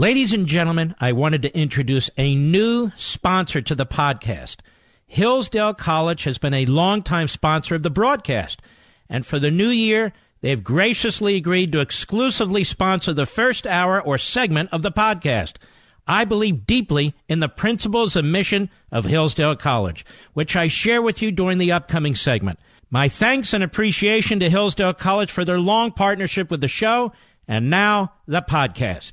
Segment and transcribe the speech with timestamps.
[0.00, 4.56] Ladies and gentlemen, I wanted to introduce a new sponsor to the podcast.
[5.06, 8.62] Hillsdale College has been a longtime sponsor of the broadcast,
[9.10, 14.00] and for the new year, they have graciously agreed to exclusively sponsor the first hour
[14.00, 15.56] or segment of the podcast.
[16.06, 21.20] I believe deeply in the principles and mission of Hillsdale College, which I share with
[21.20, 22.58] you during the upcoming segment.
[22.88, 27.12] My thanks and appreciation to Hillsdale College for their long partnership with the show,
[27.46, 29.12] and now the podcast.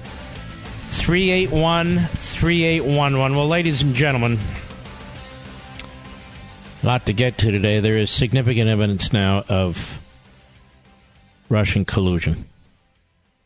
[0.91, 3.37] 381 3811.
[3.37, 4.37] Well, ladies and gentlemen,
[6.83, 7.79] a lot to get to today.
[7.79, 9.99] There is significant evidence now of
[11.49, 12.45] Russian collusion.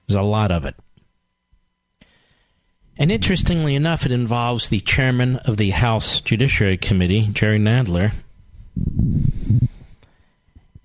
[0.07, 0.75] There's a lot of it.
[2.97, 8.13] And interestingly enough, it involves the chairman of the House Judiciary Committee, Jerry Nadler.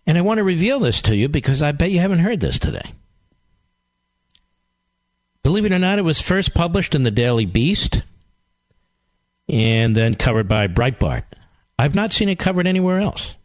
[0.07, 2.59] And I want to reveal this to you because I bet you haven't heard this
[2.59, 2.93] today.
[5.43, 8.03] Believe it or not, it was first published in the Daily Beast
[9.49, 11.25] and then covered by Breitbart.
[11.79, 13.37] I've not seen it covered anywhere else.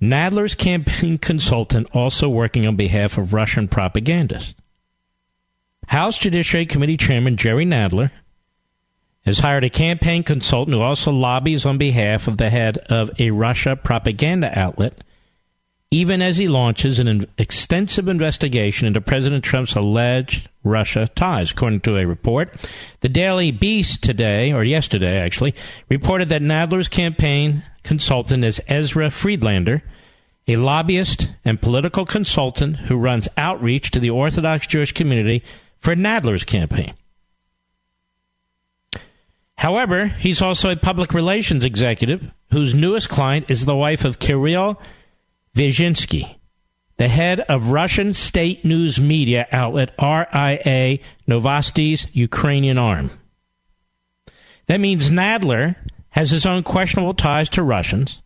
[0.00, 4.54] Nadler's campaign consultant also working on behalf of Russian propagandists.
[5.86, 8.10] House Judiciary Committee Chairman Jerry Nadler
[9.24, 13.30] has hired a campaign consultant who also lobbies on behalf of the head of a
[13.30, 15.02] Russia propaganda outlet
[15.90, 21.52] even as he launches an extensive investigation into President Trump's alleged Russia ties.
[21.52, 22.52] According to a report,
[23.00, 25.54] the Daily Beast today, or yesterday actually,
[25.88, 29.82] reported that Nadler's campaign consultant is Ezra Friedlander,
[30.48, 35.42] a lobbyist and political consultant who runs outreach to the Orthodox Jewish community
[35.78, 36.94] for Nadler's campaign.
[39.58, 44.80] However, he's also a public relations executive whose newest client is the wife of Kirill
[45.56, 46.36] Vyshinsky,
[46.98, 53.10] the head of Russian state news media outlet RIA Novosti's Ukrainian arm.
[54.66, 55.76] That means Nadler
[56.10, 58.20] has his own questionable ties to Russians,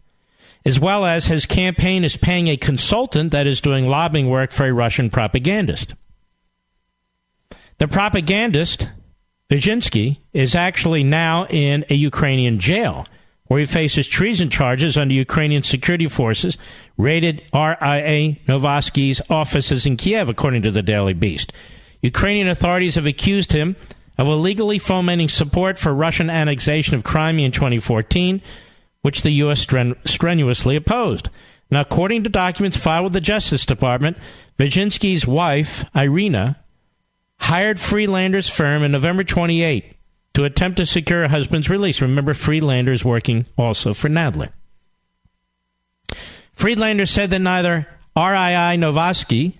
[0.65, 4.67] as well as his campaign is paying a consultant that is doing lobbying work for
[4.67, 5.95] a Russian propagandist.
[7.79, 8.91] The propagandist,
[9.49, 13.07] Vyshinsky, is actually now in a Ukrainian jail
[13.51, 16.57] where he faces treason charges under Ukrainian security forces
[16.97, 21.53] raided RIA Novosti's offices in Kiev, according to the Daily Beast.
[22.01, 23.75] Ukrainian authorities have accused him
[24.17, 28.41] of illegally fomenting support for Russian annexation of Crimea in 2014,
[29.03, 29.67] which the U.S.
[29.67, 31.29] Stren- strenuously opposed.
[31.73, 34.17] Now, according to documents filed with the Justice Department,
[34.61, 36.57] Vyshinsky's wife, Irina,
[37.41, 39.97] hired Friedlander's firm in November 28
[40.35, 42.01] to attempt to secure her husband's release.
[42.01, 44.51] Remember, Friedlander is working also for Nadler.
[46.55, 47.87] Friedlander said that neither
[48.17, 49.55] RIA Novosti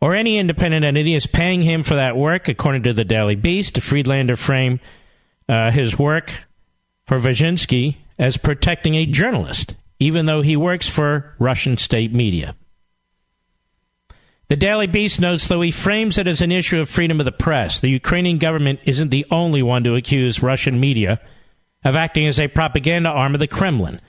[0.00, 3.80] or any independent entity is paying him for that work, according to the Daily Beast.
[3.80, 4.80] Friedlander framed
[5.48, 6.32] uh, his work
[7.06, 12.54] for Vyshinsky as protecting a journalist, even though he works for Russian state media.
[14.48, 17.32] The Daily Beast notes, though he frames it as an issue of freedom of the
[17.32, 21.20] press, the Ukrainian government isn't the only one to accuse Russian media
[21.84, 24.00] of acting as a propaganda arm of the Kremlin.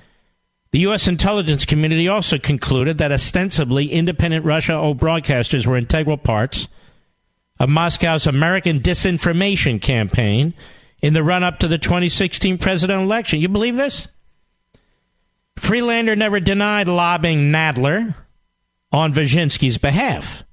[0.72, 1.10] The U.S.
[1.10, 6.70] intelligence community also concluded that ostensibly independent Russia owned broadcasters were integral parts
[7.60, 10.54] of Moscow's American disinformation campaign
[11.02, 13.42] in the run up to the 2016 presidential election.
[13.42, 14.08] You believe this?
[15.58, 18.16] Friedlander never denied lobbying Nadler
[18.92, 20.44] on Vyshinsky's behalf.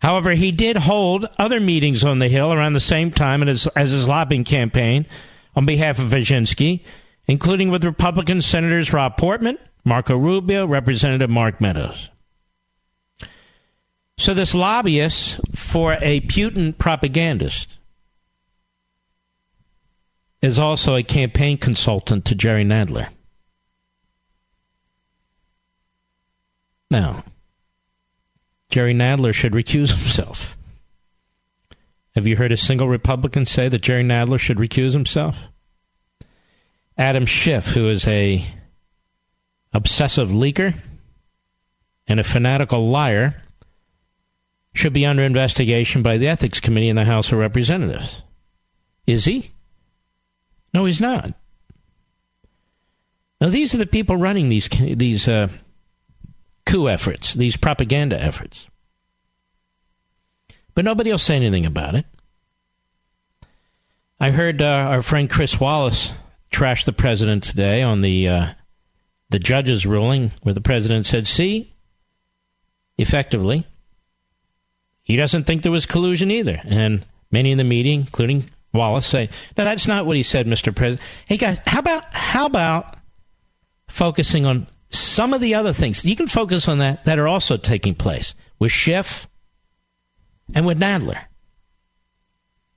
[0.00, 3.90] However, he did hold other meetings on the Hill around the same time as, as
[3.90, 5.06] his lobbying campaign
[5.54, 6.82] on behalf of Vyazhinsky,
[7.26, 12.10] including with Republican Senators Rob Portman, Marco Rubio, Representative Mark Meadows.
[14.18, 17.78] So, this lobbyist for a Putin propagandist
[20.40, 23.08] is also a campaign consultant to Jerry Nadler.
[26.90, 27.24] Now,
[28.68, 30.56] Jerry Nadler should recuse himself.
[32.14, 35.36] Have you heard a single Republican say that Jerry Nadler should recuse himself?
[36.96, 38.46] Adam Schiff, who is a
[39.72, 40.74] obsessive leaker
[42.06, 43.42] and a fanatical liar,
[44.72, 48.22] should be under investigation by the Ethics Committee in the House of Representatives.
[49.06, 49.52] Is he?
[50.72, 51.32] No, he's not.
[53.40, 55.48] Now, these are the people running these these uh,
[56.66, 58.68] coup efforts, these propaganda efforts.
[60.74, 62.04] But nobody will say anything about it.
[64.20, 66.12] I heard uh, our friend Chris Wallace
[66.50, 68.46] trash the president today on the uh,
[69.30, 71.74] the judge's ruling, where the president said, "See,
[72.98, 73.66] effectively,
[75.02, 79.28] he doesn't think there was collusion either." And many in the meeting, including Wallace, say,
[79.56, 80.74] "No, that's not what he said, Mr.
[80.74, 82.96] President." Hey guys, how about how about
[83.88, 86.04] focusing on some of the other things?
[86.04, 89.28] You can focus on that that are also taking place with Schiff
[90.54, 91.24] and with Nadler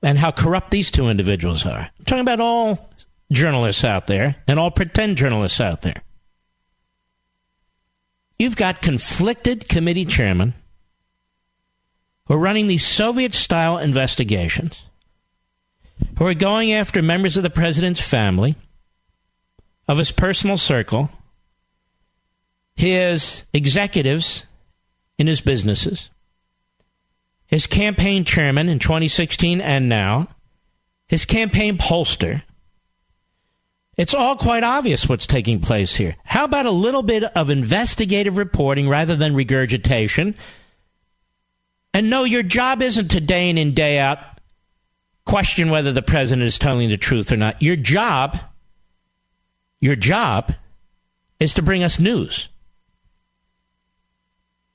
[0.02, 1.90] and how corrupt these two individuals are.
[2.00, 2.90] I'm talking about all
[3.32, 6.02] journalists out there and all pretend journalists out there.
[8.38, 10.54] You've got conflicted committee chairmen
[12.26, 14.84] who are running these Soviet style investigations,
[16.18, 18.56] who are going after members of the president's family,
[19.88, 21.10] of his personal circle,
[22.80, 24.46] his executives
[25.18, 26.10] in his businesses
[27.50, 30.28] his campaign chairman in 2016 and now,
[31.08, 32.44] his campaign pollster.
[33.98, 36.16] It's all quite obvious what's taking place here.
[36.24, 40.36] How about a little bit of investigative reporting rather than regurgitation?
[41.92, 44.20] And no, your job isn't to day in and day out
[45.26, 47.60] question whether the president is telling the truth or not.
[47.64, 48.38] Your job,
[49.82, 50.54] your job
[51.40, 52.48] is to bring us news.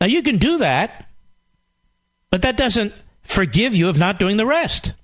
[0.00, 1.04] Now you can do that
[2.34, 2.92] but that doesn't
[3.22, 4.94] forgive you of not doing the rest.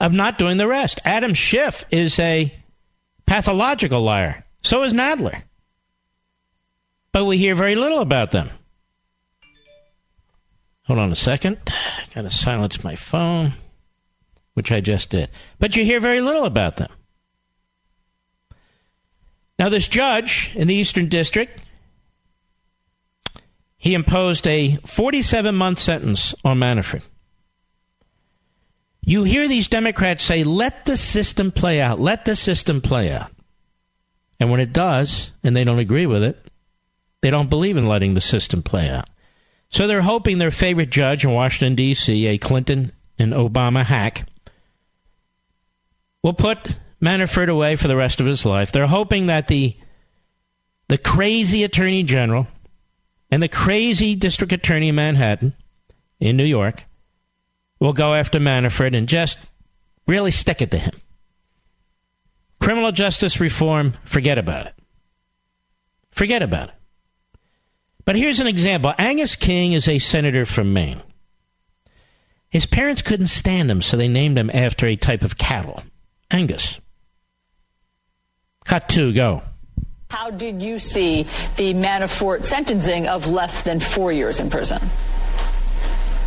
[0.00, 1.00] Of not doing the rest.
[1.04, 2.52] Adam Schiff is a
[3.24, 4.44] pathological liar.
[4.64, 5.42] So is Nadler.
[7.12, 8.50] But we hear very little about them.
[10.88, 11.58] Hold on a second.
[12.12, 13.52] Gotta silence my phone,
[14.54, 15.30] which I just did.
[15.60, 16.90] But you hear very little about them.
[19.56, 21.62] Now, this judge in the Eastern District
[23.76, 27.04] he imposed a 47 month sentence on Manafort.
[29.02, 33.30] You hear these Democrats say, let the system play out, let the system play out.
[34.40, 36.36] And when it does, and they don't agree with it,
[37.22, 39.08] they don't believe in letting the system play out.
[39.70, 44.28] So they're hoping their favorite judge in Washington, D.C., a Clinton and Obama hack,
[46.22, 48.72] will put Manafort away for the rest of his life.
[48.72, 49.76] They're hoping that the,
[50.88, 52.48] the crazy attorney general
[53.30, 55.54] and the crazy district attorney in Manhattan,
[56.20, 56.84] in New York,
[57.80, 59.38] will go after Manafort and just
[60.06, 60.94] really stick it to him.
[62.60, 64.74] Criminal justice reform, forget about it.
[66.10, 66.74] Forget about it.
[68.04, 71.02] But here's an example Angus King is a senator from Maine.
[72.48, 75.82] His parents couldn't stand him, so they named him after a type of cattle
[76.30, 76.80] Angus.
[78.64, 79.42] Cut two, go.
[80.08, 81.24] How did you see
[81.56, 84.80] the Manafort sentencing of less than four years in prison?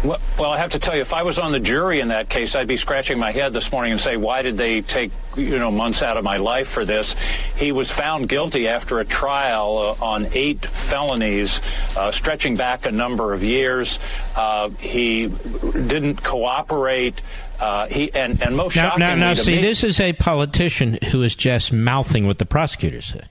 [0.03, 2.29] Well, well, I have to tell you, if I was on the jury in that
[2.29, 5.59] case, I'd be scratching my head this morning and say, why did they take, you
[5.59, 7.15] know, months out of my life for this?
[7.57, 11.61] He was found guilty after a trial uh, on eight felonies,
[11.97, 13.99] uh, stretching back a number of years.
[14.35, 17.21] Uh, he didn't cooperate.
[17.59, 20.97] Uh, he and, and most now, shockingly, now, now see, me, this is a politician
[21.11, 23.23] who is just mouthing what the prosecutors say.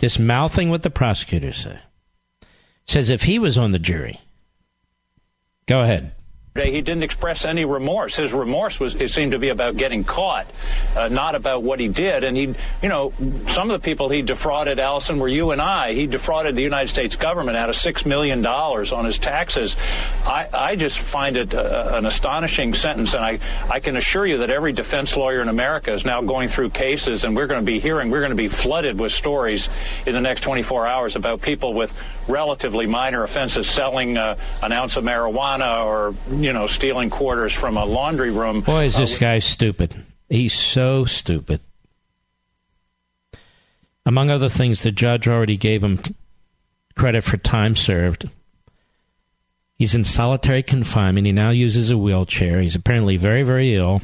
[0.00, 1.78] This mouthing what the prosecutors say.
[2.86, 4.20] Says if he was on the jury.
[5.66, 6.12] Go ahead.
[6.66, 8.16] He didn't express any remorse.
[8.16, 10.46] His remorse was it seemed to be about getting caught,
[10.96, 12.24] uh, not about what he did.
[12.24, 13.12] And he, you know,
[13.48, 15.94] some of the people he defrauded, Allison, were you and I.
[15.94, 19.76] He defrauded the United States government out of six million dollars on his taxes.
[20.24, 23.38] I, I just find it uh, an astonishing sentence, and I,
[23.68, 27.24] I can assure you that every defense lawyer in America is now going through cases,
[27.24, 29.68] and we're going to be hearing, we're going to be flooded with stories
[30.06, 31.94] in the next 24 hours about people with
[32.28, 37.76] relatively minor offenses selling uh, an ounce of marijuana or you know, stealing quarters from
[37.76, 38.60] a laundry room.
[38.60, 39.94] Boy, is this uh, guy stupid.
[40.28, 41.60] He's so stupid.
[44.06, 46.00] Among other things, the judge already gave him
[46.94, 48.28] credit for time served.
[49.76, 51.26] He's in solitary confinement.
[51.26, 52.60] He now uses a wheelchair.
[52.60, 54.02] He's apparently very, very ill.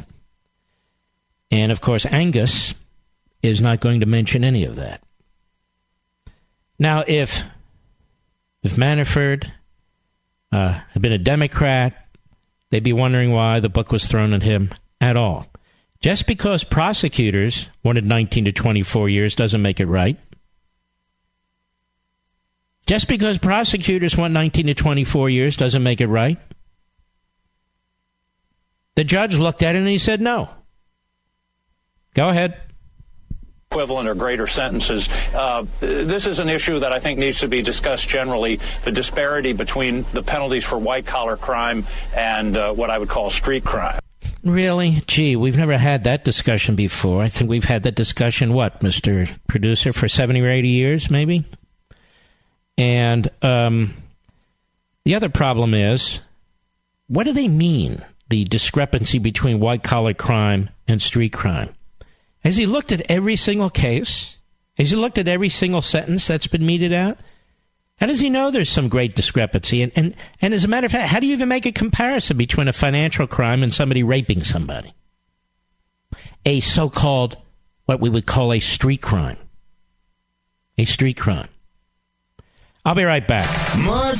[1.50, 2.74] And of course, Angus
[3.42, 5.02] is not going to mention any of that.
[6.78, 7.42] Now, if
[8.62, 9.50] if Manafort
[10.50, 12.05] uh, had been a Democrat,
[12.70, 15.46] they'd be wondering why the book was thrown at him at all.
[16.00, 20.18] Just because prosecutors wanted 19 to 24 years doesn't make it right.
[22.86, 26.38] Just because prosecutors want 19 to 24 years doesn't make it right.
[28.94, 30.48] The judge looked at it and he said no.
[32.14, 32.65] Go ahead
[33.70, 35.08] equivalent or greater sentences.
[35.34, 39.52] Uh, this is an issue that I think needs to be discussed generally the disparity
[39.52, 43.98] between the penalties for white collar crime and uh, what I would call street crime.
[44.42, 45.02] Really?
[45.06, 47.20] Gee, we've never had that discussion before.
[47.22, 49.28] I think we've had that discussion, what, Mr.
[49.48, 51.44] Producer, for 70 or 80 years, maybe?
[52.78, 53.96] And um,
[55.04, 56.20] the other problem is
[57.08, 61.75] what do they mean, the discrepancy between white collar crime and street crime?
[62.46, 64.38] Has he looked at every single case?
[64.76, 67.18] Has he looked at every single sentence that's been meted out?
[67.98, 69.82] How does he know there's some great discrepancy?
[69.82, 72.36] And, and, and as a matter of fact, how do you even make a comparison
[72.36, 74.94] between a financial crime and somebody raping somebody?
[76.44, 77.36] A so called,
[77.86, 79.38] what we would call a street crime.
[80.78, 81.48] A street crime.
[82.84, 83.76] I'll be right back.
[83.76, 84.18] Mark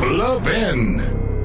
[0.00, 1.37] Levin.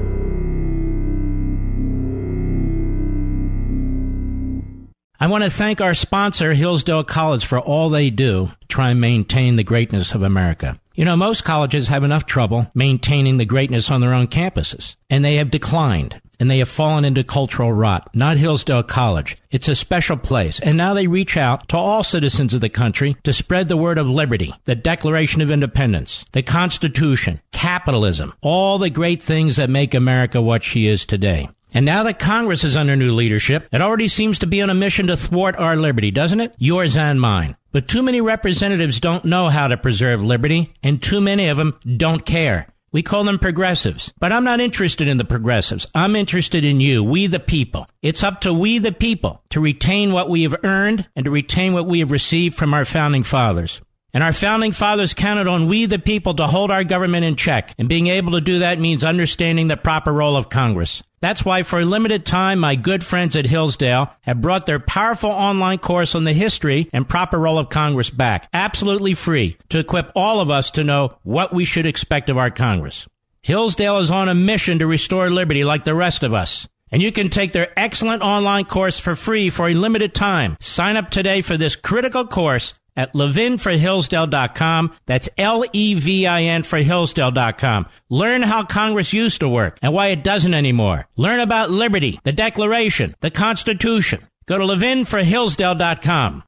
[5.24, 9.00] I want to thank our sponsor, Hillsdale College, for all they do to try and
[9.00, 10.78] maintain the greatness of America.
[10.94, 15.24] You know, most colleges have enough trouble maintaining the greatness on their own campuses, and
[15.24, 18.10] they have declined and they have fallen into cultural rot.
[18.14, 19.38] Not Hillsdale College.
[19.50, 20.60] It's a special place.
[20.60, 23.96] And now they reach out to all citizens of the country to spread the word
[23.96, 29.94] of liberty, the Declaration of Independence, the Constitution, capitalism, all the great things that make
[29.94, 31.48] America what she is today.
[31.74, 34.74] And now that Congress is under new leadership, it already seems to be on a
[34.74, 36.54] mission to thwart our liberty, doesn't it?
[36.56, 37.56] Yours and mine.
[37.72, 41.76] But too many representatives don't know how to preserve liberty, and too many of them
[41.96, 42.68] don't care.
[42.92, 44.12] We call them progressives.
[44.20, 45.84] But I'm not interested in the progressives.
[45.96, 47.88] I'm interested in you, we the people.
[48.02, 51.72] It's up to we the people to retain what we have earned and to retain
[51.72, 53.80] what we have received from our founding fathers.
[54.14, 57.74] And our founding fathers counted on we the people to hold our government in check.
[57.78, 61.02] And being able to do that means understanding the proper role of Congress.
[61.20, 65.30] That's why for a limited time, my good friends at Hillsdale have brought their powerful
[65.30, 70.12] online course on the history and proper role of Congress back, absolutely free, to equip
[70.14, 73.08] all of us to know what we should expect of our Congress.
[73.42, 76.68] Hillsdale is on a mission to restore liberty like the rest of us.
[76.92, 80.56] And you can take their excellent online course for free for a limited time.
[80.60, 84.94] Sign up today for this critical course at levinforhillsdale.com.
[85.06, 87.86] That's L-E-V-I-N for Hillsdale.com.
[88.08, 91.06] Learn how Congress used to work and why it doesn't anymore.
[91.16, 94.26] Learn about liberty, the Declaration, the Constitution.
[94.46, 96.44] Go to levinforhillsdale.com.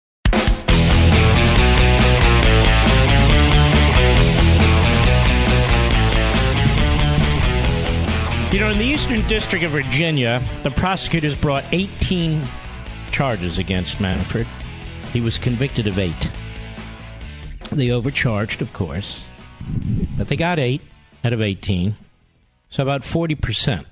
[8.52, 12.42] You know, in the Eastern District of Virginia, the prosecutors brought 18
[13.10, 14.46] charges against Manafort.
[15.16, 16.30] He was convicted of eight.
[17.72, 19.18] They overcharged, of course,
[20.18, 20.82] but they got eight
[21.24, 21.96] out of 18,
[22.68, 23.86] so about 40%.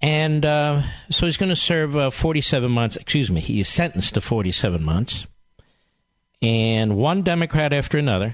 [0.00, 2.96] And uh, so he's going to serve uh, 47 months.
[2.96, 5.26] Excuse me, he is sentenced to 47 months.
[6.40, 8.32] And one Democrat after another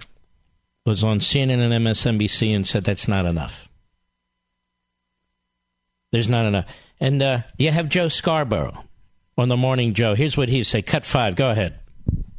[0.86, 3.68] was on CNN and MSNBC and said that's not enough.
[6.12, 6.66] There's not enough.
[7.00, 8.84] And uh, you have Joe Scarborough
[9.36, 10.14] on the Morning Joe.
[10.14, 10.86] Here's what he said.
[10.86, 11.36] Cut five.
[11.36, 11.74] Go ahead.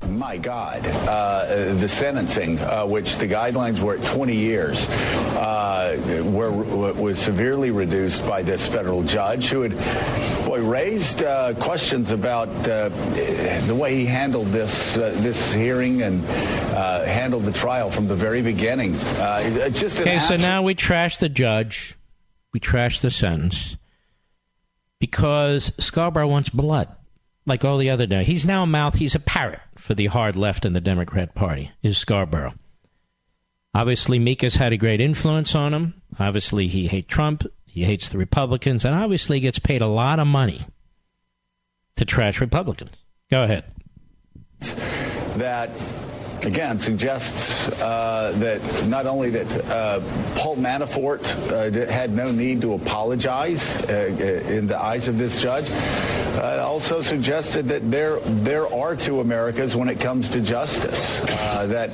[0.10, 6.52] My God, uh, the sentencing, uh, which the guidelines were at 20 years, uh, were
[6.52, 12.90] was severely reduced by this federal judge who had, boy, raised uh, questions about uh,
[12.90, 18.44] the way he handled this uh, this hearing and handled the trial from the very
[18.44, 18.94] beginning.
[19.72, 20.20] just okay.
[20.20, 21.98] so now we trash the judge,
[22.54, 23.76] we trash the sentence
[25.00, 26.88] because Scarborough wants blood,
[27.46, 28.06] like all the other.
[28.06, 28.24] Day.
[28.24, 28.96] He's now a mouth.
[28.96, 31.72] He's a parrot for the hard left in the Democrat Party.
[31.84, 32.54] Is Scarborough?
[33.74, 36.02] Obviously, Mika's had a great influence on him.
[36.18, 37.46] Obviously, he hates Trump.
[37.66, 40.66] He hates the Republicans, and obviously gets paid a lot of money
[41.98, 42.92] to trash Republicans.
[43.30, 43.66] Go ahead.
[45.38, 45.70] That
[46.46, 50.00] again suggests uh, that not only that uh,
[50.36, 55.42] Paul Manafort uh, had no need to apologize uh, uh, in the eyes of this
[55.42, 61.20] judge, uh, also suggested that there there are two Americas when it comes to justice.
[61.20, 61.90] that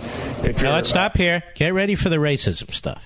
[0.45, 1.43] if now let's stop here.
[1.55, 3.03] Get ready for the racism stuff.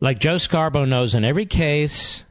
[0.00, 2.24] Like Joe Scarborough knows in every case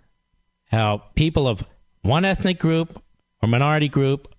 [0.71, 1.63] how people of
[2.01, 3.01] one ethnic group
[3.41, 4.33] or minority group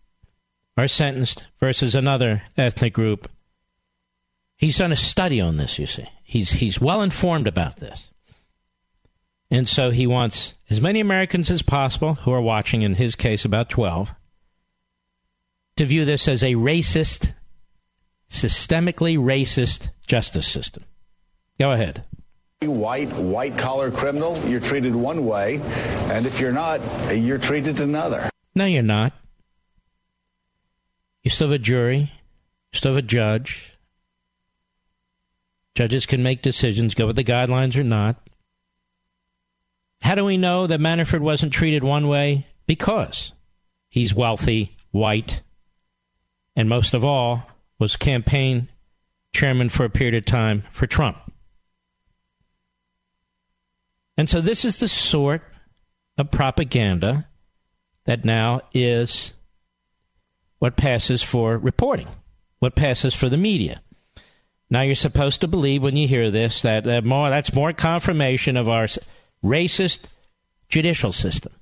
[0.77, 3.31] are sentenced versus another ethnic group.
[4.57, 6.07] He's done a study on this, you see.
[6.23, 8.11] He's, he's well informed about this.
[9.50, 13.45] And so he wants as many Americans as possible who are watching, in his case,
[13.45, 14.11] about 12,
[15.77, 17.35] to view this as a racist,
[18.31, 20.85] systemically racist justice system.
[21.59, 22.05] Go ahead.
[22.62, 25.61] White, white collar criminal, you're treated one way,
[26.12, 26.81] and if you're not,
[27.17, 28.29] you're treated another.
[28.55, 29.15] No, you're not.
[31.23, 32.12] You still have a jury,
[32.73, 33.75] you still have a judge.
[35.75, 38.17] Judges can make decisions, go with the guidelines or not.
[40.03, 42.47] How do we know that Manafort wasn't treated one way?
[42.67, 43.33] Because
[43.89, 45.43] he's wealthy, white,
[46.57, 47.47] and most of all,
[47.79, 48.69] was campaign
[49.33, 51.19] chairman for a period of time for Trump.
[54.17, 55.43] And so this is the sort
[56.19, 57.29] of propaganda
[58.05, 59.33] that now is
[60.61, 62.07] what passes for reporting,
[62.61, 63.83] what passes for the media.
[64.71, 68.57] Now you're supposed to believe when you hear this that uh, more that's more confirmation
[68.57, 68.87] of our
[69.45, 70.05] racist
[70.69, 71.52] judicial system.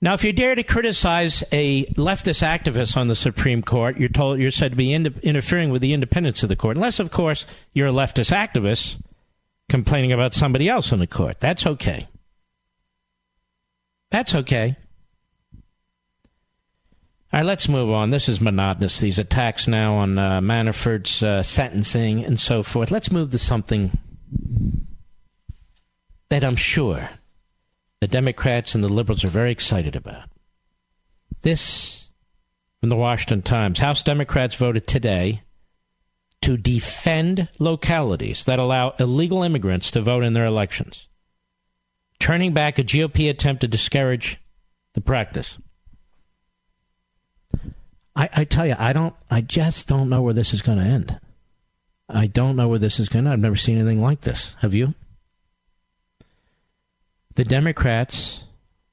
[0.00, 4.38] Now, if you dare to criticize a leftist activist on the Supreme Court, you're told
[4.38, 7.46] you're said to be in, interfering with the independence of the court, unless, of course,
[7.72, 9.00] you're a leftist activist
[9.68, 11.40] complaining about somebody else in the court.
[11.40, 12.06] That's okay.
[14.10, 14.76] That's okay.
[17.30, 18.10] All right, let's move on.
[18.10, 19.00] This is monotonous.
[19.00, 22.90] These attacks now on uh, Manafort's uh, sentencing and so forth.
[22.90, 23.98] Let's move to something
[26.30, 27.10] that I'm sure
[28.00, 30.30] the Democrats and the liberals are very excited about.
[31.42, 32.08] This
[32.80, 35.42] from the Washington Times House Democrats voted today
[36.40, 41.08] to defend localities that allow illegal immigrants to vote in their elections,
[42.18, 44.38] turning back a GOP attempt to discourage
[44.94, 45.58] the practice.
[48.18, 49.14] I, I tell you, I don't.
[49.30, 51.20] I just don't know where this is going to end.
[52.08, 53.30] I don't know where this is going to.
[53.30, 54.56] I've never seen anything like this.
[54.60, 54.94] Have you?
[57.36, 58.42] The Democrats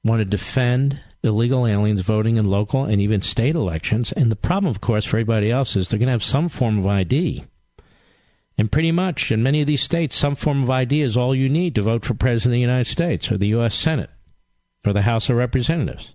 [0.04, 4.12] want to defend illegal aliens voting in local and even state elections.
[4.12, 6.78] And the problem, of course, for everybody else is they're going to have some form
[6.78, 7.44] of ID.
[8.56, 11.48] And pretty much in many of these states, some form of ID is all you
[11.48, 13.74] need to vote for President of the United States or the U.S.
[13.74, 14.10] Senate
[14.86, 16.14] or the House of Representatives.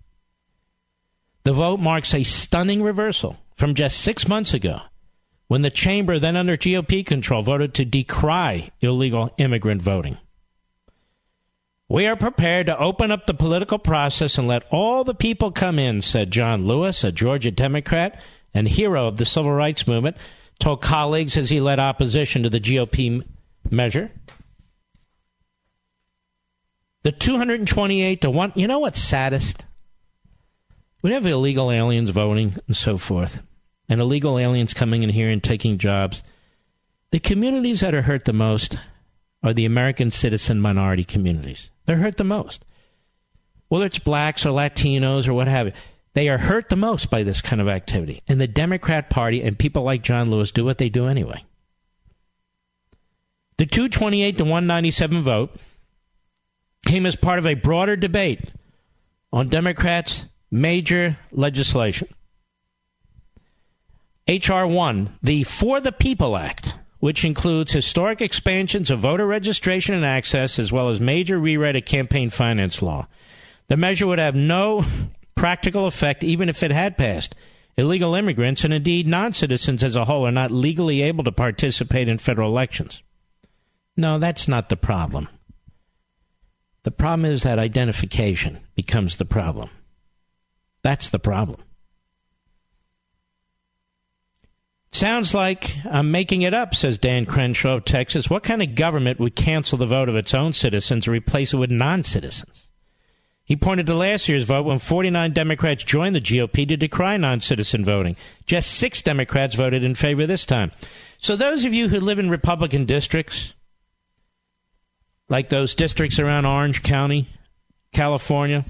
[1.44, 4.82] The vote marks a stunning reversal from just six months ago
[5.48, 10.18] when the chamber, then under GOP control, voted to decry illegal immigrant voting.
[11.90, 15.78] We are prepared to open up the political process and let all the people come
[15.78, 18.22] in, said John Lewis, a Georgia Democrat
[18.54, 20.16] and hero of the civil rights movement,
[20.58, 23.22] told colleagues as he led opposition to the GOP
[23.70, 24.10] measure.
[27.04, 28.54] The 228 to 1.
[28.56, 29.66] You know what's saddest?
[31.02, 33.42] We have illegal aliens voting and so forth,
[33.90, 36.24] and illegal aliens coming in here and taking jobs.
[37.12, 38.78] The communities that are hurt the most
[39.44, 41.72] are the American citizen minority communities.
[41.86, 42.64] They're hurt the most.
[43.68, 45.74] Whether it's blacks or Latinos or what have you,
[46.14, 48.22] they are hurt the most by this kind of activity.
[48.28, 51.44] And the Democrat Party and people like John Lewis do what they do anyway.
[53.58, 55.56] The 228 to 197 vote
[56.86, 58.52] came as part of a broader debate
[59.32, 62.10] on Democrats' major legislation.
[64.28, 64.68] H.R.
[64.68, 70.60] 1, the For the People Act, which includes historic expansions of voter registration and access,
[70.60, 73.08] as well as major rewrite of campaign finance law.
[73.68, 74.86] The measure would have no
[75.36, 77.34] practical effect even if it had passed.
[77.78, 82.08] Illegal immigrants and indeed non citizens as a whole are not legally able to participate
[82.08, 83.02] in federal elections.
[83.98, 85.28] No, that's not the problem.
[86.84, 89.70] The problem is that identification becomes the problem.
[90.84, 91.62] That's the problem.
[94.94, 98.30] Sounds like I'm making it up, says Dan Crenshaw of Texas.
[98.30, 101.58] What kind of government would cancel the vote of its own citizens and replace it
[101.58, 102.68] with non citizens?
[103.46, 107.40] He pointed to last year's vote when 49 Democrats joined the GOP to decry non
[107.40, 108.18] citizen voting.
[108.46, 110.72] Just six Democrats voted in favor this time.
[111.20, 113.54] So, those of you who live in Republican districts,
[115.30, 117.30] like those districts around Orange County,
[117.94, 118.66] California,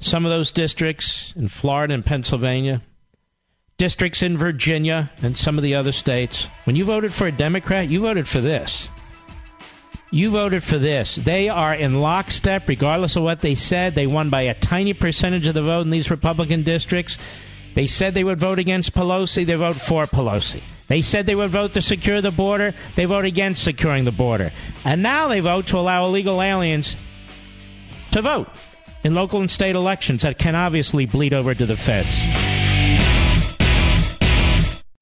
[0.00, 2.82] some of those districts in Florida and Pennsylvania,
[3.76, 7.88] districts in Virginia and some of the other states, when you voted for a Democrat,
[7.88, 8.88] you voted for this.
[10.10, 11.16] You voted for this.
[11.16, 13.94] They are in lockstep, regardless of what they said.
[13.94, 17.18] They won by a tiny percentage of the vote in these Republican districts.
[17.74, 19.44] They said they would vote against Pelosi.
[19.44, 20.62] They vote for Pelosi.
[20.88, 22.74] They said they would vote to secure the border.
[22.96, 24.50] They vote against securing the border.
[24.84, 26.96] And now they vote to allow illegal aliens
[28.12, 28.48] to vote
[29.04, 32.47] in local and state elections that can obviously bleed over to the feds.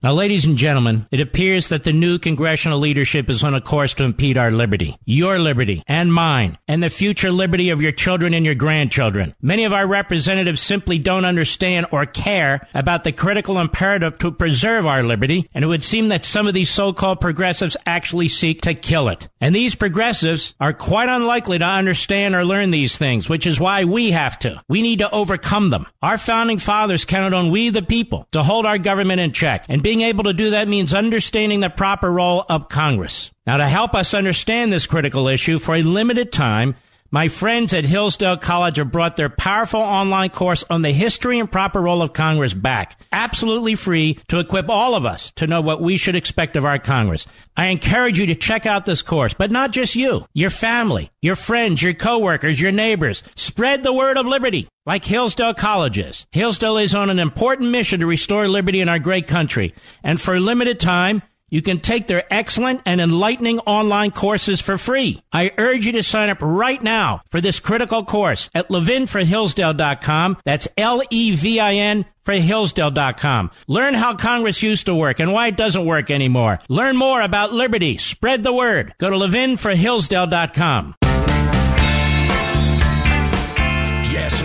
[0.06, 3.92] Now, ladies and gentlemen, it appears that the new congressional leadership is on a course
[3.94, 8.32] to impede our liberty, your liberty, and mine, and the future liberty of your children
[8.32, 9.34] and your grandchildren.
[9.42, 14.86] Many of our representatives simply don't understand or care about the critical imperative to preserve
[14.86, 18.74] our liberty, and it would seem that some of these so-called progressives actually seek to
[18.74, 19.26] kill it.
[19.40, 23.82] And these progressives are quite unlikely to understand or learn these things, which is why
[23.82, 24.62] we have to.
[24.68, 25.88] We need to overcome them.
[26.00, 29.82] Our founding fathers counted on we the people to hold our government in check, and
[29.82, 33.30] being able to do that means understanding the proper role of Congress.
[33.46, 36.74] Now, to help us understand this critical issue for a limited time,
[37.10, 41.50] my friends at Hillsdale College have brought their powerful online course on the history and
[41.50, 45.80] proper role of Congress back, absolutely free to equip all of us to know what
[45.80, 47.26] we should expect of our Congress.
[47.56, 51.36] I encourage you to check out this course, but not just you, your family, your
[51.36, 53.22] friends, your coworkers, your neighbors.
[53.34, 56.26] Spread the word of liberty like Hillsdale College is.
[56.30, 59.74] Hillsdale is on an important mission to restore liberty in our great country.
[60.02, 64.78] And for a limited time, you can take their excellent and enlightening online courses for
[64.78, 65.22] free.
[65.32, 70.38] I urge you to sign up right now for this critical course at levinforhillsdale.com.
[70.44, 73.50] That's L-E-V-I-N for Hillsdale.com.
[73.68, 76.58] Learn how Congress used to work and why it doesn't work anymore.
[76.68, 77.96] Learn more about liberty.
[77.98, 78.94] Spread the word.
[78.98, 81.05] Go to levinforhillsdale.com.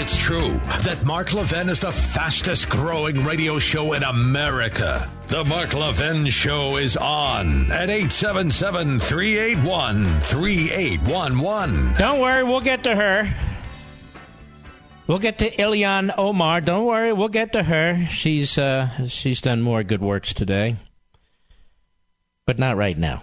[0.02, 5.08] it's true that Mark Levin is the fastest growing radio show in America.
[5.28, 11.94] The Mark Levin Show is on at 877 381 3811.
[12.00, 13.32] Don't worry, we'll get to her.
[15.06, 16.62] We'll get to Ilhan Omar.
[16.62, 18.08] Don't worry, we'll get to her.
[18.10, 20.78] She's uh, she's done more good works today,
[22.48, 23.22] but not right now.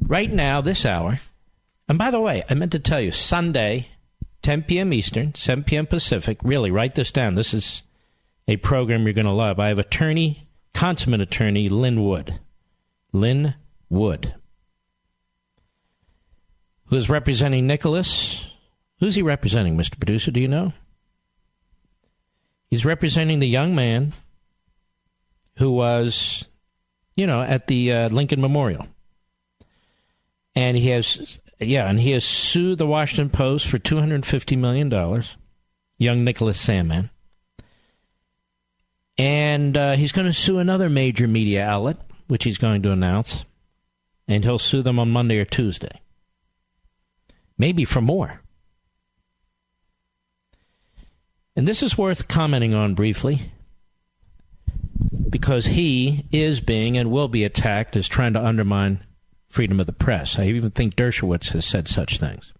[0.00, 1.18] Right now, this hour.
[1.88, 3.88] And by the way, I meant to tell you, Sunday,
[4.42, 4.92] 10 p.m.
[4.92, 5.86] Eastern, 7 p.m.
[5.86, 6.38] Pacific.
[6.42, 7.34] Really, write this down.
[7.34, 7.82] This is
[8.46, 9.58] a program you're going to love.
[9.58, 12.40] I have attorney, consummate attorney, Lin Wood.
[13.12, 13.54] Lin
[13.88, 14.34] Wood.
[16.86, 18.44] Who is representing Nicholas?
[19.00, 19.98] Who's he representing, Mr.
[19.98, 20.30] Producer?
[20.30, 20.72] Do you know?
[22.70, 24.12] He's representing the young man
[25.56, 26.44] who was,
[27.16, 28.86] you know, at the uh, Lincoln Memorial.
[30.54, 35.22] And he has yeah, and he has sued the Washington Post for $250 million,
[35.98, 37.10] young Nicholas Sandmann,
[39.16, 43.44] And uh, he's going to sue another major media outlet, which he's going to announce.
[44.28, 46.00] And he'll sue them on Monday or Tuesday.
[47.56, 48.40] Maybe for more.
[51.56, 53.50] And this is worth commenting on briefly
[55.28, 59.00] because he is being and will be attacked as trying to undermine
[59.48, 60.38] freedom of the press.
[60.38, 62.52] I even think Dershowitz has said such things.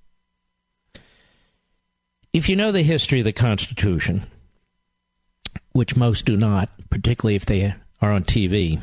[2.32, 4.26] If you know the history of the Constitution,
[5.72, 8.82] which most do not, particularly if they are on TV,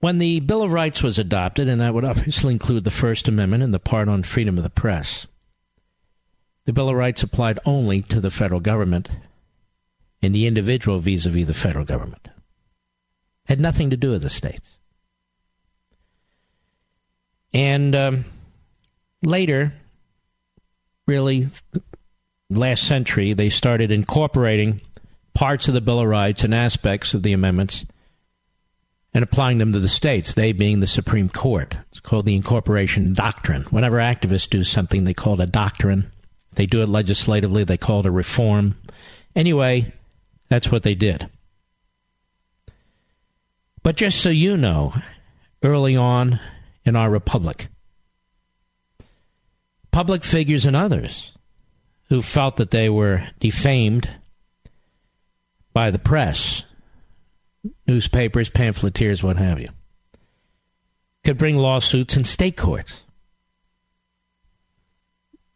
[0.00, 3.62] when the Bill of Rights was adopted, and that would obviously include the First Amendment
[3.62, 5.26] and the part on freedom of the press,
[6.64, 9.10] the Bill of Rights applied only to the federal government
[10.20, 12.28] and the individual vis a vis the federal government.
[13.46, 14.75] Had nothing to do with the states.
[17.56, 18.24] And um,
[19.22, 19.72] later,
[21.06, 21.46] really,
[22.50, 24.82] last century, they started incorporating
[25.32, 27.86] parts of the Bill of Rights and aspects of the amendments
[29.14, 31.78] and applying them to the states, they being the Supreme Court.
[31.88, 33.62] It's called the incorporation doctrine.
[33.70, 36.12] Whenever activists do something, they call it a doctrine.
[36.56, 38.76] They do it legislatively, they call it a reform.
[39.34, 39.94] Anyway,
[40.50, 41.26] that's what they did.
[43.82, 44.92] But just so you know,
[45.62, 46.38] early on
[46.86, 47.68] in our republic.
[49.90, 51.32] Public figures and others
[52.08, 54.16] who felt that they were defamed
[55.72, 56.64] by the press,
[57.86, 59.68] newspapers, pamphleteers, what have you,
[61.24, 63.02] could bring lawsuits in state courts.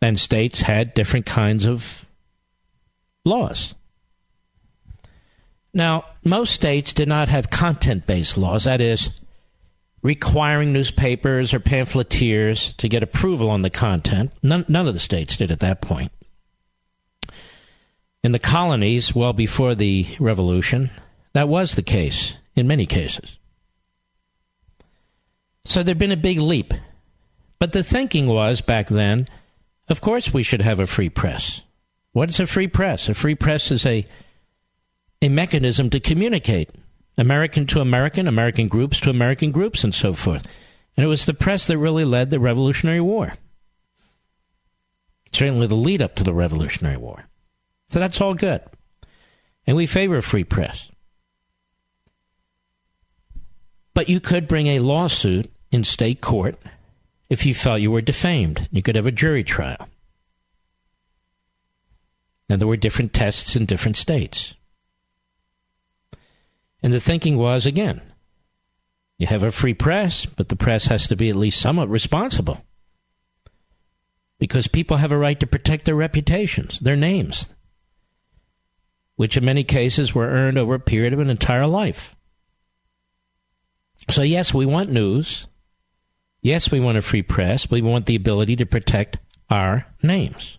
[0.02, 2.04] And states had different kinds of
[3.24, 3.74] laws.
[5.72, 9.10] Now, most states did not have content based laws, that is,
[10.02, 14.32] requiring newspapers or pamphleteers to get approval on the content.
[14.42, 16.12] None, none of the states did at that point.
[18.22, 20.90] In the colonies, well before the Revolution,
[21.32, 23.38] that was the case in many cases.
[25.64, 26.74] So there'd been a big leap.
[27.58, 29.26] But the thinking was back then,
[29.88, 31.62] of course we should have a free press.
[32.12, 33.08] What is a free press?
[33.08, 34.06] A free press is a
[35.22, 36.70] a mechanism to communicate
[37.20, 40.46] American to American, American groups to American groups, and so forth.
[40.96, 43.34] And it was the press that really led the Revolutionary War.
[45.32, 47.24] Certainly the lead up to the Revolutionary War.
[47.90, 48.62] So that's all good.
[49.66, 50.88] And we favor free press.
[53.94, 56.56] But you could bring a lawsuit in state court
[57.28, 58.68] if you felt you were defamed.
[58.72, 59.88] You could have a jury trial.
[62.48, 64.54] And there were different tests in different states.
[66.82, 68.00] And the thinking was again,
[69.18, 72.64] you have a free press, but the press has to be at least somewhat responsible.
[74.38, 77.50] Because people have a right to protect their reputations, their names,
[79.16, 82.16] which in many cases were earned over a period of an entire life.
[84.08, 85.46] So, yes, we want news.
[86.40, 89.18] Yes, we want a free press, but we want the ability to protect
[89.50, 90.56] our names.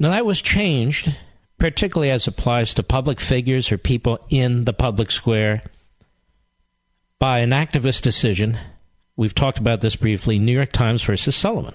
[0.00, 1.14] Now, that was changed
[1.58, 5.62] particularly as applies to public figures or people in the public square,
[7.18, 8.58] by an activist decision.
[9.16, 11.74] We've talked about this briefly New York Times versus Sullivan.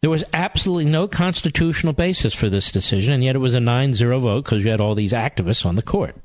[0.00, 3.94] There was absolutely no constitutional basis for this decision, and yet it was a 9
[3.94, 6.16] 0 vote because you had all these activists on the court.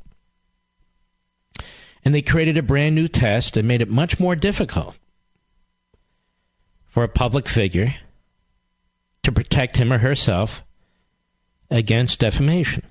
[2.03, 4.97] And they created a brand new test and made it much more difficult
[6.87, 7.93] for a public figure
[9.27, 10.63] to protect him or herself
[11.69, 12.81] against defamation,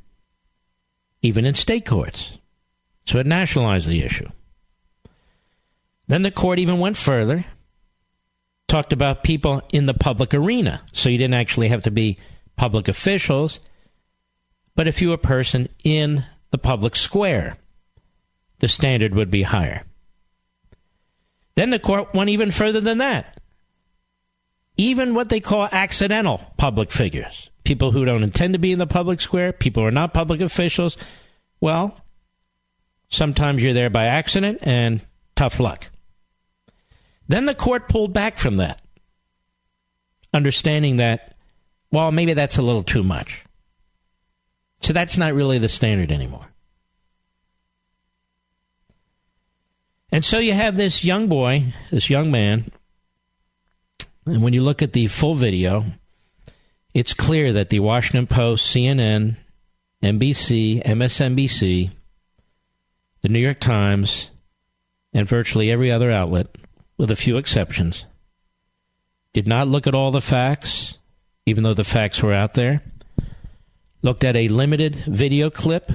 [1.23, 2.37] even in state courts.
[3.07, 4.29] So it nationalized the issue.
[6.09, 7.47] Then the court even went further,
[8.69, 10.83] talked about people in the public arena.
[10.93, 12.19] So you didn't actually have to be
[12.55, 13.59] public officials,
[14.75, 17.57] but if you were a person in the public square,
[18.59, 19.85] the standard would be higher.
[21.55, 23.36] Then the court went even further than that
[24.77, 28.87] even what they call accidental public figures, people who don't intend to be in the
[28.87, 30.97] public square, people who are not public officials,
[31.61, 32.01] well,
[33.09, 35.01] sometimes you're there by accident and
[35.35, 35.91] tough luck.
[37.29, 38.81] Then the court pulled back from that,
[40.33, 41.35] understanding that,
[41.91, 43.45] well, maybe that's a little too much.
[44.81, 46.47] So that's not really the standard anymore.
[50.13, 52.71] And so you have this young boy, this young man,
[54.27, 55.85] and when you look at the full video,
[56.93, 59.37] it's clear that the Washington Post, CNN,
[60.03, 61.91] NBC, MSNBC,
[63.23, 64.31] the New York Times,
[65.13, 66.49] and virtually every other outlet,
[66.99, 68.07] with a few exceptions,
[69.33, 70.99] did not look at all the facts,
[71.45, 72.83] even though the facts were out there,
[74.03, 75.93] looked at a limited video clip,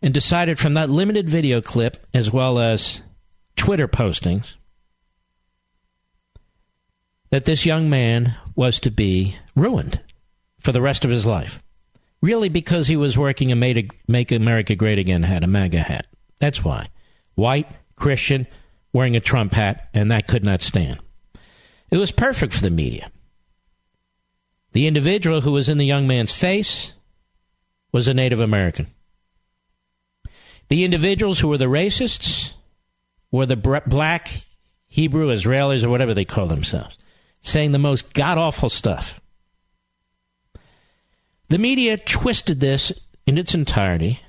[0.00, 3.02] and decided from that limited video clip, as well as
[3.56, 4.56] Twitter postings,
[7.34, 10.00] that this young man was to be ruined
[10.60, 11.60] for the rest of his life.
[12.22, 16.06] Really, because he was working a Make America Great Again hat, a MAGA hat.
[16.38, 16.90] That's why.
[17.34, 17.66] White,
[17.96, 18.46] Christian,
[18.92, 21.00] wearing a Trump hat, and that could not stand.
[21.90, 23.10] It was perfect for the media.
[24.70, 26.92] The individual who was in the young man's face
[27.90, 28.86] was a Native American.
[30.68, 32.52] The individuals who were the racists
[33.32, 34.30] were the black
[34.86, 36.96] Hebrew Israelis or whatever they call themselves
[37.44, 39.20] saying the most god awful stuff.
[41.48, 42.92] The media twisted this
[43.26, 44.20] in its entirety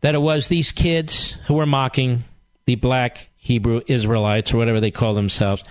[0.00, 2.24] that it was these kids who were mocking
[2.64, 5.62] the black Hebrew Israelites or whatever they call themselves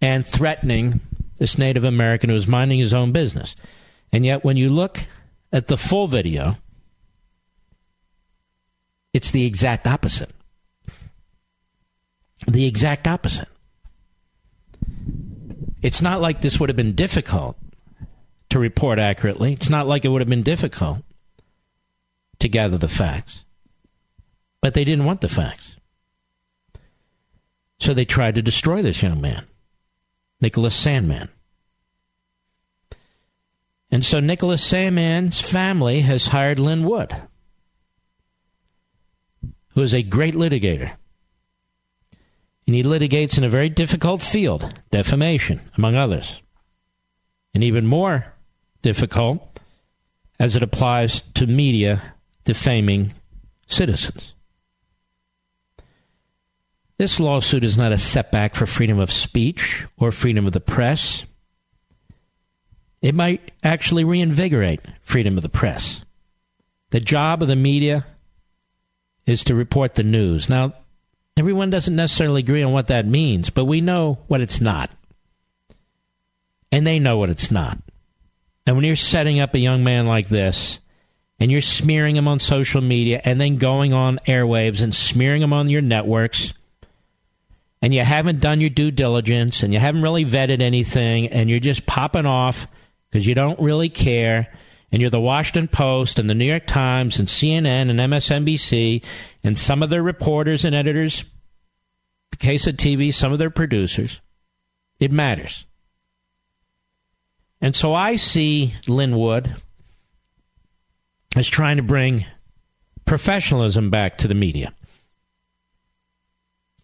[0.00, 1.00] and threatening
[1.38, 3.54] this Native American who was minding his own business.
[4.12, 5.00] And yet, when you look
[5.52, 6.58] at the full video,
[9.14, 10.30] it's the exact opposite.
[12.46, 13.48] The exact opposite.
[15.82, 17.58] It's not like this would have been difficult
[18.50, 19.52] to report accurately.
[19.52, 21.02] It's not like it would have been difficult
[22.38, 23.44] to gather the facts.
[24.60, 25.76] But they didn't want the facts.
[27.80, 29.44] So they tried to destroy this young man,
[30.40, 31.28] Nicholas Sandmann.
[33.90, 37.14] And so Nicholas Sandmann's family has hired Lin Wood,
[39.70, 40.92] who is a great litigator
[42.66, 46.40] and he litigates in a very difficult field, defamation, among others.
[47.54, 48.32] And even more
[48.82, 49.60] difficult
[50.38, 53.14] as it applies to media defaming
[53.66, 54.34] citizens.
[56.98, 61.24] This lawsuit is not a setback for freedom of speech or freedom of the press.
[63.00, 66.04] It might actually reinvigorate freedom of the press.
[66.90, 68.06] The job of the media
[69.26, 70.48] is to report the news.
[70.48, 70.74] Now,
[71.36, 74.90] Everyone doesn't necessarily agree on what that means, but we know what it's not.
[76.70, 77.78] And they know what it's not.
[78.66, 80.80] And when you're setting up a young man like this,
[81.40, 85.52] and you're smearing him on social media, and then going on airwaves and smearing him
[85.52, 86.52] on your networks,
[87.80, 91.58] and you haven't done your due diligence, and you haven't really vetted anything, and you're
[91.58, 92.68] just popping off
[93.10, 94.52] because you don't really care,
[94.92, 99.02] and you're the Washington Post and the New York Times and CNN and MSNBC
[99.42, 101.24] and some of their reporters and editors,
[102.30, 104.20] the case of TV, some of their producers,
[105.00, 105.64] it matters.
[107.62, 109.56] And so I see Lin Wood
[111.34, 112.26] as trying to bring
[113.06, 114.74] professionalism back to the media,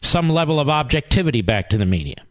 [0.00, 2.24] some level of objectivity back to the media.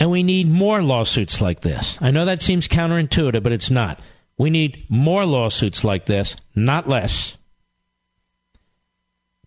[0.00, 1.98] And we need more lawsuits like this.
[2.00, 4.00] I know that seems counterintuitive, but it's not.
[4.36, 7.36] We need more lawsuits like this, not less.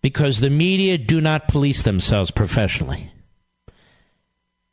[0.02, 3.12] Because the media do not police themselves professionally.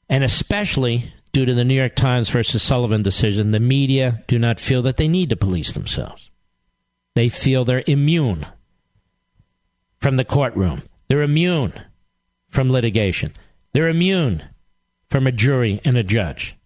[0.09, 4.59] And especially due to the New York Times versus Sullivan decision, the media do not
[4.59, 6.31] feel that they need to police themselves.
[7.15, 8.47] They feel they're immune
[10.01, 10.83] from the courtroom.
[11.09, 11.73] They're immune
[12.49, 13.33] from litigation.
[13.73, 14.43] They're immune
[15.11, 16.57] from a jury and a judge.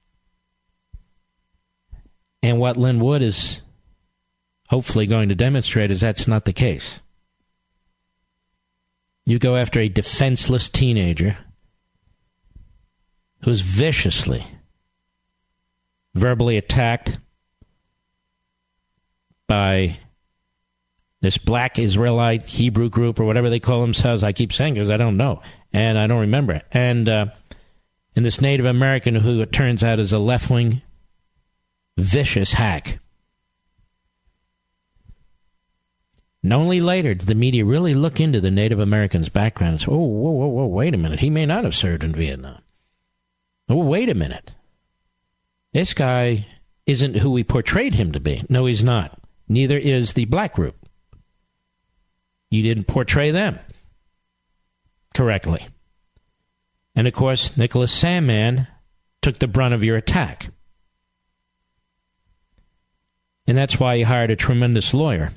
[2.42, 3.61] And what Lin Wood is
[4.68, 7.00] hopefully going to demonstrate is that's not the case.
[9.24, 11.37] You go after a defenseless teenager
[13.44, 14.44] who's viciously
[16.14, 17.18] verbally attacked
[19.46, 19.98] by
[21.20, 24.24] this black Israelite Hebrew group or whatever they call themselves.
[24.24, 25.40] I keep saying because I don't know
[25.72, 26.66] and I don't remember it.
[26.72, 27.26] And uh,
[28.14, 30.83] and this Native American who it turns out is a left wing
[31.96, 32.98] vicious hack.
[36.42, 39.87] And only later did the media really look into the Native American's background and say,
[39.88, 41.20] oh, whoa, whoa, whoa, wait a minute.
[41.20, 42.61] He may not have served in Vietnam.
[43.68, 44.51] Oh, wait a minute.
[45.72, 46.46] This guy
[46.85, 48.44] isn't who we portrayed him to be.
[48.48, 49.18] No, he's not.
[49.48, 50.77] Neither is the black group.
[52.51, 53.59] You didn't portray them
[55.14, 55.68] correctly.
[56.94, 58.68] And of course, Nicholas Sandmann
[59.22, 60.50] took the brunt of your attack.
[63.46, 65.33] And that's why he hired a tremendous lawyer.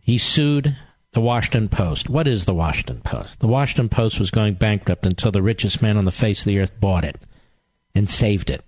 [0.00, 0.76] He sued
[1.12, 2.08] the Washington Post.
[2.08, 3.40] What is the Washington Post?
[3.40, 6.58] The Washington Post was going bankrupt until the richest man on the face of the
[6.58, 7.18] earth bought it
[7.94, 8.64] and saved it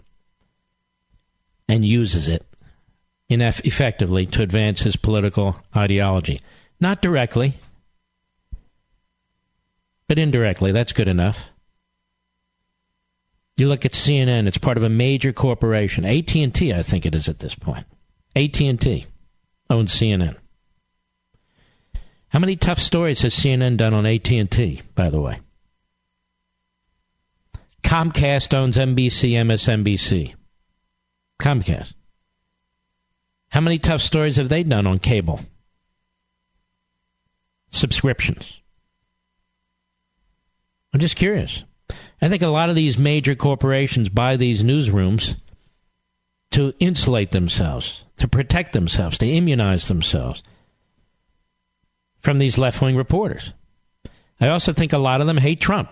[1.68, 2.46] and uses it
[3.28, 6.40] effectively to advance his political ideology.
[6.78, 7.54] Not directly,
[10.14, 10.70] but indirectly.
[10.70, 11.46] That's good enough.
[13.56, 16.06] You look at CNN; it's part of a major corporation.
[16.06, 17.84] AT and T, I think it is at this point.
[18.36, 19.06] AT and T
[19.68, 20.36] owns CNN.
[22.28, 24.82] How many tough stories has CNN done on AT and T?
[24.94, 25.40] By the way,
[27.82, 30.34] Comcast owns NBC, MSNBC.
[31.40, 31.94] Comcast.
[33.48, 35.40] How many tough stories have they done on cable?
[37.72, 38.60] Subscriptions.
[40.94, 41.64] I'm just curious.
[42.22, 45.36] I think a lot of these major corporations buy these newsrooms
[46.52, 50.40] to insulate themselves, to protect themselves, to immunize themselves
[52.20, 53.52] from these left wing reporters.
[54.40, 55.90] I also think a lot of them hate Trump.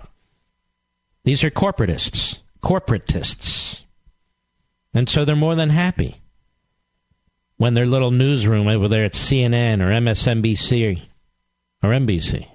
[1.24, 3.82] These are corporatists, corporatists.
[4.94, 6.20] And so they're more than happy
[7.56, 11.02] when their little newsroom, whether it's CNN or MSNBC
[11.82, 12.46] or NBC,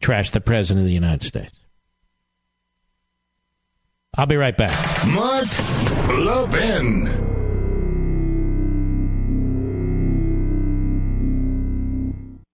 [0.00, 1.54] trash the President of the United States.
[4.16, 4.72] I'll be right back.
[5.08, 5.46] Mark
[6.08, 7.26] Levin.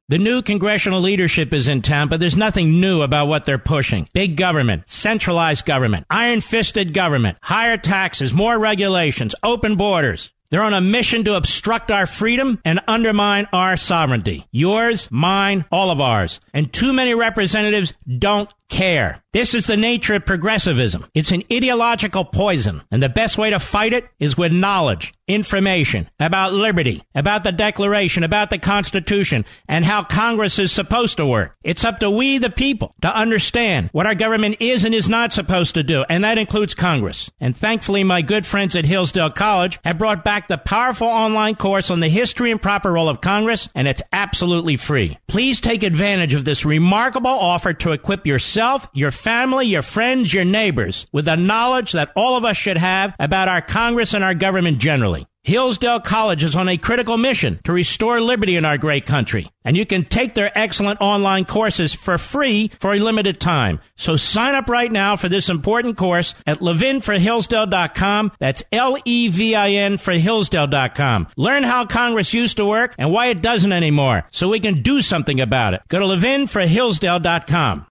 [0.09, 4.09] The new congressional leadership is in town, but there's nothing new about what they're pushing.
[4.13, 10.31] Big government, centralized government, iron fisted government, higher taxes, more regulations, open borders.
[10.53, 14.47] They're on a mission to obstruct our freedom and undermine our sovereignty.
[14.51, 16.41] Yours, mine, all of ours.
[16.53, 19.23] And too many representatives don't care.
[19.33, 21.07] This is the nature of progressivism.
[21.15, 26.11] It's an ideological poison, and the best way to fight it is with knowledge, information
[26.21, 31.57] about liberty, about the Declaration, about the Constitution, and how Congress is supposed to work.
[31.65, 35.33] It's up to we, the people, to understand what our government is and is not
[35.33, 37.31] supposed to do, and that includes Congress.
[37.41, 41.91] And thankfully, my good friends at Hillsdale College have brought back the powerful online course
[41.91, 45.17] on the history and proper role of Congress, and it's absolutely free.
[45.27, 48.27] Please take advantage of this remarkable offer to equip
[48.63, 52.77] yourself, your family, your friends, your neighbors with the knowledge that all of us should
[52.77, 55.27] have about our Congress and our government generally.
[55.43, 59.51] Hillsdale College is on a critical mission to restore liberty in our great country.
[59.65, 63.81] And you can take their excellent online courses for free for a limited time.
[63.97, 68.33] So sign up right now for this important course at levinforhillsdale.com.
[68.39, 71.27] That's L-E-V-I-N for Hillsdale.com.
[71.37, 75.03] Learn how Congress used to work and why it doesn't anymore so we can do
[75.03, 75.83] something about it.
[75.89, 77.87] Go to levinforhillsdale.com.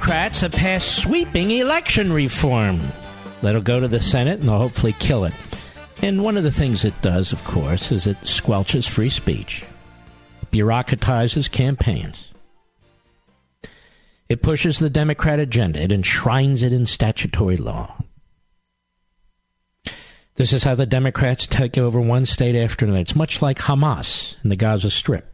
[0.00, 2.80] Democrats have passed sweeping election reform.
[3.42, 5.34] That'll go to the Senate and they'll hopefully kill it.
[6.00, 9.62] And one of the things it does, of course, is it squelches free speech,
[10.50, 12.32] bureaucratizes campaigns.
[14.30, 15.82] It pushes the Democrat agenda.
[15.82, 17.94] It enshrines it in statutory law.
[20.36, 23.02] This is how the Democrats take over one state after another.
[23.02, 25.29] It's much like Hamas in the Gaza Strip.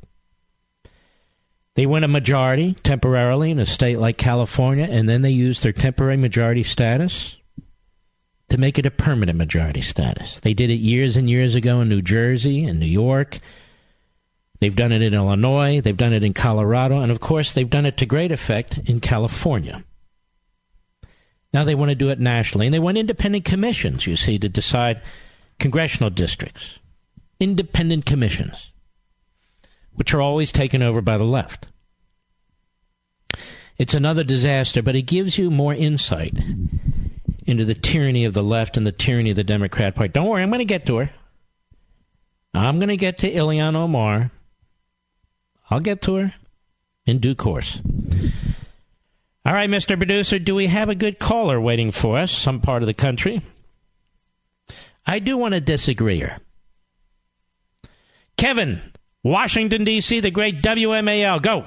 [1.76, 5.74] They win a majority temporarily in a state like California, and then they use their
[5.74, 7.36] temporary majority status
[8.48, 10.40] to make it a permanent majority status.
[10.40, 13.40] They did it years and years ago in New Jersey and New York.
[14.58, 15.82] They've done it in Illinois.
[15.82, 17.02] They've done it in Colorado.
[17.02, 19.84] And of course, they've done it to great effect in California.
[21.52, 22.66] Now they want to do it nationally.
[22.66, 25.02] And they want independent commissions, you see, to decide
[25.58, 26.78] congressional districts.
[27.38, 28.72] Independent commissions
[29.96, 31.66] which are always taken over by the left.
[33.78, 36.34] It's another disaster, but it gives you more insight
[37.46, 40.12] into the tyranny of the left and the tyranny of the Democrat Party.
[40.12, 41.10] Don't worry, I'm going to get to her.
[42.54, 44.30] I'm going to get to Ilhan Omar.
[45.70, 46.34] I'll get to her
[47.04, 47.80] in due course.
[49.44, 49.96] All right, Mr.
[49.96, 53.42] Producer, do we have a good caller waiting for us, some part of the country?
[55.06, 56.38] I do want to disagree here.
[58.36, 58.82] Kevin,
[59.30, 61.42] Washington, D.C., the great WMAL.
[61.42, 61.64] Go.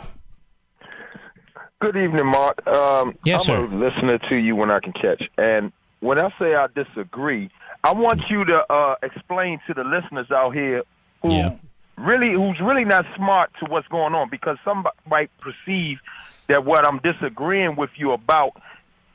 [1.82, 2.66] Good evening, Mark.
[2.66, 3.76] Um, yes, I'm sir.
[3.76, 5.22] a listener to you when I can catch.
[5.38, 7.50] And when I say I disagree,
[7.84, 10.84] I want you to uh, explain to the listeners out here
[11.22, 11.56] who Yeah.
[11.98, 16.00] really who's really not smart to what's going on because some might perceive
[16.48, 18.52] that what I'm disagreeing with you about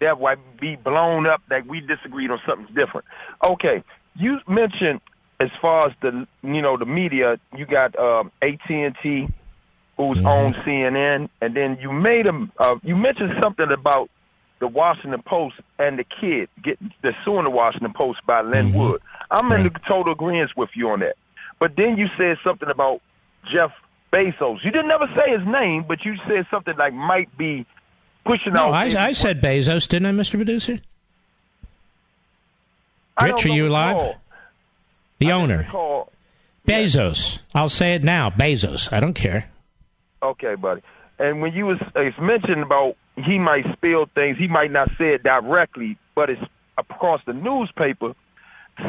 [0.01, 3.07] that might be blown up that we disagreed on something different.
[3.43, 3.83] Okay,
[4.17, 5.01] you mentioned
[5.45, 9.29] as far as the you know the media, you got um, AT and T,
[9.97, 12.51] who's on CNN, and then you made them.
[12.59, 14.09] Uh, you mentioned something about
[14.61, 19.01] the Washington Post and the kid getting the suing the Washington Post by Lin Wood.
[19.31, 19.73] I'm in Right.
[19.87, 21.17] total agreement with you on that.
[21.59, 23.01] But then you said something about
[23.53, 23.73] Jeff
[24.13, 24.65] Bezos.
[24.65, 27.67] You didn't ever say his name, but you said something like might be
[28.25, 28.75] pushing No, out.
[28.75, 30.33] I, I said Bezos, didn't I, Mr.
[30.37, 30.81] Producer?
[33.17, 33.97] I Rich, are you alive?
[33.97, 34.15] live?
[35.21, 35.29] Call.
[35.29, 35.59] The I owner.
[35.59, 36.13] recall.
[36.67, 37.39] Bezos.
[37.55, 38.31] I'll say it now.
[38.31, 38.93] Bezos.
[38.93, 39.51] I don't care.
[40.23, 40.83] Okay, buddy.
[41.19, 44.89] And when you was uh, it's mentioned about he might spill things, he might not
[44.99, 46.43] say it directly, but it's
[46.79, 48.15] across the newspaper.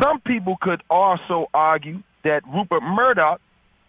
[0.02, 3.40] Some people could also argue that Rupert Murdoch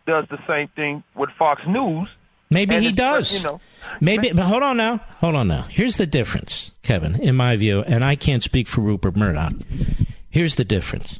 [0.07, 2.09] does the same thing with Fox News.
[2.51, 3.33] Maybe he uh, does.
[3.33, 3.61] You know,
[4.01, 4.99] Maybe, but hold on now.
[5.19, 5.63] Hold on now.
[5.71, 9.55] Here's the difference, Kevin, in my view, and I can't speak for Rupert Murdoch.
[10.31, 11.19] Here's the difference.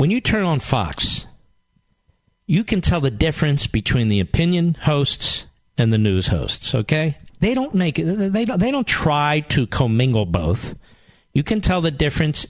[0.00, 1.26] When you turn on Fox,
[2.46, 5.44] you can tell the difference between the opinion hosts
[5.76, 7.18] and the news hosts, okay?
[7.40, 10.74] They don't make it, they don't, they don't try to commingle both.
[11.34, 12.46] You can tell the difference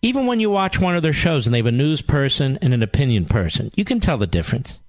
[0.00, 2.72] even when you watch one of their shows and they have a news person and
[2.72, 3.70] an opinion person.
[3.76, 4.80] You can tell the difference.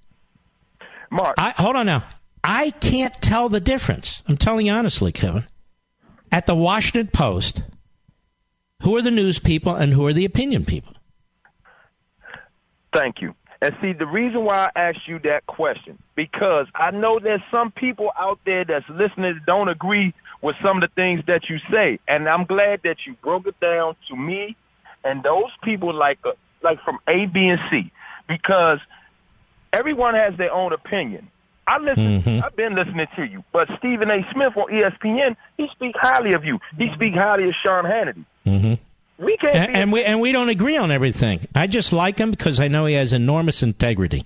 [1.10, 1.34] Mark.
[1.36, 2.08] I hold on now.
[2.42, 4.22] I can't tell the difference.
[4.26, 5.44] I'm telling you honestly, Kevin.
[6.32, 7.64] At the Washington Post,
[8.80, 10.94] who are the news people and who are the opinion people?
[12.98, 13.34] Thank you.
[13.60, 17.72] And see, the reason why I asked you that question, because I know there's some
[17.72, 21.58] people out there that's listening that don't agree with some of the things that you
[21.70, 21.98] say.
[22.06, 24.56] And I'm glad that you broke it down to me
[25.04, 26.32] and those people like, uh,
[26.62, 27.90] like from A, B, and C,
[28.28, 28.78] because
[29.72, 31.28] everyone has their own opinion.
[31.66, 32.22] I listen.
[32.22, 32.42] Mhm.
[32.42, 34.26] I've been listening to you, but Stephen A.
[34.32, 36.58] Smith on ESPN, he speaks highly of you.
[36.78, 38.24] He speaks highly of Sean Hannity.
[38.46, 38.74] Mm-hmm.
[39.18, 39.54] We can't.
[39.56, 41.40] And, and we and we don't agree on everything.
[41.54, 44.24] I just like him because I know he has enormous integrity,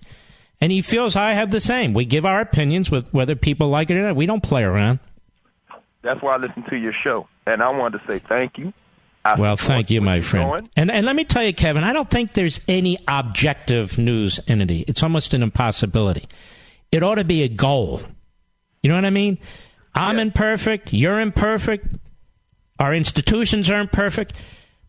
[0.61, 1.95] and he feels I have the same.
[1.95, 4.16] We give our opinions with whether people like it or not.
[4.16, 4.99] We don't play around.
[6.03, 8.72] That's why I listen to your show, and I wanted to say thank you.
[9.24, 10.51] I Well, thank you, my friend.
[10.51, 10.68] doing.
[10.76, 14.84] And and let me tell you, Kevin, I don't think there's any objective news entity.
[14.88, 16.28] It's almost an impossibility.
[16.90, 18.03] It ought to be a goal.
[18.82, 19.38] You know what I mean?
[19.95, 20.93] I'm imperfect.
[20.93, 21.86] You're imperfect.
[22.78, 24.34] Our institutions are imperfect.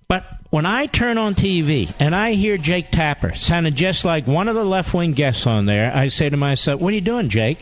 [0.07, 4.47] But when I turn on TV and I hear Jake Tapper sounding just like one
[4.47, 7.29] of the left wing guests on there, I say to myself, "What are you doing,
[7.29, 7.59] Jake?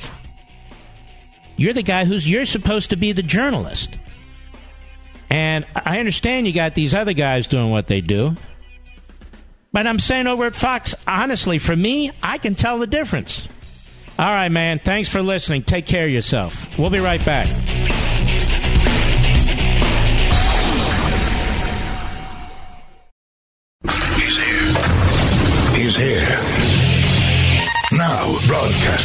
[1.56, 3.92] You're the guy who's you're supposed to be the journalist."
[5.30, 8.36] And I understand you got these other guys doing what they do.
[9.72, 13.48] But I'm saying over at Fox, honestly, for me, I can tell the difference.
[14.20, 14.80] All right, man.
[14.80, 15.64] Thanks for listening.
[15.64, 16.78] Take care of yourself.
[16.78, 17.48] We'll be right back.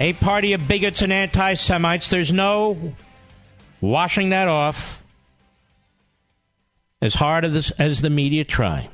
[0.00, 2.08] a party of bigots and anti-Semites.
[2.08, 2.94] There's no
[3.80, 5.02] washing that off
[7.00, 8.88] as hard as, as the media try.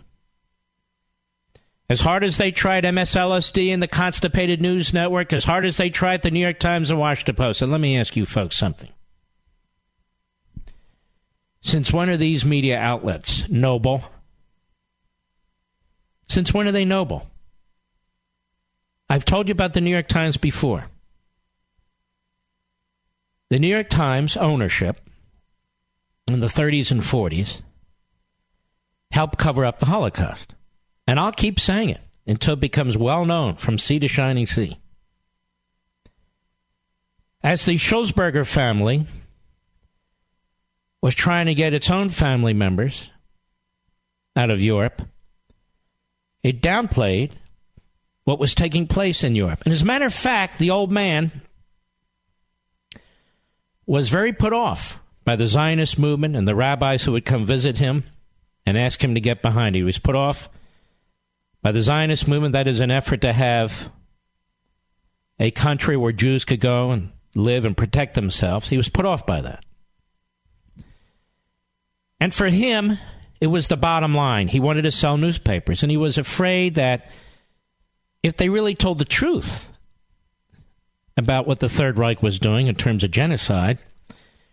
[1.91, 5.89] As hard as they tried MSLSD and the Constipated News Network, as hard as they
[5.89, 7.63] tried the New York Times and Washington Post.
[7.63, 8.91] And let me ask you folks something.
[11.63, 14.05] Since when are these media outlets noble?
[16.29, 17.27] Since when are they noble?
[19.11, 20.89] I've told you about the New York Times before.
[23.51, 25.01] The New York Times ownership
[26.31, 27.63] in the 30s and 40s
[29.11, 30.55] helped cover up the Holocaust.
[31.07, 34.79] And I'll keep saying it until it becomes well known from sea to shining sea.
[37.43, 39.07] As the Sulzberger family
[41.01, 43.11] was trying to get its own family members
[44.37, 45.01] out of Europe,
[46.43, 47.33] it downplayed
[48.29, 49.63] what was taking place in Europe.
[49.65, 51.41] And as a matter of fact, the old man
[53.87, 57.79] was very put off by the Zionist movement and the rabbis who would come visit
[57.79, 58.05] him
[58.67, 59.75] and ask him to get behind.
[59.75, 60.51] He was put off
[61.63, 62.53] by the Zionist movement.
[62.53, 63.91] That is an effort to have
[65.39, 68.69] a country where Jews could go and live and protect themselves.
[68.69, 69.65] He was put off by that.
[72.21, 72.99] And for him,
[73.41, 74.49] it was the bottom line.
[74.49, 77.11] He wanted to sell newspapers, and he was afraid that
[78.23, 79.69] if they really told the truth
[81.17, 83.79] about what the Third Reich was doing in terms of genocide,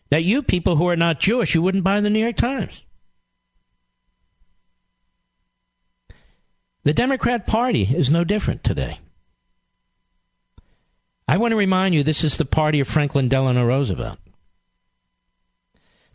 [0.09, 2.81] that you people who are not Jewish, you wouldn't buy the New York Times.
[6.83, 8.99] The Democrat Party is no different today.
[11.27, 14.19] I want to remind you this is the party of Franklin Delano Roosevelt.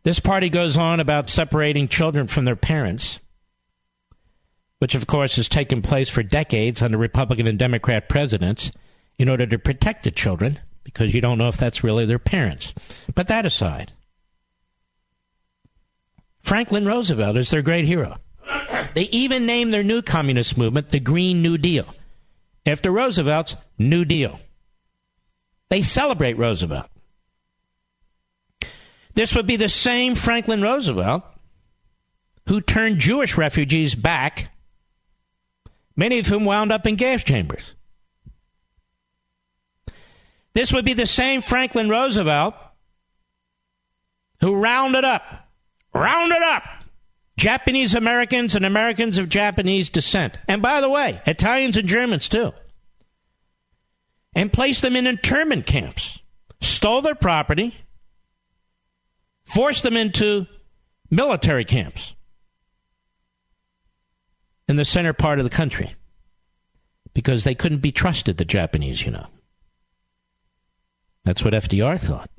[0.04, 3.18] This party goes on about separating children from their parents,
[4.80, 8.72] which of course has taken place for decades under Republican and Democrat presidents
[9.18, 12.74] in order to protect the children because you don't know if that's really their parents.
[13.14, 13.92] But that aside,
[16.42, 18.16] Franklin Roosevelt is their great hero.
[18.94, 21.94] They even named their new communist movement the Green New Deal
[22.66, 24.40] after Roosevelt's New Deal.
[25.68, 26.86] They celebrate Roosevelt.
[29.14, 31.24] This would be the same Franklin Roosevelt
[32.48, 34.50] who turned Jewish refugees back,
[35.96, 37.74] many of whom wound up in gas chambers.
[40.54, 42.54] This would be the same Franklin Roosevelt
[44.40, 45.22] who rounded up,
[45.94, 46.64] rounded up
[47.36, 50.38] Japanese Americans and Americans of Japanese descent.
[50.48, 52.52] And by the way, Italians and Germans too.
[54.34, 56.18] And placed them in internment camps,
[56.60, 57.74] stole their property,
[59.44, 60.46] forced them into
[61.10, 62.14] military camps
[64.70, 65.96] in the center part of the country
[67.12, 69.26] because they couldn't be trusted, the Japanese, you know.
[71.24, 72.30] That's what FDR thought.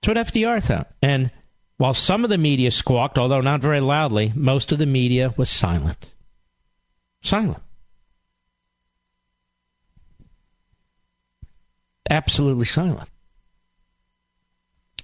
[0.00, 0.92] That's what FDR thought.
[1.02, 1.32] And
[1.76, 5.50] while some of the media squawked, although not very loudly, most of the media was
[5.50, 6.12] silent.
[7.22, 7.62] Silent.
[12.08, 13.08] Absolutely silent.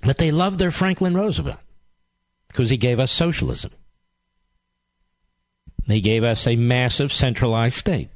[0.03, 1.59] But they loved their Franklin Roosevelt
[2.47, 3.73] because he gave us socialism.
[5.89, 8.11] He gave us a massive centralized state.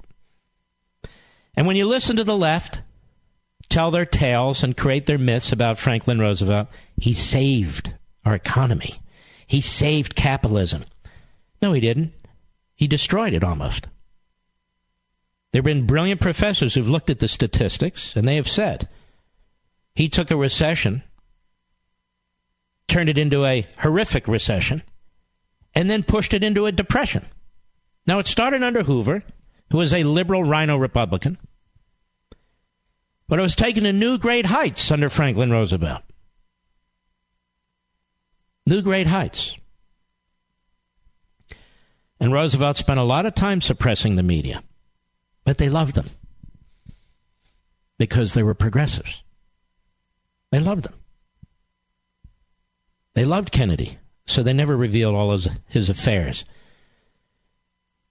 [1.55, 2.83] And when you listen to the left
[3.69, 6.69] tell their tales and create their myths about Franklin Roosevelt,
[6.99, 7.95] he saved
[8.25, 9.01] our economy.
[9.47, 10.85] He saved capitalism.
[11.63, 12.13] No, he didn't.
[12.75, 13.87] He destroyed it almost.
[15.53, 18.89] There have been brilliant professors who've looked at the statistics, and they have said
[19.95, 21.03] he took a recession,
[22.89, 24.83] turned it into a horrific recession,
[25.75, 27.27] and then pushed it into a depression.
[28.07, 29.23] Now, it started under Hoover,
[29.71, 31.39] who was a liberal RINO Republican,
[33.29, 36.03] but it was taken to new great heights under Franklin Roosevelt
[38.67, 39.57] new great heights.
[42.21, 44.63] And Roosevelt spent a lot of time suppressing the media,
[45.45, 46.09] but they loved them
[47.99, 49.23] because they were progressives.
[50.51, 50.95] They loved him.
[53.15, 56.45] They loved Kennedy, so they never revealed all his, his affairs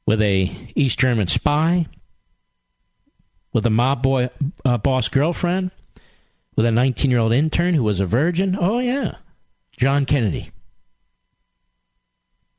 [0.05, 1.87] with a East German spy
[3.53, 4.29] with a mob boy
[4.63, 5.71] uh, boss girlfriend,
[6.55, 8.57] with a 19 year old intern who was a virgin.
[8.59, 9.15] Oh, yeah.
[9.77, 10.51] John Kennedy.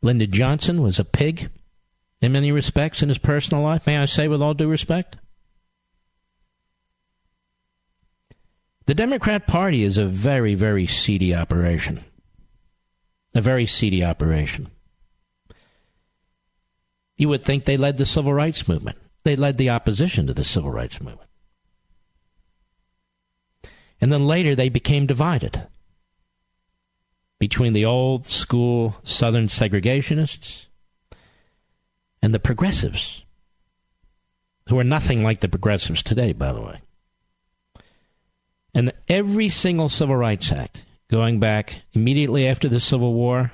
[0.02, 1.50] Lyndon Johnson was a pig
[2.20, 5.16] in many respects in his personal life, may I say, with all due respect?
[8.86, 12.04] The Democrat Party is a very, very seedy operation.
[13.34, 14.70] A very seedy operation.
[17.16, 18.98] You would think they led the civil rights movement.
[19.24, 21.28] They led the opposition to the civil rights movement.
[24.00, 25.68] And then later they became divided
[27.38, 30.66] between the old school Southern segregationists
[32.20, 33.24] and the progressives,
[34.68, 36.80] who are nothing like the progressives today, by the way.
[38.74, 43.52] And every single Civil Rights Act, going back immediately after the Civil War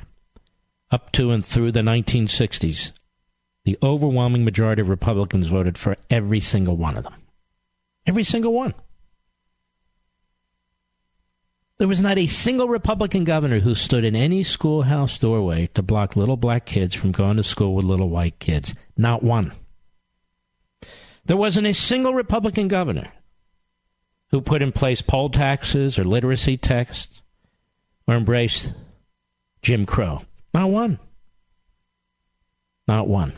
[0.91, 2.93] up to and through the 1960s,
[3.69, 7.13] the overwhelming majority of Republicans voted for every single one of them.
[8.07, 8.73] Every single one.
[11.77, 16.17] There was not a single Republican governor who stood in any schoolhouse doorway to block
[16.17, 18.75] little black kids from going to school with little white kids.
[18.97, 19.53] Not one.
[21.27, 23.13] There wasn't a single Republican governor
[24.31, 27.23] who put in place poll taxes or literacy tests
[28.07, 28.73] or embraced
[29.61, 30.23] Jim Crow.
[30.55, 30.99] Not one.
[32.87, 33.37] Not one.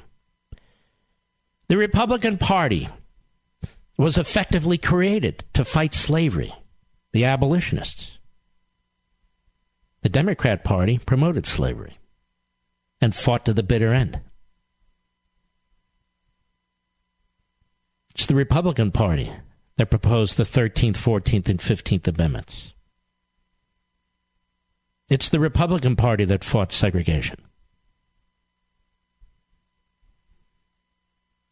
[1.71, 2.89] The Republican Party
[3.97, 6.53] was effectively created to fight slavery,
[7.12, 8.18] the abolitionists.
[10.03, 11.97] The Democrat Party promoted slavery
[13.01, 14.18] and fought to the bitter end.
[18.16, 19.33] It's the Republican Party
[19.77, 22.75] that proposed the 13th, 14th, and 15th Amendments.
[25.09, 27.41] It's the Republican Party that fought segregation.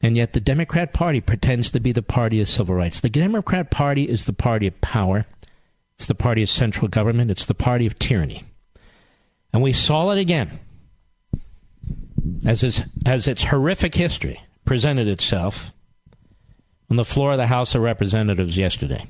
[0.01, 3.01] And yet the Democrat Party pretends to be the party of civil rights.
[3.01, 5.27] The Democrat Party is the party of power.
[5.97, 7.31] It's the party of central government.
[7.31, 8.45] It's the party of tyranny.
[9.53, 10.61] And we saw it again
[12.47, 15.73] as its, as its horrific history presented itself
[16.91, 19.07] on the floor of the House of Representatives yesterday.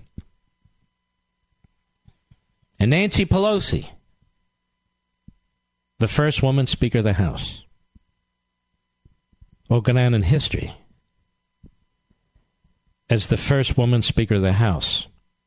[2.80, 3.88] And Nancy Pelosi,
[5.98, 7.64] the first woman Speaker of the House,
[9.68, 10.74] will go down in history
[13.10, 15.06] as the first woman Speaker of the House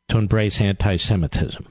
[0.09, 1.67] to embrace anti Semitism.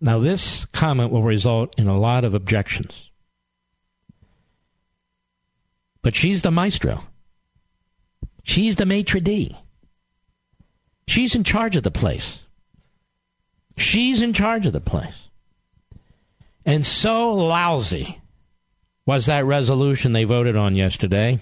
[0.00, 3.10] Now, this comment will result in a lot of objections.
[6.02, 7.04] But she's the maestro.
[8.44, 9.56] She's the maitre d'.
[11.08, 12.40] She's in charge of the place.
[13.76, 15.28] She's in charge of the place.
[16.64, 18.20] And so lousy
[19.06, 21.40] was that resolution they voted on yesterday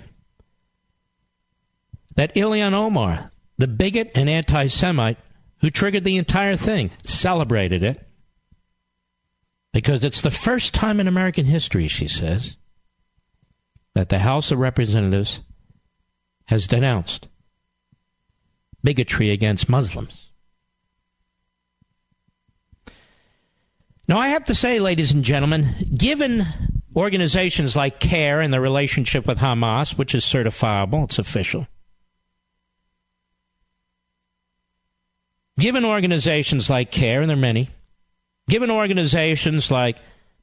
[2.15, 5.19] that Ilhan Omar, the bigot and anti Semite
[5.61, 8.07] who triggered the entire thing, celebrated it
[9.73, 12.57] because it's the first time in American history, she says,
[13.95, 15.41] that the House of Representatives
[16.47, 17.29] has denounced
[18.83, 20.29] bigotry against Muslims.
[24.07, 26.47] Now, I have to say, ladies and gentlemen, given
[26.97, 31.67] organizations like CAIR and the relationship with Hamas, which is certifiable, it's official,
[35.59, 37.71] given organizations like CAIR, and there are many,
[38.49, 39.99] given organizations like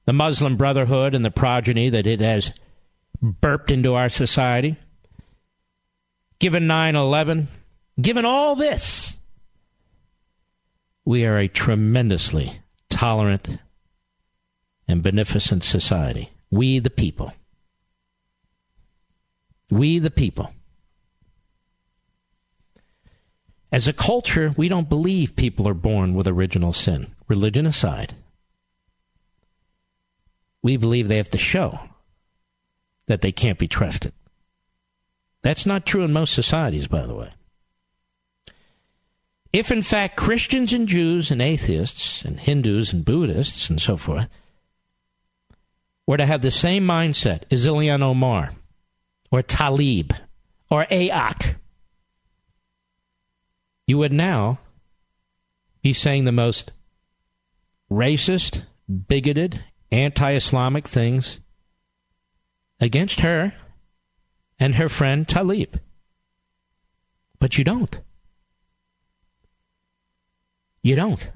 [0.06, 2.52] the Muslim Brotherhood and the progeny that it has
[3.22, 4.76] burped into our society,
[6.40, 7.48] given 9 11,
[8.02, 9.18] given all this,
[11.06, 13.60] we are a tremendously tolerant
[14.88, 16.31] and beneficent society.
[16.52, 17.34] We, the people.
[19.70, 20.54] We, the people.
[23.72, 28.16] As a culture, we don't believe people are born with original sin, religion aside.
[30.62, 31.80] We believe they have to show
[33.08, 34.12] that they can't be trusted.
[35.42, 37.34] That's not true in most societies, by the way.
[39.54, 44.28] If, in fact, Christians and Jews and atheists and Hindus and Buddhists and so forth
[46.12, 48.52] were to have the same mindset as Ilhan Omar
[49.32, 50.12] or Tlaib
[50.70, 51.56] or AOC,
[53.88, 54.60] you would now
[55.82, 56.74] be saying the most
[57.90, 58.66] racist,
[59.08, 61.40] bigoted, anti Islamic things
[62.82, 63.54] against her
[64.60, 65.80] and her friend Tlaib.
[67.40, 68.02] But you don't.
[70.84, 71.32] You don't.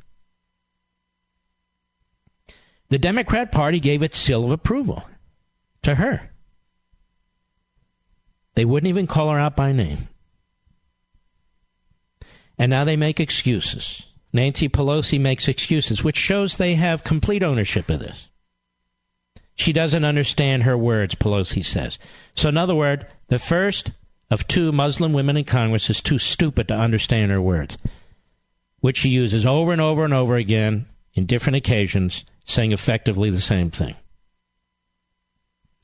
[2.89, 5.03] The Democrat Party gave its seal of approval
[5.81, 6.29] to her.
[8.55, 10.07] They wouldn't even call her out by name.
[12.57, 14.05] And now they make excuses.
[14.31, 18.29] Nancy Pelosi makes excuses, which shows they have complete ownership of this.
[19.55, 21.97] She doesn't understand her words, Pelosi says.
[22.35, 23.91] So, in other words, the first
[24.29, 27.77] of two Muslim women in Congress is too stupid to understand her words,
[28.79, 33.41] which she uses over and over and over again in different occasions, saying effectively the
[33.41, 33.95] same thing.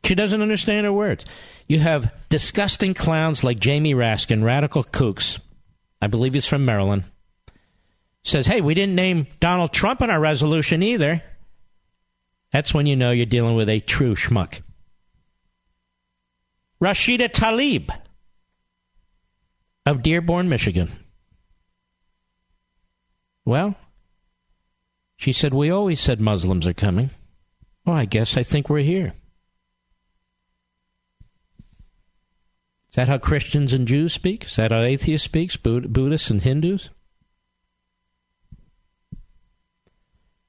[0.03, 1.25] She doesn't understand her words.
[1.67, 5.39] You have disgusting clowns like Jamie Raskin, radical kooks.
[6.01, 7.03] I believe he's from Maryland.
[8.23, 11.23] Says, hey, we didn't name Donald Trump in our resolution either.
[12.51, 14.61] That's when you know you're dealing with a true schmuck.
[16.81, 17.95] Rashida Tlaib
[19.85, 20.91] of Dearborn, Michigan.
[23.45, 23.75] Well,
[25.21, 27.11] she said, We always said Muslims are coming.
[27.85, 29.13] Well, I guess I think we're here.
[32.89, 34.45] Is that how Christians and Jews speak?
[34.45, 35.61] Is that how atheists speak?
[35.63, 36.89] Buddhists and Hindus?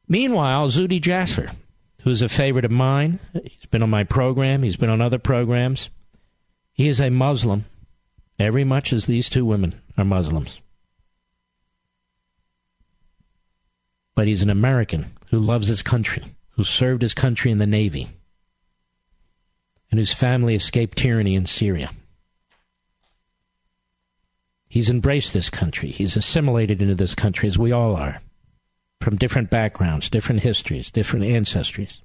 [0.09, 1.55] Meanwhile, Zuhdi Jasser
[2.03, 3.18] who's a favorite of mine.
[3.33, 5.91] He's been on my program, he's been on other programs.
[6.73, 7.64] He is a Muslim,
[8.39, 10.61] every much as these two women are Muslims.
[14.15, 18.11] But he's an American who loves his country, who served his country in the Navy,
[19.91, 21.91] and whose family escaped tyranny in Syria.
[24.69, 25.91] He's embraced this country.
[25.91, 28.23] He's assimilated into this country, as we all are
[29.03, 32.01] from different backgrounds, different histories, different ancestries.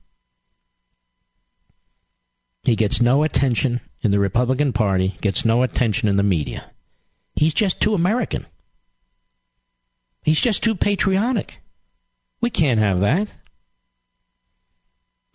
[2.63, 6.71] He gets no attention in the Republican Party, gets no attention in the media.
[7.35, 8.45] He's just too American.
[10.23, 11.61] He's just too patriotic.
[12.41, 13.29] We can't have that.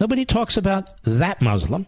[0.01, 1.87] Nobody talks about that Muslim.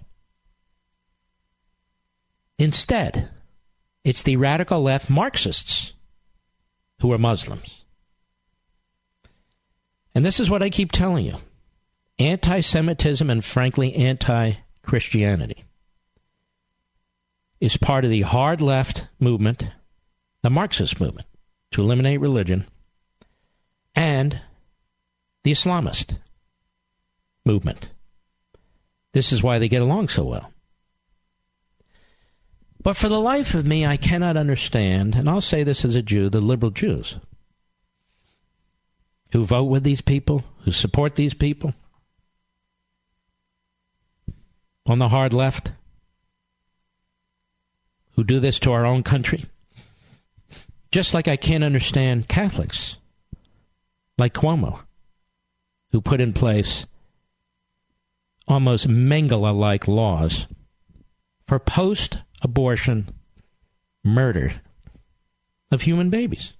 [2.58, 3.30] Instead,
[4.04, 5.92] it's the radical left Marxists
[7.00, 7.84] who are Muslims.
[10.14, 11.38] And this is what I keep telling you
[12.18, 14.52] anti Semitism and, frankly, anti
[14.82, 15.64] Christianity
[17.60, 19.64] is part of the hard left movement,
[20.42, 21.26] the Marxist movement,
[21.72, 22.66] to eliminate religion,
[23.94, 24.40] and
[25.44, 26.18] the Islamist
[27.44, 27.90] movement.
[29.12, 30.50] This is why they get along so well.
[32.82, 36.02] But for the life of me, I cannot understand, and I'll say this as a
[36.02, 37.18] Jew, the liberal Jews
[39.34, 41.74] who vote with these people, who support these people
[44.86, 45.72] on the hard left,
[48.12, 49.46] who do this to our own country.
[50.92, 52.96] Just like I can't understand Catholics
[54.18, 54.83] like Cuomo,
[55.94, 56.88] who put in place
[58.48, 60.48] almost Mengele like laws
[61.46, 63.08] for post abortion
[64.02, 64.54] murder
[65.70, 66.54] of human babies.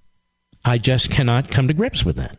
[0.64, 2.39] I just cannot come to grips with that.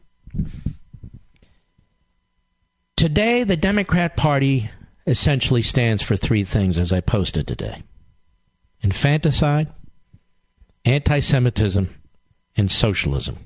[2.95, 4.69] Today, the Democrat Party
[5.05, 7.83] essentially stands for three things, as I posted today
[8.79, 9.67] infanticide,
[10.85, 11.93] anti Semitism,
[12.55, 13.39] and socialism.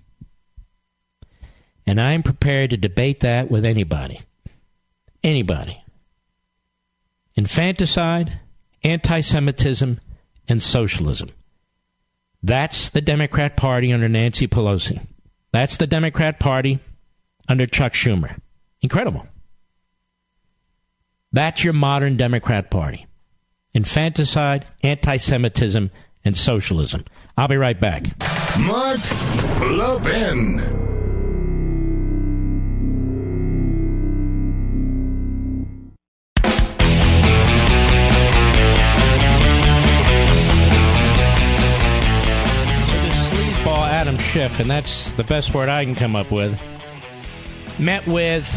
[1.90, 4.22] And I'm prepared to debate that with anybody.
[5.24, 5.84] Anybody.
[7.34, 8.40] Infanticide,
[8.84, 10.00] anti Semitism,
[10.48, 11.32] and socialism.
[12.44, 15.02] That's the Democrat Party under Nancy Pelosi.
[15.52, 16.78] That's the Democrat Party
[17.48, 18.40] under Chuck Schumer.
[18.84, 19.26] Incredible.
[21.32, 23.08] That's your modern Democrat Party.
[23.74, 25.90] Infanticide, anti Semitism,
[26.24, 27.06] and socialism.
[27.36, 28.16] I'll be right back.
[28.60, 29.00] Mark
[29.72, 30.99] Levin.
[44.30, 46.56] Schiff, and that's the best word I can come up with,
[47.80, 48.48] met with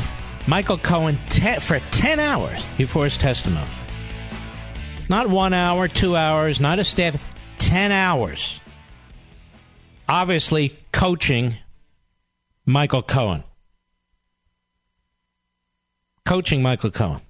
[0.46, 3.70] Michael Cohen te- for 10 hours before his testimony.
[5.08, 7.18] Not one hour, two hours, not a staff,
[7.56, 8.60] 10 hours.
[10.10, 11.56] Obviously, coaching
[12.66, 13.42] Michael Cohen.
[16.26, 17.22] Coaching Michael Cohen.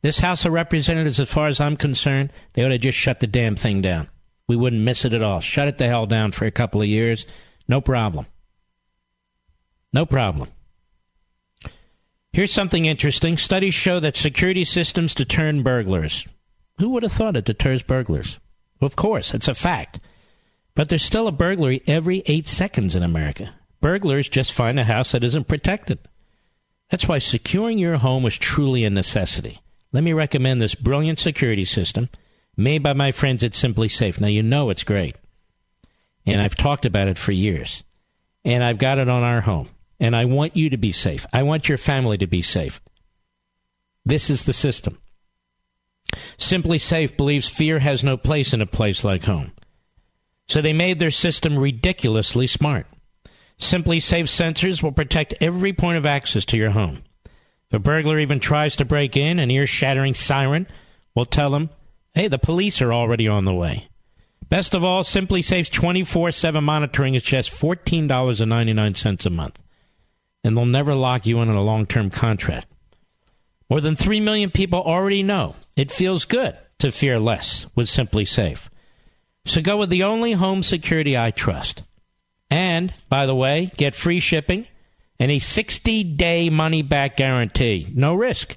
[0.00, 3.26] This House of Representatives, as far as I'm concerned, they ought to just shut the
[3.26, 4.08] damn thing down.
[4.46, 5.40] We wouldn't miss it at all.
[5.40, 7.26] Shut it the hell down for a couple of years.
[7.68, 8.26] No problem.
[9.92, 10.48] No problem.
[12.32, 13.36] Here's something interesting.
[13.36, 16.26] Studies show that security systems deter burglars.
[16.78, 18.38] Who would have thought it deters burglars?
[18.80, 20.00] Of course, it's a fact.
[20.74, 23.54] But there's still a burglary every eight seconds in America.
[23.80, 25.98] Burglars just find a house that isn't protected.
[26.90, 29.60] That's why securing your home is truly a necessity.
[29.92, 32.08] Let me recommend this brilliant security system
[32.56, 34.20] made by my friends at SimpliSafe.
[34.20, 35.16] Now, you know it's great.
[36.28, 37.82] And I've talked about it for years.
[38.44, 39.70] And I've got it on our home.
[39.98, 41.24] And I want you to be safe.
[41.32, 42.82] I want your family to be safe.
[44.04, 44.98] This is the system.
[46.36, 49.52] SimpliSafe believes fear has no place in a place like home.
[50.48, 52.86] So they made their system ridiculously smart.
[53.58, 57.02] SimpliSafe sensors will protect every point of access to your home.
[57.24, 60.66] If a burglar even tries to break in, an ear shattering siren
[61.14, 61.70] will tell them,
[62.14, 63.88] hey, the police are already on the way.
[64.48, 69.62] Best of all, SimpliSafe's 24 7 monitoring is just $14.99 a month.
[70.42, 72.66] And they'll never lock you in on a long term contract.
[73.68, 78.68] More than 3 million people already know it feels good to fear less with SimpliSafe.
[79.44, 81.82] So go with the only home security I trust.
[82.50, 84.66] And, by the way, get free shipping
[85.18, 87.88] and a 60 day money back guarantee.
[87.94, 88.56] No risk.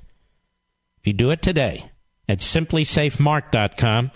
[0.99, 1.89] If you do it today
[2.29, 4.11] at simplysafemark.com,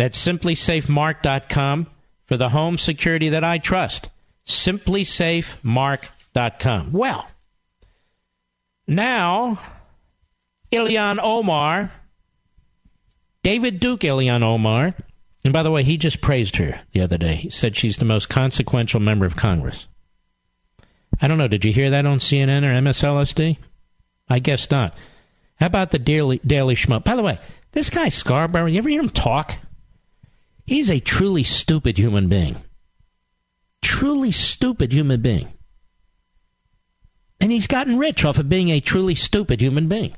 [0.00, 1.86] that's simplysafemark.com
[2.24, 4.08] for the home security that I trust.
[4.46, 6.92] Simplysafemark.com.
[6.92, 7.28] Well,
[8.86, 9.60] now,
[10.72, 11.92] Ilhan Omar,
[13.42, 14.94] David Duke Ilhan Omar,
[15.44, 17.34] and by the way, he just praised her the other day.
[17.34, 19.86] He said she's the most consequential member of Congress.
[21.20, 21.48] I don't know.
[21.48, 23.58] Did you hear that on CNN or MSLSD?
[24.30, 24.94] I guess not.
[25.56, 27.04] How about the Daily, Daily Schmo?
[27.04, 27.38] By the way,
[27.72, 29.56] this guy Scarborough, you ever hear him talk?
[30.66, 32.56] He's a truly stupid human being.
[33.82, 35.52] Truly stupid human being.
[37.40, 40.14] And he's gotten rich off of being a truly stupid human being.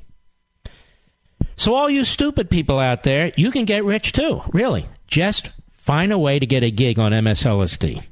[1.55, 4.87] So, all you stupid people out there, you can get rich too, really.
[5.07, 8.03] Just find a way to get a gig on MSLSD.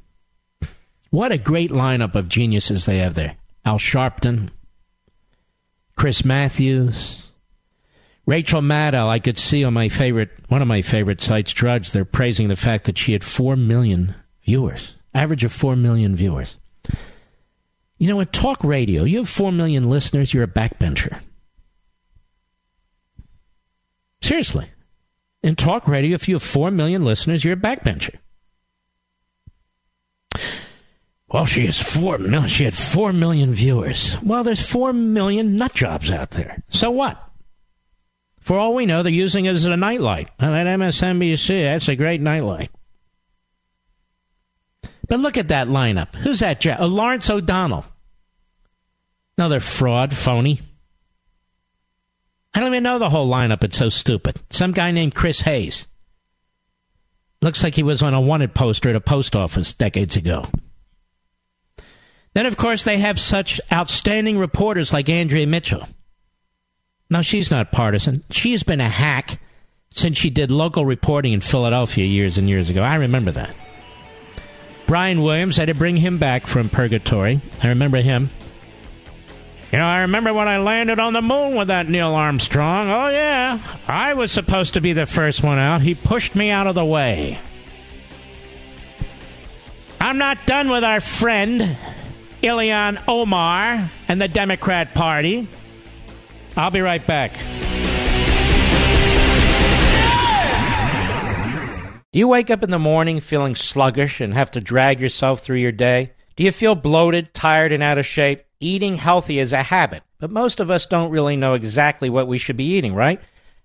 [1.10, 3.36] What a great lineup of geniuses they have there.
[3.66, 4.50] Al Sharpton,
[5.98, 7.21] Chris Matthews,
[8.26, 9.08] Rachel Maddow.
[9.08, 12.56] I could see on my favorite, one of my favorite sites, Drudge, they're praising the
[12.56, 16.58] fact that she had 4 million viewers, average of 4 million viewers.
[17.98, 21.20] You know, in talk radio, you have 4 million listeners, you're a backbencher.
[24.22, 24.70] Seriously.
[25.44, 28.16] In talk radio, if you have 4 million listeners, you're a backbencher.
[31.28, 32.50] Well, she has four million.
[32.50, 34.18] She had four million viewers.
[34.22, 36.62] Well, there's four million nut jobs out there.
[36.72, 37.31] So what?
[38.42, 40.30] For all we know, they're using it as a nightlight.
[40.40, 42.72] And that MSNBC, that's a great nightlight.
[45.08, 46.16] But look at that lineup.
[46.16, 46.66] Who's that?
[46.66, 47.86] Uh, Lawrence O'Donnell.
[49.38, 50.62] Another fraud, phony.
[52.54, 53.64] I don't even know the whole lineup.
[53.64, 54.42] It's so stupid.
[54.50, 55.88] Some guy named Chris Hayes.
[57.42, 60.46] Looks like he was on a wanted poster at a post office decades ago.
[62.34, 65.88] Then, of course, they have such outstanding reporters like Andrea Mitchell.
[67.12, 68.24] Now, she's not partisan.
[68.32, 69.38] She has been a hack
[69.90, 72.82] since she did local reporting in Philadelphia years and years ago.
[72.82, 73.54] I remember that.
[74.88, 77.42] Brian Williams, I had to bring him back from purgatory.
[77.62, 78.30] I remember him.
[79.74, 82.90] You know, I remember when I landed on the moon with that Neil Armstrong.
[82.90, 83.60] Oh, yeah.
[83.90, 85.82] I was supposed to be the first one out.
[85.82, 87.40] He pushed me out of the way.
[90.00, 91.78] I'm not done with our friend.
[92.42, 95.48] Ilhan Omar and the Democrat Party.
[96.58, 97.34] I'll be right back.
[102.14, 105.60] Do you wake up in the morning feeling sluggish and have to drag yourself through
[105.60, 106.12] your day?
[106.36, 108.44] Do you feel bloated, tired, and out of shape?
[108.60, 112.38] Eating healthy is a habit, but most of us don't really know exactly what we
[112.38, 113.22] should be eating, right?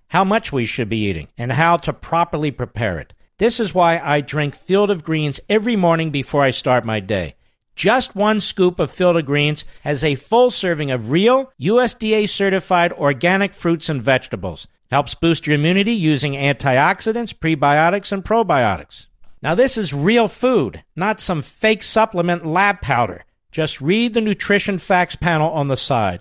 [0.08, 3.12] How much we should be eating, and how to properly prepare it.
[3.38, 7.34] This is why I drink Field of Greens every morning before I start my day.
[7.76, 13.52] Just one scoop of Field Greens has a full serving of real, USDA certified organic
[13.52, 14.66] fruits and vegetables.
[14.90, 19.08] Helps boost your immunity using antioxidants, prebiotics, and probiotics.
[19.42, 23.26] Now, this is real food, not some fake supplement lab powder.
[23.52, 26.20] Just read the nutrition facts panel on the side.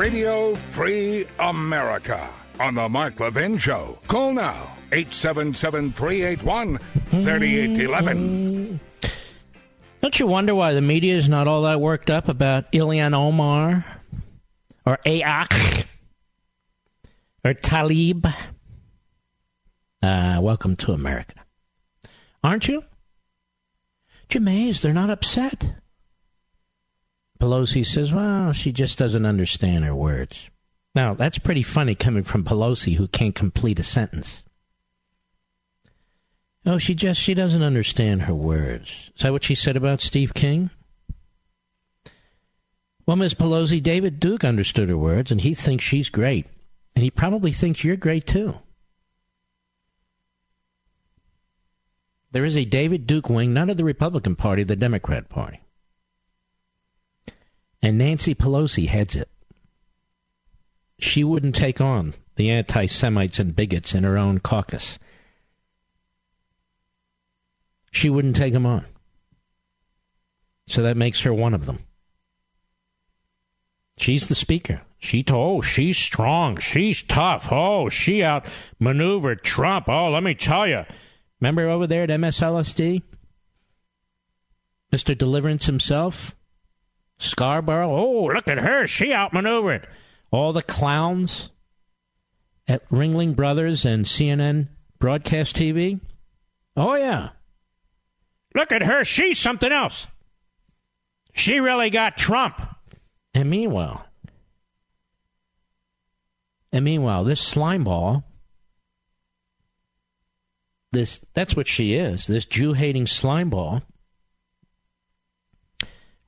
[0.00, 2.26] Radio Free America
[2.58, 3.98] on the Mark Levin Show.
[4.08, 6.78] Call now 877 381
[7.22, 8.80] 3811.
[10.00, 13.84] Don't you wonder why the media is not all that worked up about Ilhan Omar
[14.86, 15.84] or Ayak
[17.44, 18.24] or Tlaib?
[20.02, 21.44] Uh, welcome to America.
[22.42, 22.84] Aren't you?
[24.34, 25.74] Amazed they're not upset.
[27.40, 30.50] Pelosi says, well, she just doesn't understand her words.
[30.94, 34.44] Now, that's pretty funny coming from Pelosi, who can't complete a sentence.
[36.66, 39.10] Oh, she just she doesn't understand her words.
[39.16, 40.70] Is that what she said about Steve King?
[43.06, 43.34] Well, Ms.
[43.34, 46.46] Pelosi, David Duke understood her words, and he thinks she's great.
[46.94, 48.56] And he probably thinks you're great too.
[52.32, 55.60] There is a David Duke wing, not of the Republican Party, the Democrat Party.
[57.82, 59.28] And Nancy Pelosi heads it.
[60.98, 64.98] She wouldn't take on the anti Semites and bigots in her own caucus.
[67.90, 68.84] She wouldn't take them on.
[70.66, 71.80] So that makes her one of them.
[73.96, 74.82] She's the speaker.
[74.98, 76.58] She told, oh, she's strong.
[76.58, 77.48] She's tough.
[77.50, 79.88] Oh, she outmaneuvered Trump.
[79.88, 80.84] Oh, let me tell you.
[81.40, 83.02] Remember over there at MSLSD?
[84.92, 85.16] Mr.
[85.16, 86.34] Deliverance himself?
[87.20, 87.94] Scarborough?
[87.94, 88.86] Oh, look at her.
[88.86, 89.86] She outmaneuvered.
[90.30, 91.50] All the clowns
[92.66, 94.68] at Ringling Brothers and CNN
[94.98, 96.00] Broadcast TV?
[96.76, 97.30] Oh, yeah.
[98.54, 99.04] Look at her.
[99.04, 100.06] She's something else.
[101.32, 102.60] She really got Trump.
[103.34, 104.04] And meanwhile,
[106.72, 108.24] and meanwhile, this slime ball
[110.92, 113.82] this that's what she is this jew hating slimeball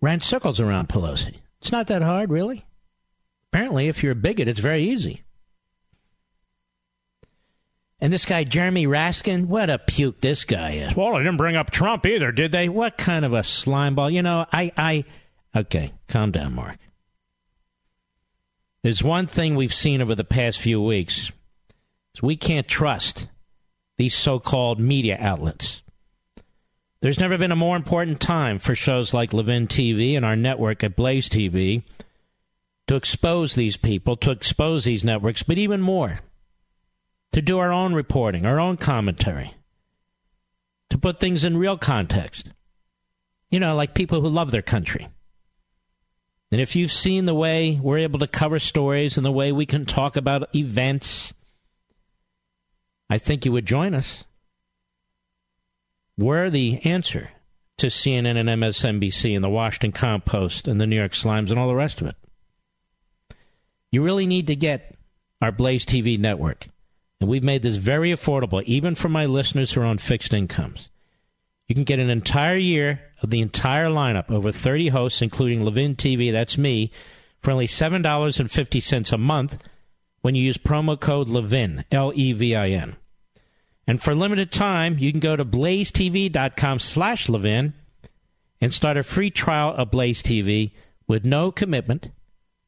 [0.02, 1.38] ran circles around pelosi.
[1.62, 2.66] It's not that hard really.
[3.50, 5.22] Apparently if you're a bigot it's very easy.
[8.00, 10.94] And this guy jeremy raskin what a puke this guy is.
[10.94, 12.68] Well they didn't bring up trump either did they?
[12.68, 15.04] What kind of a slimeball you know i i
[15.56, 16.76] okay calm down mark.
[18.82, 21.30] There's one thing we've seen over the past few weeks.
[22.14, 23.28] Is we can't trust
[23.96, 25.82] these so called media outlets.
[27.02, 30.82] There's never been a more important time for shows like Levin TV and our network
[30.82, 31.82] at Blaze TV
[32.86, 36.20] to expose these people, to expose these networks, but even more,
[37.32, 39.54] to do our own reporting, our own commentary,
[40.90, 42.50] to put things in real context.
[43.50, 45.08] You know, like people who love their country.
[46.50, 49.66] And if you've seen the way we're able to cover stories and the way we
[49.66, 51.34] can talk about events
[53.12, 54.24] I think you would join us.
[56.22, 57.30] We're the answer
[57.78, 61.66] to CNN and MSNBC and the Washington Compost and the New York Slimes and all
[61.66, 62.14] the rest of it.
[63.90, 64.94] You really need to get
[65.40, 66.68] our Blaze TV network.
[67.20, 70.90] And we've made this very affordable, even for my listeners who are on fixed incomes.
[71.66, 75.96] You can get an entire year of the entire lineup, over 30 hosts, including Levin
[75.96, 76.92] TV, that's me,
[77.40, 79.60] for only $7.50 a month
[80.20, 82.94] when you use promo code LEVIN, L E V I N.
[83.86, 87.74] And for a limited time, you can go to blazetv.com slash Levin
[88.60, 90.72] and start a free trial of Blaze TV
[91.08, 92.10] with no commitment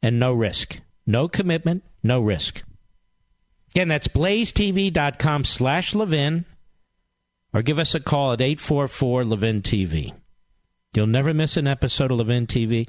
[0.03, 0.81] and no risk.
[1.07, 2.63] No commitment, no risk.
[3.71, 6.45] Again, that's blazetv.com slash Levin
[7.53, 10.13] or give us a call at 844 Levin TV.
[10.95, 12.89] You'll never miss an episode of Levin TV.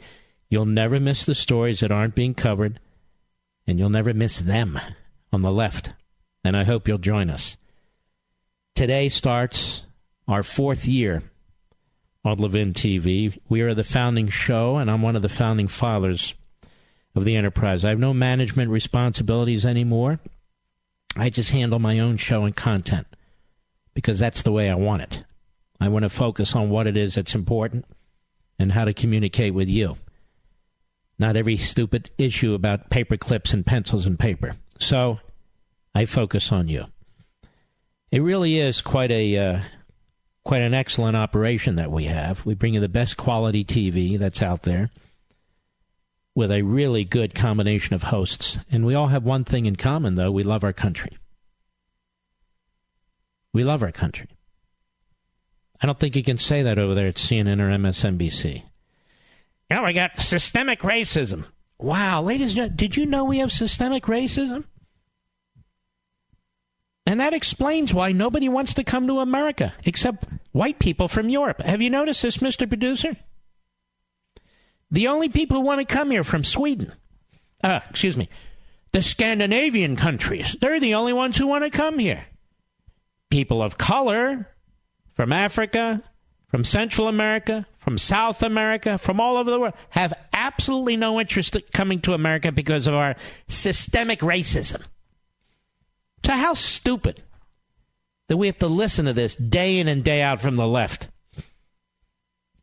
[0.50, 2.80] You'll never miss the stories that aren't being covered,
[3.68, 4.80] and you'll never miss them
[5.32, 5.94] on the left.
[6.44, 7.58] And I hope you'll join us.
[8.76, 9.84] Today starts
[10.28, 11.24] our fourth year
[12.26, 13.40] on Levin TV.
[13.48, 16.34] We are the founding show, and I'm one of the founding fathers
[17.16, 17.86] of the enterprise.
[17.86, 20.20] I have no management responsibilities anymore.
[21.16, 23.08] I just handle my own show and content
[23.94, 25.24] because that's the way I want it.
[25.80, 27.86] I want to focus on what it is that's important
[28.60, 29.96] and how to communicate with you.
[31.18, 34.58] Not every stupid issue about paper clips and pencils and paper.
[34.80, 35.22] So
[35.94, 36.88] I focus on you.
[38.12, 39.60] It really is quite a uh,
[40.44, 42.46] quite an excellent operation that we have.
[42.46, 44.92] We bring you the best quality TV that's out there
[46.36, 48.60] with a really good combination of hosts.
[48.70, 51.18] And we all have one thing in common, though we love our country.
[53.54, 54.28] We love our country.
[55.82, 58.64] I don't think you can say that over there at CNN or MSNBC.
[59.70, 61.46] Now we got systemic racism.
[61.78, 64.66] Wow, ladies and gentlemen, did you know we have systemic racism?
[67.06, 71.62] And that explains why nobody wants to come to America except white people from Europe.
[71.62, 72.68] Have you noticed this, Mr.
[72.68, 73.16] Producer?
[74.90, 76.94] The only people who want to come here from Sweden,
[77.64, 78.30] uh, excuse me,
[78.92, 82.26] the Scandinavian countries, they're the only ones who want to come here.
[83.30, 84.48] People of color
[85.14, 86.02] from Africa,
[86.48, 91.56] from Central America, from South America, from all over the world have absolutely no interest
[91.56, 93.16] in coming to America because of our
[93.48, 94.82] systemic racism.
[96.26, 97.22] So how stupid
[98.30, 101.10] that we have to listen to this day in and day out from the left.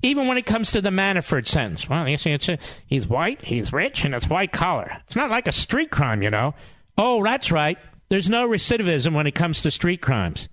[0.03, 1.89] Even when it comes to the Manafort sentence.
[1.89, 5.01] Well, you see, it's a, he's white, he's rich, and it's white collar.
[5.07, 6.57] It's not like a street crime, you know.
[6.99, 7.79] Oh, that's right.
[8.09, 10.49] There's no recidivism when it comes to street crimes.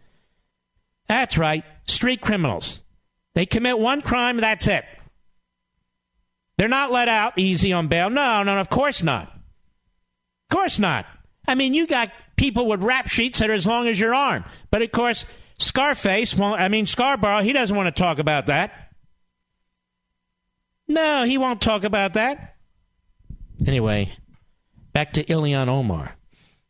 [1.08, 1.64] That's right.
[1.88, 2.84] Street criminals.
[3.34, 4.86] They commit one crime, that's it.
[6.60, 8.12] They're not let out easy on bail.
[8.12, 9.30] No, no, of course not.
[10.52, 11.08] Of course not.
[11.48, 14.46] I mean, you got people with rap sheets that are as long as your arm.
[14.72, 15.26] But of course,
[15.60, 18.72] Scarface, well, I mean, Scarborough, he doesn't want to talk about that.
[20.88, 22.56] No, he won't talk about that.
[23.68, 24.14] Anyway,
[24.94, 26.16] back to Ilhan Omar.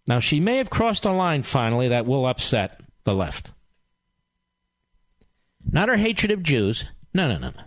[0.07, 3.51] Now, she may have crossed a line finally that will upset the left.
[5.71, 6.89] Not her hatred of Jews.
[7.13, 7.63] No, no, no, no.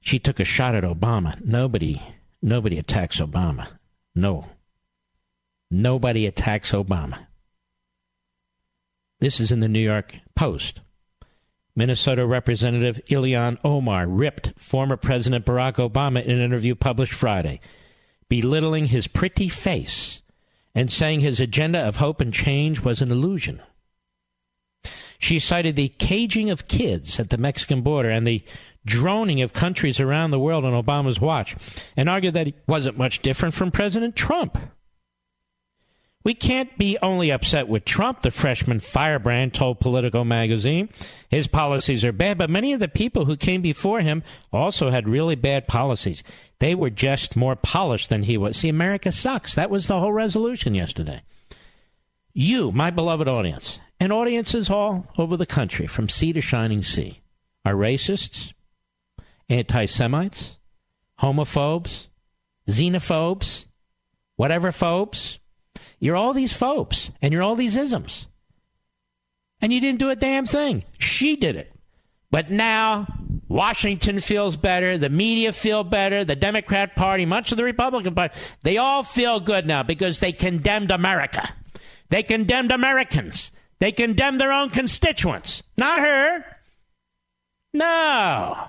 [0.00, 1.38] She took a shot at Obama.
[1.44, 2.00] Nobody,
[2.40, 3.68] nobody attacks Obama.
[4.14, 4.46] No.
[5.70, 7.26] Nobody attacks Obama.
[9.20, 10.80] This is in the New York Post.
[11.76, 17.60] Minnesota Representative Ilhan Omar ripped former President Barack Obama in an interview published Friday,
[18.28, 20.22] belittling his pretty face
[20.74, 23.62] and saying his agenda of hope and change was an illusion.
[25.18, 28.42] She cited the caging of kids at the Mexican border and the
[28.86, 31.54] droning of countries around the world on Obama's watch
[31.96, 34.58] and argued that he wasn't much different from President Trump.
[36.22, 40.90] We can't be only upset with Trump, the freshman firebrand told Politico magazine.
[41.30, 45.08] His policies are bad, but many of the people who came before him also had
[45.08, 46.22] really bad policies.
[46.58, 48.58] They were just more polished than he was.
[48.58, 49.54] See, America sucks.
[49.54, 51.22] That was the whole resolution yesterday.
[52.34, 57.22] You, my beloved audience, and audiences all over the country, from sea to shining sea,
[57.64, 58.52] are racists,
[59.48, 60.58] anti Semites,
[61.20, 62.08] homophobes,
[62.68, 63.66] xenophobes,
[64.36, 65.38] whatever phobes
[66.00, 68.26] you're all these phobes and you're all these isms.
[69.60, 70.84] And you didn't do a damn thing.
[70.98, 71.72] She did it.
[72.30, 73.06] But now
[73.48, 78.34] Washington feels better, the media feel better, the Democrat Party, much of the Republican Party,
[78.62, 81.52] they all feel good now because they condemned America.
[82.08, 83.50] They condemned Americans.
[83.80, 85.62] They condemned their own constituents.
[85.76, 86.44] Not her.
[87.72, 88.68] No.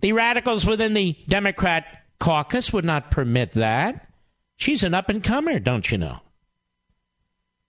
[0.00, 1.84] The radicals within the Democrat
[2.18, 4.08] caucus would not permit that.
[4.56, 6.20] She's an up and comer, don't you know?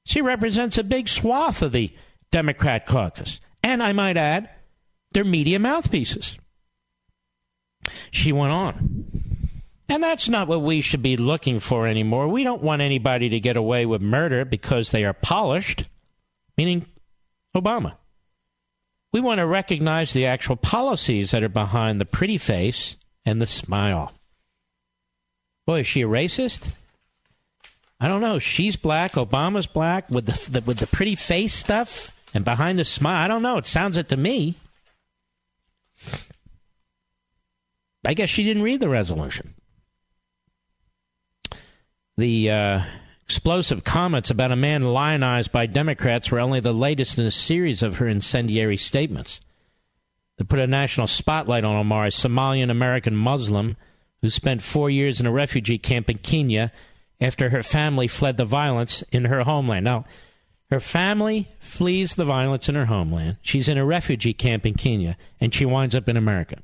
[0.06, 1.94] She represents a big swath of the
[2.32, 3.40] Democrat caucus.
[3.64, 4.50] And I might add,
[5.12, 6.38] they're media mouthpieces.
[8.10, 9.06] She went on.
[9.90, 12.28] And that's not what we should be looking for anymore.
[12.28, 15.90] We don't want anybody to get away with murder because they are polished,
[16.58, 16.86] meaning
[17.56, 17.96] Obama.
[19.12, 22.96] We want to recognize the actual policies that are behind the pretty face
[23.26, 24.14] and the smile.
[25.68, 26.72] Boy, is she a racist?
[28.02, 28.40] I don't know.
[28.40, 29.14] She's black.
[29.14, 33.24] Obama's black with the, the with the pretty face stuff and behind the smile.
[33.24, 33.58] I don't know.
[33.58, 34.56] It sounds it to me.
[38.04, 39.54] I guess she didn't read the resolution.
[42.18, 42.82] The uh,
[43.24, 47.84] explosive comments about a man lionized by Democrats were only the latest in a series
[47.84, 49.42] of her incendiary statements.
[50.38, 53.78] that put a national spotlight on Omar, a Somalian American Muslim
[54.24, 56.72] who spent four years in a refugee camp in Kenya
[57.22, 59.86] after her family fled the violence in her homeland.
[59.86, 60.06] Now,
[60.72, 63.38] her family flees the violence in her homeland.
[63.42, 66.64] She's in a refugee camp in Kenya, and she winds up in America.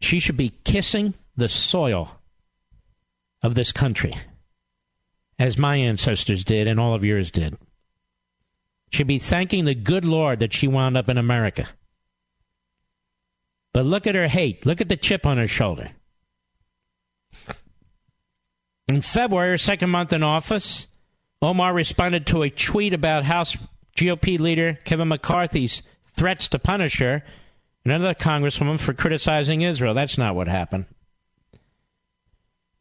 [0.00, 2.20] She should be kissing the soil
[3.42, 4.14] of this country,
[5.38, 7.56] as my ancestors did and all of yours did.
[8.90, 11.68] She should be thanking the good Lord that she wound up in America.
[13.72, 14.64] But look at her hate.
[14.64, 15.90] Look at the chip on her shoulder.
[18.88, 20.86] In February, her second month in office,
[21.42, 23.56] Omar responded to a tweet about House
[23.96, 25.82] GOP leader Kevin McCarthy's
[26.14, 27.24] threats to punish her
[27.84, 29.92] and another congresswoman for criticizing Israel.
[29.92, 30.86] That's not what happened.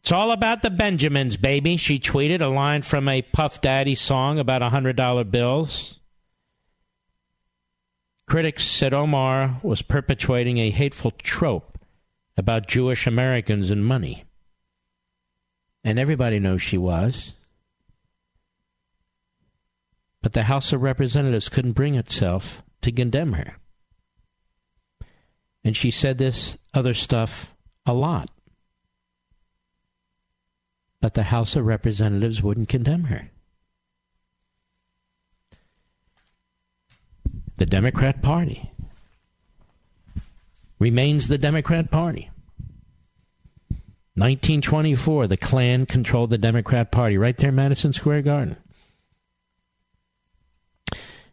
[0.01, 4.37] It's all about the Benjamins, baby, she tweeted, a line from a Puff Daddy song
[4.37, 5.99] about $100 bills.
[8.27, 11.79] Critics said Omar was perpetuating a hateful trope
[12.37, 14.24] about Jewish Americans and money
[15.85, 17.33] and everybody knows she was.
[20.23, 23.57] But the House of Representatives couldn't bring itself to condemn her.
[25.63, 27.53] And she said this other stuff
[27.85, 28.31] a lot.
[31.01, 33.29] But the House of Representatives wouldn't condemn her.
[37.57, 38.71] The Democrat Party
[40.79, 42.31] remains the Democrat Party.
[44.15, 48.57] 1924, the Klan controlled the Democrat Party right there Madison Square Garden.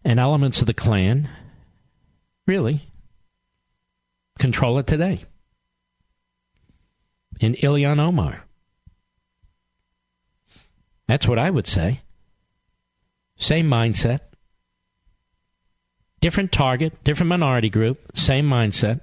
[0.04, 1.28] and elements of the Klan
[2.46, 2.88] really
[4.38, 5.24] control it today.
[7.40, 8.44] In Ilhan Omar.
[11.06, 12.00] That's what I would say.
[13.36, 14.20] Same mindset.
[16.20, 19.00] Different target, different minority group, same mindset.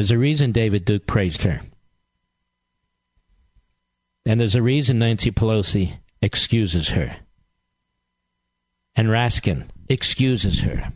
[0.00, 1.60] There's a reason David Duke praised her.
[4.24, 7.16] And there's a reason Nancy Pelosi excuses her.
[8.96, 10.94] And Raskin excuses her.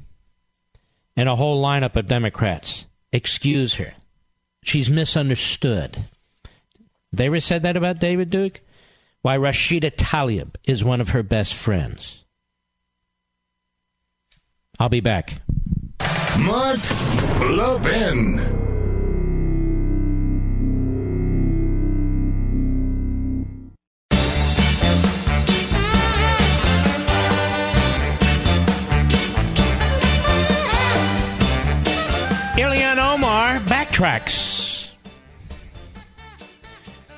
[1.19, 3.93] And a whole lineup of Democrats excuse her.
[4.63, 6.07] She's misunderstood.
[7.13, 8.63] They ever said that about David Duke?
[9.21, 12.25] Why, Rashida Tlaib is one of her best friends.
[14.79, 15.43] I'll be back.
[16.39, 16.81] Mark
[17.51, 18.65] Levin.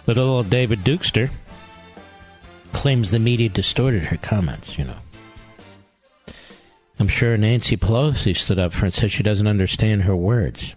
[0.05, 1.31] The little David Dukester
[2.73, 4.95] claims the media distorted her comments, you know.
[7.01, 10.77] I'm sure Nancy Pelosi stood up for and said she doesn't understand her words.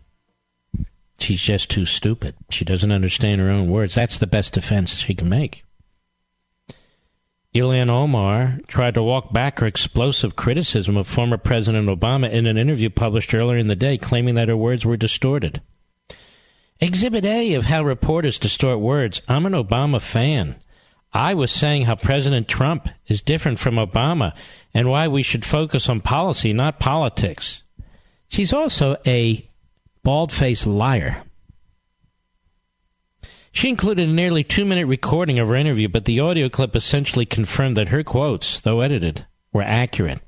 [1.20, 2.34] She's just too stupid.
[2.50, 3.94] She doesn't understand her own words.
[3.94, 5.64] That's the best defense she can make.
[7.54, 12.58] Ilhan Omar tried to walk back her explosive criticism of former President Obama in an
[12.58, 15.62] interview published earlier in the day, claiming that her words were distorted.
[16.80, 19.22] Exhibit A of how reporters distort words.
[19.28, 20.56] I'm an Obama fan.
[21.12, 24.34] I was saying how President Trump is different from Obama
[24.74, 27.64] and why we should focus on policy, not politics.
[28.28, 29.50] She's also a
[30.04, 31.24] bald faced liar.
[33.52, 37.26] She included a nearly two minute recording of her interview, but the audio clip essentially
[37.26, 40.22] confirmed that her quotes, though edited, were accurate.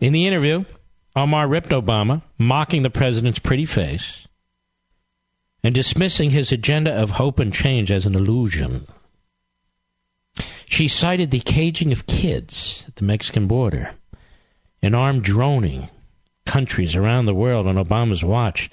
[0.00, 0.64] In the interview,
[1.18, 4.26] Omar ripped Obama, mocking the president's pretty face,
[5.62, 8.86] and dismissing his agenda of hope and change as an illusion.
[10.66, 13.94] She cited the caging of kids at the Mexican border
[14.80, 15.90] and armed droning
[16.46, 18.70] countries around the world on Obama's watch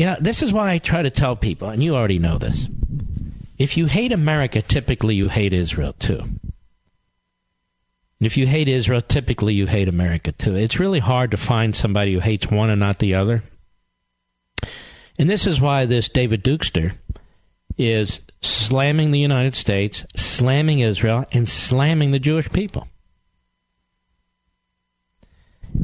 [0.00, 2.68] you know, this is why I try to tell people, and you already know this.
[3.58, 6.22] If you hate America, typically you hate Israel too.
[8.20, 10.54] And if you hate Israel, typically you hate America too.
[10.54, 13.42] It's really hard to find somebody who hates one and not the other.
[15.18, 16.92] And this is why this David Dukester
[17.78, 22.88] is slamming the United States, slamming Israel, and slamming the Jewish people.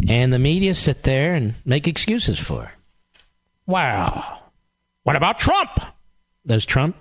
[0.06, 2.70] And the media sit there and make excuses for.
[3.66, 4.40] Wow.
[5.04, 5.70] What about Trump?
[6.46, 6.96] Does Trump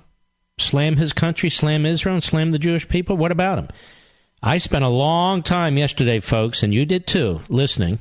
[0.58, 3.18] slam his country, slam Israel, and slam the Jewish people?
[3.18, 3.68] What about him?
[4.46, 8.00] I spent a long time yesterday, folks, and you did too, listening,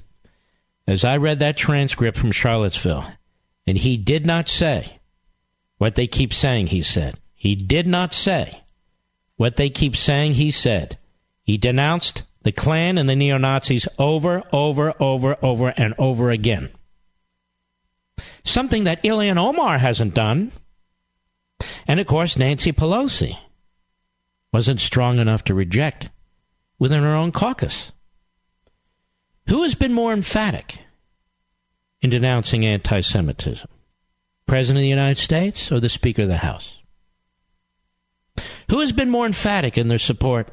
[0.86, 3.06] as I read that transcript from Charlottesville.
[3.66, 5.00] And he did not say
[5.78, 7.18] what they keep saying he said.
[7.34, 8.62] He did not say
[9.36, 10.98] what they keep saying he said.
[11.42, 16.70] He denounced the Klan and the neo Nazis over, over, over, over, and over again
[18.44, 20.52] something that Ilhan Omar hasn't done.
[21.86, 23.38] And of course, Nancy Pelosi
[24.52, 26.10] wasn't strong enough to reject
[26.78, 27.92] within her own caucus.
[29.48, 30.78] Who has been more emphatic
[32.00, 33.68] in denouncing anti Semitism?
[34.46, 36.78] President of the United States or the Speaker of the House?
[38.70, 40.50] Who has been more emphatic in their support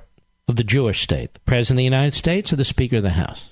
[0.47, 1.33] of the Jewish state?
[1.33, 3.45] The President of the United States or the Speaker of the House?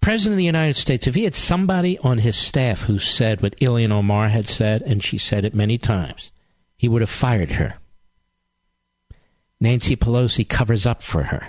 [0.00, 3.56] President of the United States, if he had somebody on his staff who said what
[3.56, 6.30] Ilhan Omar had said, and she said it many times,
[6.76, 7.76] he would have fired her.
[9.64, 11.48] Nancy Pelosi covers up for her.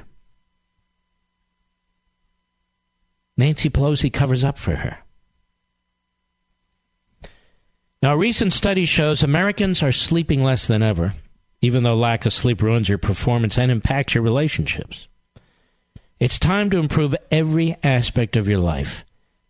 [3.36, 5.00] Nancy Pelosi covers up for her.
[8.02, 11.16] Now, a recent study shows Americans are sleeping less than ever,
[11.60, 15.10] even though lack of sleep ruins your performance and impacts your relationships.
[16.18, 19.04] It's time to improve every aspect of your life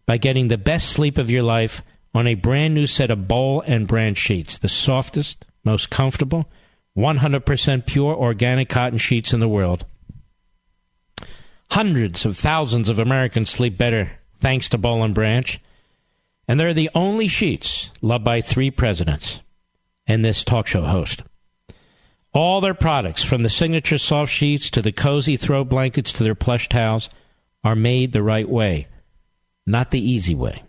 [0.07, 1.83] by getting the best sleep of your life
[2.15, 6.49] on a brand new set of Boll and Branch sheets, the softest, most comfortable,
[6.97, 9.85] 100% pure organic cotton sheets in the world.
[11.71, 15.59] Hundreds of thousands of Americans sleep better thanks to Boll and Branch,
[16.47, 19.41] and they're the only sheets loved by three presidents
[20.07, 21.23] and this talk show host.
[22.33, 26.35] All their products, from the signature soft sheets to the cozy throw blankets to their
[26.35, 27.09] plush towels,
[27.63, 28.87] are made the right way,
[29.65, 30.61] not the easy way.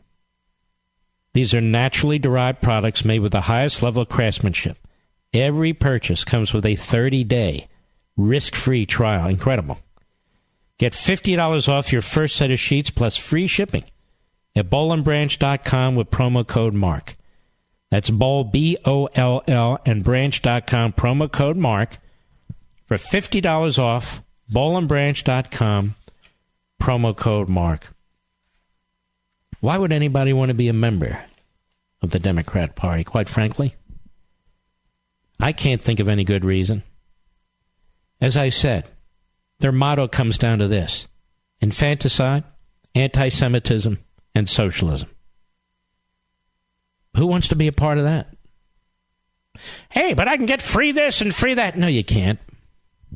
[1.35, 4.79] These are naturally derived products made with the highest level of craftsmanship.
[5.37, 7.69] Every purchase comes with a 30 day
[8.17, 9.29] risk free trial.
[9.29, 9.79] Incredible.
[10.79, 13.85] Get $50 off your first set of sheets plus free shipping
[14.55, 17.17] at bollandbranch.com with promo code MARK.
[17.91, 21.99] That's Boll, B O L L, and branch.com, promo code MARK
[22.87, 24.23] for $50 off.
[24.51, 25.97] Bollandbranch.com,
[26.81, 27.93] promo code MARK.
[29.61, 31.25] Why would anybody want to be a member
[32.01, 33.75] of the Democrat Party, quite frankly?
[35.39, 36.83] I can't think of any good reason.
[38.21, 38.89] As I said,
[39.61, 41.09] their motto comes down to this
[41.61, 42.45] infanticide,
[42.95, 43.99] anti Semitism,
[44.35, 45.09] and socialism.
[47.17, 48.29] Who wants to be a part of that?
[49.89, 51.79] Hey, but I can get free this and free that.
[51.79, 52.39] No, you can't.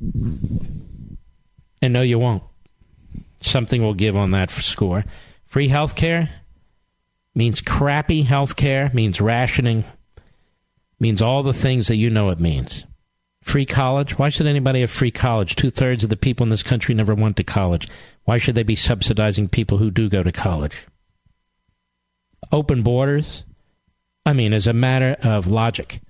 [0.01, 2.43] And no, you won't.
[3.43, 5.05] Something will give on that score.
[5.47, 6.31] Free health care
[7.35, 9.85] means crappy health care, means rationing,
[11.01, 12.85] means all the things that you know it means.
[13.43, 14.19] Free college?
[14.19, 15.57] Why should anybody have free college?
[15.57, 17.89] Two thirds of the people in this country never went to college.
[18.25, 20.87] Why should they be subsidizing people who do go to college?
[22.53, 23.45] Open borders?
[24.27, 26.01] I mean, as a matter of logic,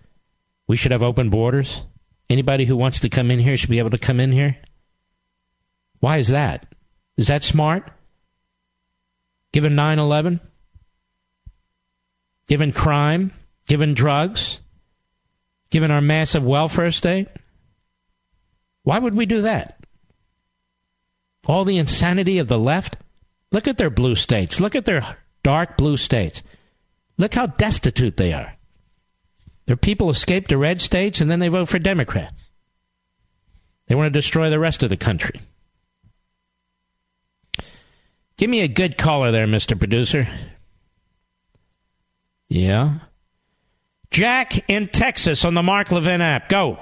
[0.66, 1.82] we should have open borders.
[2.28, 4.56] Anybody who wants to come in here should be able to come in here.
[6.00, 6.66] Why is that?
[7.16, 7.90] Is that smart?
[9.52, 10.40] Given 9 11?
[12.48, 13.32] Given crime?
[13.66, 14.60] Given drugs?
[15.70, 17.28] Given our massive welfare state?
[18.82, 19.78] Why would we do that?
[21.47, 22.97] All the insanity of the left?
[23.52, 24.60] Look at their blue states.
[24.60, 26.42] Look at their dark blue states.
[27.18, 28.55] Look how destitute they are.
[29.66, 32.34] Their people escape to red states and then they vote for Democrats.
[33.86, 35.40] They want to destroy the rest of the country.
[38.36, 39.78] Give me a good caller there, Mr.
[39.78, 40.26] Producer.
[42.48, 42.94] Yeah.
[44.20, 46.48] Jack in Texas on the Mark Levin app.
[46.48, 46.78] Go.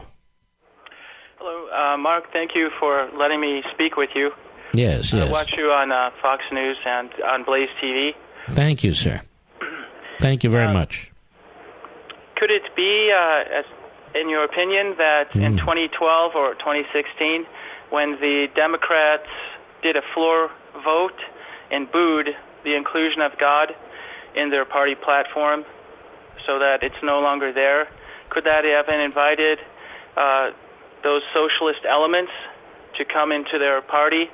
[1.38, 2.32] Hello, uh, Mark.
[2.32, 4.30] Thank you for letting me speak with you.
[4.72, 5.28] Yes, yes.
[5.28, 8.12] I watch you on uh, Fox News and on Blaze TV.
[8.50, 9.20] Thank you, sir.
[10.20, 11.10] Thank you very Uh, much.
[12.36, 13.64] Could it be, uh, as,
[14.14, 17.44] in your opinion, that in 2012 or 2016,
[17.90, 19.28] when the Democrats
[19.82, 20.50] did a floor
[20.84, 21.18] vote
[21.70, 22.28] and booed
[22.64, 23.74] the inclusion of God
[24.34, 25.64] in their party platform
[26.48, 27.86] so that it's no longer there,
[28.30, 29.58] could that have invited
[30.16, 30.50] uh,
[31.04, 32.32] those socialist elements
[32.96, 34.30] to come into their party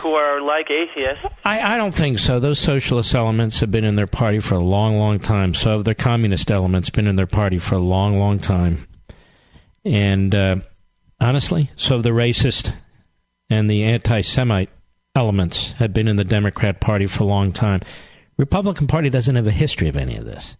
[0.00, 1.24] who are like atheists?
[1.44, 2.38] I, I don't think so.
[2.38, 5.54] Those socialist elements have been in their party for a long, long time.
[5.54, 8.86] So have their communist elements been in their party for a long, long time.
[9.84, 10.56] And uh,
[11.20, 12.74] honestly, so have the racist
[13.48, 14.68] and the anti-Semite
[15.16, 17.80] elements have been in the Democrat Party for a long time.
[18.36, 20.56] Republican Party doesn't have a history of any of this.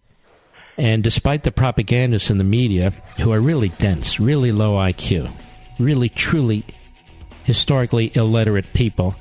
[0.77, 5.31] And despite the propagandists in the media, who are really dense, really low IQ,
[5.79, 6.65] really truly
[7.43, 9.15] historically illiterate people,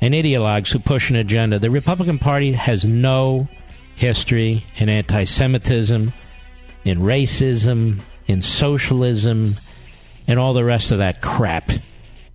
[0.00, 3.48] and ideologues who push an agenda, the Republican Party has no
[3.96, 6.12] history in anti Semitism,
[6.84, 9.56] in racism, in socialism,
[10.26, 11.70] and all the rest of that crap.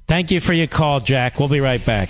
[0.07, 1.39] Thank you for your call, Jack.
[1.39, 2.09] We'll be right back.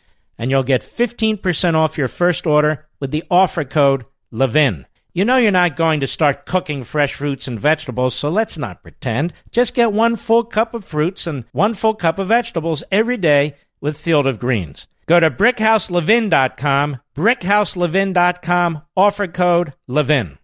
[0.41, 4.87] and you'll get 15% off your first order with the offer code LEVIN.
[5.13, 8.81] You know you're not going to start cooking fresh fruits and vegetables, so let's not
[8.81, 9.33] pretend.
[9.51, 13.55] Just get one full cup of fruits and one full cup of vegetables every day
[13.81, 14.87] with Field of Greens.
[15.05, 20.39] Go to brickhouselevin.com, brickhouselevin.com, offer code LEVIN.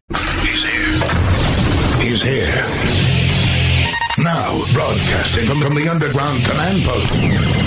[2.02, 2.66] He's here.
[4.20, 7.67] Now, broadcasting from, from the underground command post,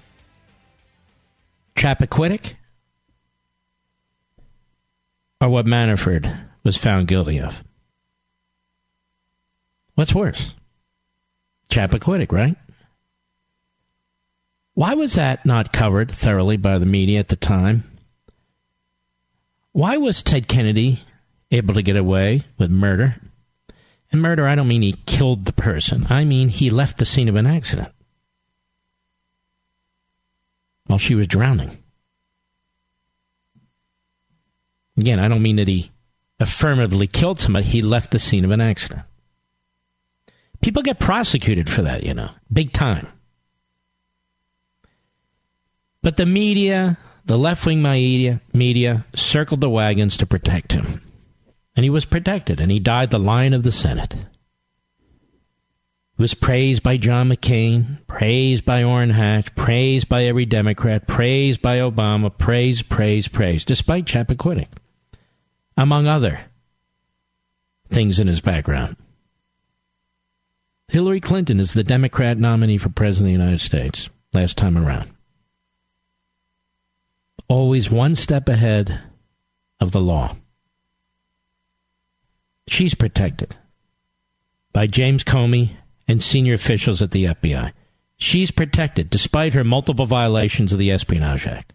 [1.75, 2.53] Chappaquiddick
[5.39, 7.63] or what Manafort was found guilty of?
[9.95, 10.53] What's worse?
[11.69, 12.55] Chappaquiddick, right?
[14.73, 17.83] Why was that not covered thoroughly by the media at the time?
[19.73, 21.01] Why was Ted Kennedy
[21.49, 23.15] able to get away with murder?
[24.11, 27.29] And murder, I don't mean he killed the person, I mean he left the scene
[27.29, 27.91] of an accident
[30.85, 31.77] while she was drowning.
[34.97, 35.91] Again, I don't mean that he
[36.39, 39.03] affirmatively killed somebody, he left the scene of an accident.
[40.61, 43.07] People get prosecuted for that, you know, big time.
[46.03, 51.01] But the media, the left wing media, media circled the wagons to protect him.
[51.75, 54.15] And he was protected, and he died the lion of the Senate.
[56.21, 61.77] Was praised by John McCain, praised by Orrin Hatch, praised by every Democrat, praised by
[61.77, 64.67] Obama, praised, praised, praised, despite Chappaquiddick,
[65.75, 66.41] among other
[67.89, 68.97] things in his background.
[70.89, 75.09] Hillary Clinton is the Democrat nominee for President of the United States last time around.
[77.47, 79.01] Always one step ahead
[79.79, 80.35] of the law.
[82.67, 83.55] She's protected
[84.71, 87.71] by James Comey and senior officials at the FBI.
[88.17, 91.73] She's protected despite her multiple violations of the Espionage Act.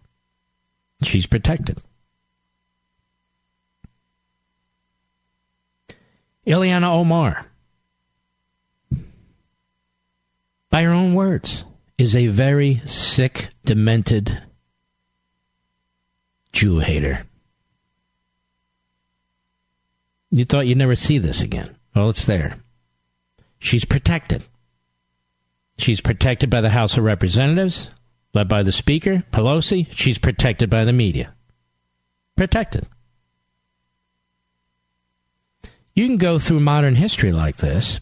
[1.03, 1.79] She's protected.
[6.47, 7.45] Ilhan Omar,
[10.69, 11.65] by her own words,
[11.97, 14.41] is a very sick, demented
[16.53, 17.27] Jew hater.
[20.31, 21.75] You thought you'd never see this again.
[21.93, 22.57] Well, it's there.
[23.59, 24.43] She's protected.
[25.77, 27.89] She's protected by the House of Representatives,
[28.33, 29.87] led by the Speaker, Pelosi.
[29.91, 31.33] She's protected by the media.
[32.35, 32.87] Protected.
[35.93, 37.99] You can go through modern history like this,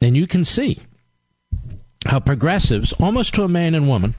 [0.00, 0.80] and you can see
[2.06, 4.14] how progressives, almost to a man and woman,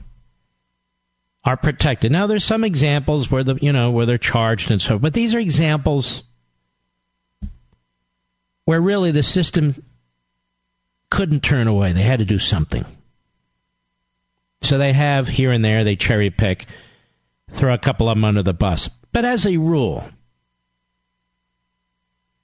[1.44, 2.10] are protected.
[2.10, 5.34] Now, there's some examples where the you know where they're charged and so, but these
[5.34, 6.24] are examples
[8.64, 9.80] where really the system
[11.10, 11.92] couldn't turn away.
[11.92, 12.84] They had to do something.
[14.62, 16.66] So they have here and there, they cherry pick,
[17.52, 18.88] throw a couple of them under the bus.
[19.12, 20.08] But as a rule,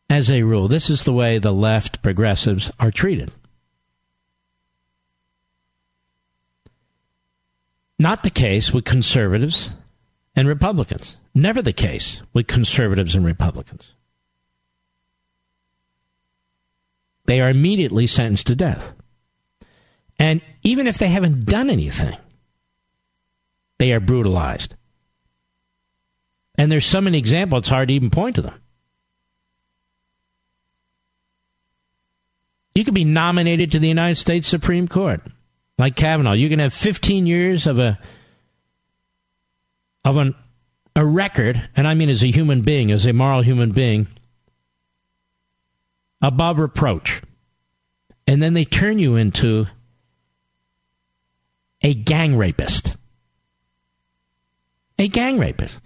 [0.08, 3.32] as a rule, this is the way the left progressives are treated.
[7.98, 9.70] Not the case with conservatives
[10.34, 11.16] and Republicans.
[11.34, 13.94] Never the case with conservatives and Republicans.
[17.26, 18.94] They are immediately sentenced to death.
[20.18, 22.16] And even if they haven't done anything,
[23.78, 24.74] they are brutalized.
[26.56, 28.54] And there's so many examples, it's hard to even point to them.
[32.74, 35.20] You could be nominated to the United States Supreme Court,
[35.78, 36.32] like Kavanaugh.
[36.32, 37.98] You can have 15 years of a
[40.04, 40.34] of an
[40.96, 44.08] a record, and I mean as a human being, as a moral human being,
[46.22, 47.20] above reproach.
[48.26, 49.66] And then they turn you into
[51.82, 52.96] a gang rapist.
[54.98, 55.80] A gang rapist.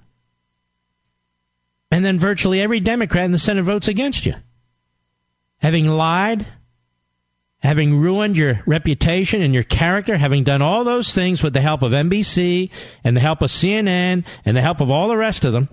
[1.90, 4.34] And then virtually every Democrat in the Senate votes against you.
[5.58, 6.46] Having lied,
[7.60, 11.82] having ruined your reputation and your character, having done all those things with the help
[11.82, 12.70] of NBC
[13.02, 15.68] and the help of CNN and the help of all the rest of them.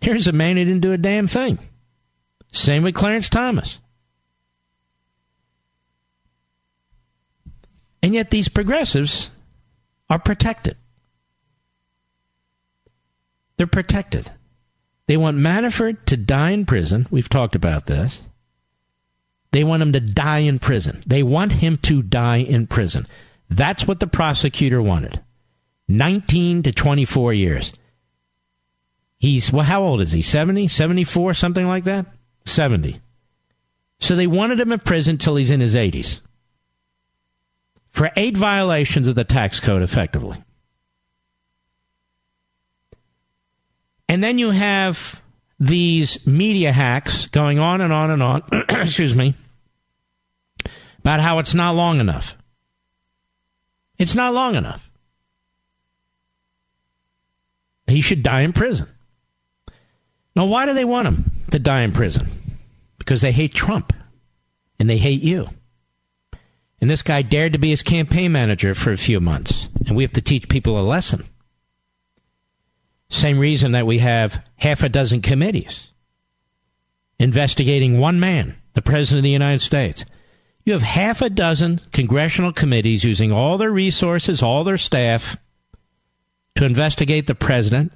[0.00, 1.58] Here's a man who didn't do a damn thing.
[2.52, 3.78] Same with Clarence Thomas.
[8.02, 9.30] And yet these progressives
[10.08, 10.76] are protected.
[13.56, 14.30] They're protected.
[15.06, 17.06] They want Manafort to die in prison.
[17.10, 18.22] We've talked about this.
[19.52, 21.02] They want him to die in prison.
[21.06, 23.06] They want him to die in prison.
[23.48, 25.20] That's what the prosecutor wanted.
[25.88, 27.72] 19 to 24 years.
[29.18, 30.22] He's, well, how old is he?
[30.22, 32.06] 70, 74, something like that?
[32.44, 33.00] 70.
[34.00, 36.20] So they wanted him in prison till he's in his 80s
[37.90, 40.42] for eight violations of the tax code, effectively.
[44.08, 45.20] And then you have
[45.58, 49.34] these media hacks going on and on and on, excuse me,
[50.98, 52.36] about how it's not long enough.
[53.98, 54.88] It's not long enough.
[57.86, 58.88] He should die in prison.
[60.34, 61.29] Now, why do they want him?
[61.50, 62.28] To die in prison?
[62.98, 63.92] Because they hate Trump
[64.78, 65.48] and they hate you.
[66.80, 69.68] And this guy dared to be his campaign manager for a few months.
[69.86, 71.24] And we have to teach people a lesson.
[73.10, 75.90] Same reason that we have half a dozen committees
[77.20, 80.06] investigating one man, the President of the United States.
[80.64, 85.36] You have half a dozen congressional committees using all their resources, all their staff
[86.54, 87.92] to investigate the President.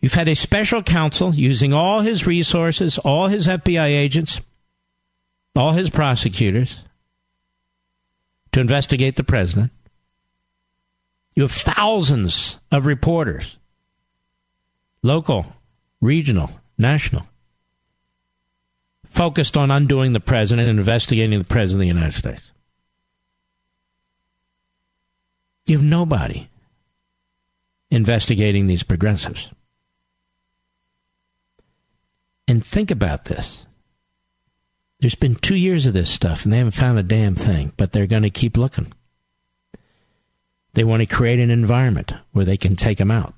[0.00, 4.40] You've had a special counsel using all his resources, all his FBI agents,
[5.56, 6.80] all his prosecutors
[8.52, 9.72] to investigate the president.
[11.34, 13.56] You have thousands of reporters,
[15.02, 15.46] local,
[16.00, 17.26] regional, national,
[19.04, 22.52] focused on undoing the president and investigating the president of the United States.
[25.66, 26.48] You have nobody
[27.90, 29.50] investigating these progressives.
[32.48, 33.66] And think about this.
[35.00, 37.92] There's been two years of this stuff, and they haven't found a damn thing, but
[37.92, 38.92] they're going to keep looking.
[40.72, 43.34] They want to create an environment where they can take them out.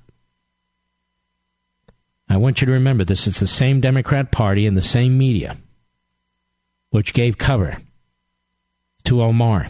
[2.29, 5.57] I want you to remember this is the same Democrat Party and the same media
[6.91, 7.77] which gave cover
[9.03, 9.69] to Omar,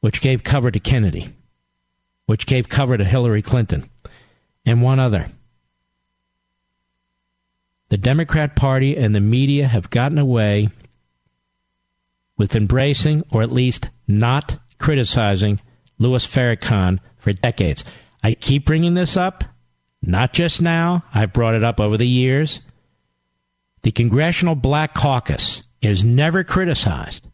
[0.00, 1.34] which gave cover to Kennedy,
[2.26, 3.90] which gave cover to Hillary Clinton,
[4.64, 5.30] and one other.
[7.90, 10.68] The Democrat Party and the media have gotten away
[12.36, 15.60] with embracing or at least not criticizing
[15.98, 17.84] Louis Farrakhan for decades.
[18.22, 19.44] I keep bringing this up,
[20.02, 21.04] not just now.
[21.14, 22.60] I've brought it up over the years.
[23.82, 27.26] The Congressional Black Caucus is never criticized.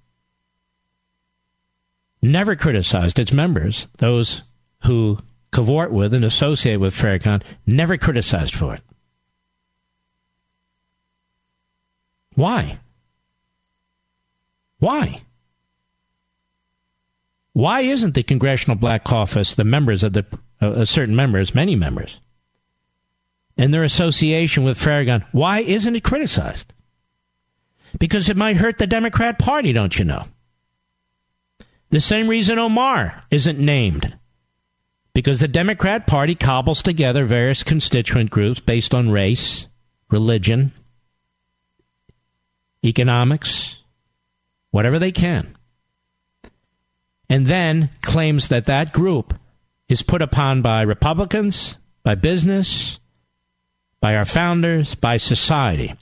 [2.22, 4.42] Never criticized its members, those
[4.84, 5.18] who
[5.52, 8.82] cavort with and associate with Farrakhan, never criticized for it.
[12.34, 12.78] Why?
[14.78, 15.22] Why?
[17.52, 20.26] Why isn't the Congressional Black Caucus, the members of the
[20.60, 22.20] uh, certain members, many members,
[23.56, 26.72] and their association with Farrakhan, why isn't it criticized?
[27.98, 30.26] Because it might hurt the Democrat Party, don't you know?
[31.90, 34.18] The same reason Omar isn't named.
[35.12, 39.68] Because the Democrat Party cobbles together various constituent groups based on race,
[40.10, 40.72] religion,
[42.84, 43.80] economics,
[44.70, 45.56] whatever they can,
[47.28, 49.34] and then claims that that group
[49.88, 52.98] is put upon by Republicans, by business,
[54.00, 55.94] by our founders, by society.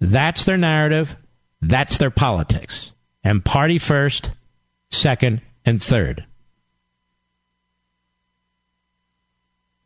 [0.00, 1.16] That's their narrative.
[1.62, 2.92] That's their politics.
[3.22, 4.30] And party first,
[4.90, 6.24] second, and third.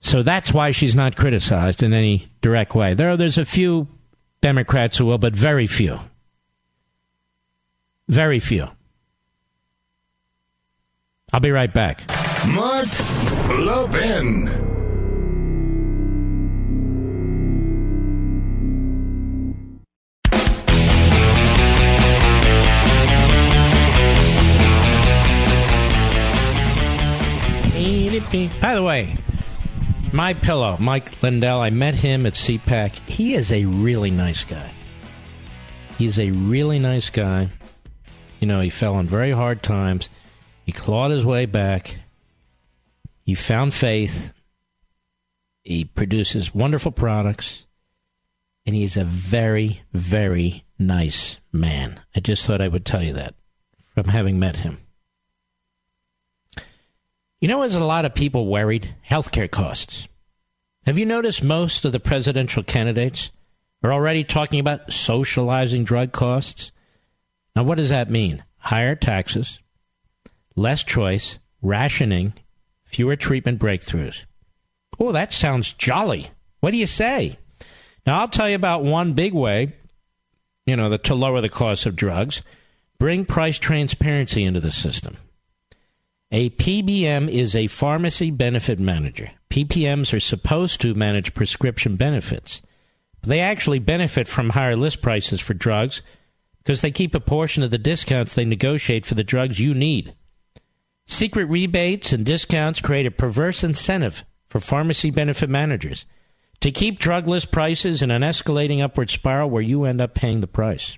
[0.01, 2.94] So that's why she's not criticized in any direct way.
[2.94, 3.89] There, there's a few
[4.40, 5.98] Democrats who will, but very few.
[8.09, 8.68] Very few.
[11.32, 12.02] I'll be right back.
[12.48, 12.89] Mark
[13.59, 14.64] Levin.
[28.60, 29.16] By the way,
[30.12, 32.98] my pillow, Mike Lindell, I met him at CPAC.
[33.09, 34.72] He is a really nice guy.
[35.98, 37.51] He's a really nice guy.
[38.44, 40.10] You know, he fell on very hard times.
[40.66, 42.00] He clawed his way back.
[43.22, 44.34] He found faith.
[45.62, 47.64] He produces wonderful products.
[48.66, 52.02] And he's a very, very nice man.
[52.14, 53.34] I just thought I would tell you that
[53.94, 54.76] from having met him.
[57.40, 60.06] You know, there's a lot of people worried healthcare costs.
[60.84, 63.30] Have you noticed most of the presidential candidates
[63.82, 66.72] are already talking about socializing drug costs?
[67.56, 68.43] Now, what does that mean?
[68.59, 69.60] Higher taxes,
[70.56, 72.35] less choice, rationing,
[72.85, 74.24] fewer treatment breakthroughs.
[74.98, 76.31] Oh, that sounds jolly.
[76.60, 77.39] What do you say?
[78.06, 79.72] Now, I'll tell you about one big way,
[80.66, 82.43] you know, the, to lower the cost of drugs.
[82.98, 85.16] Bring price transparency into the system.
[86.31, 89.31] A PBM is a pharmacy benefit manager.
[89.51, 92.62] PBMs are supposed to manage prescription benefits.
[93.20, 96.02] But they actually benefit from higher list prices for drugs
[96.64, 100.14] because they keep a portion of the discounts they negotiate for the drugs you need.
[101.06, 106.06] Secret rebates and discounts create a perverse incentive for pharmacy benefit managers.
[106.60, 110.40] to keep drug list prices in an escalating upward spiral where you end up paying
[110.40, 110.96] the price.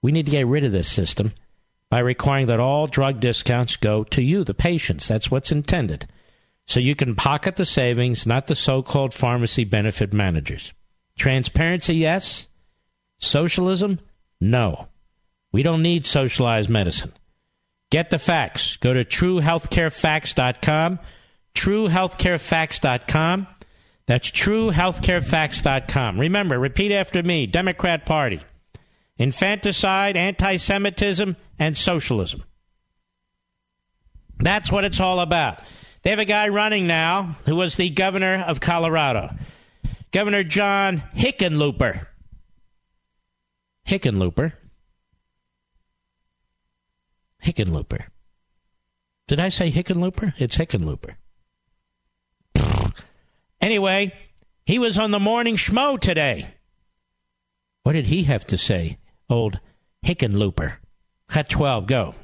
[0.00, 1.32] We need to get rid of this system
[1.88, 5.08] by requiring that all drug discounts go to you, the patients.
[5.08, 6.06] That's what's intended.
[6.68, 10.72] So you can pocket the savings, not the so called pharmacy benefit managers.
[11.18, 12.46] Transparency, yes.
[13.18, 13.98] Socialism,
[14.40, 14.88] no.
[15.52, 17.12] We don't need socialized medicine.
[17.90, 18.76] Get the facts.
[18.76, 21.00] Go to truehealthcarefacts.com.
[21.54, 23.46] Truehealthcarefacts.com.
[24.06, 26.20] That's truehealthcarefacts.com.
[26.20, 28.40] Remember, repeat after me Democrat Party.
[29.18, 32.44] Infanticide, anti Semitism, and socialism.
[34.38, 35.60] That's what it's all about.
[36.02, 39.34] They have a guy running now who was the governor of Colorado,
[40.12, 42.06] Governor John Hickenlooper.
[43.86, 44.52] Hickenlooper.
[47.44, 48.04] Hickenlooper.
[49.28, 50.34] Did I say Hickenlooper?
[50.38, 51.14] It's Hickenlooper.
[53.60, 54.12] Anyway,
[54.64, 56.54] he was on the morning schmo today.
[57.82, 58.98] What did he have to say,
[59.28, 59.60] old
[60.04, 60.76] Hickenlooper?
[61.28, 62.14] Cut 12, go.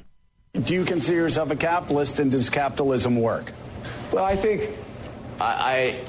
[0.63, 3.51] Do you consider yourself a capitalist and does capitalism work?
[4.11, 4.71] Well, I think
[5.39, 6.01] I,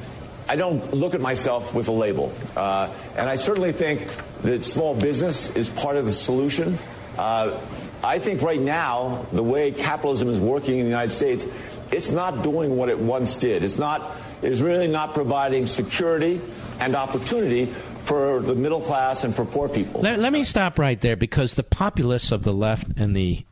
[0.49, 2.33] I, I don't look at myself with a label.
[2.57, 4.07] Uh, and I certainly think
[4.43, 6.79] that small business is part of the solution.
[7.17, 7.59] Uh,
[8.03, 11.47] I think right now, the way capitalism is working in the United States,
[11.91, 13.65] it's not doing what it once did.
[13.65, 16.41] It's not, it is really not providing security
[16.79, 17.67] and opportunity
[18.05, 20.01] for the middle class and for poor people.
[20.01, 23.45] Let, let me stop right there because the populists of the left and the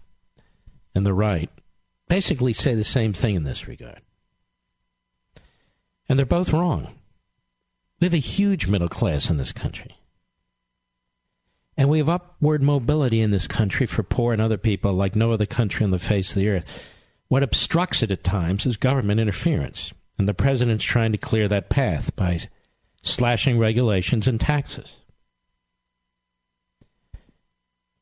[0.94, 1.50] and the right
[2.08, 4.00] basically say the same thing in this regard.
[6.08, 6.88] And they're both wrong.
[8.00, 9.95] We have a huge middle class in this country.
[11.76, 15.32] And we have upward mobility in this country for poor and other people like no
[15.32, 16.64] other country on the face of the earth.
[17.28, 19.92] What obstructs it at times is government interference.
[20.18, 22.40] And the president's trying to clear that path by
[23.02, 24.94] slashing regulations and taxes.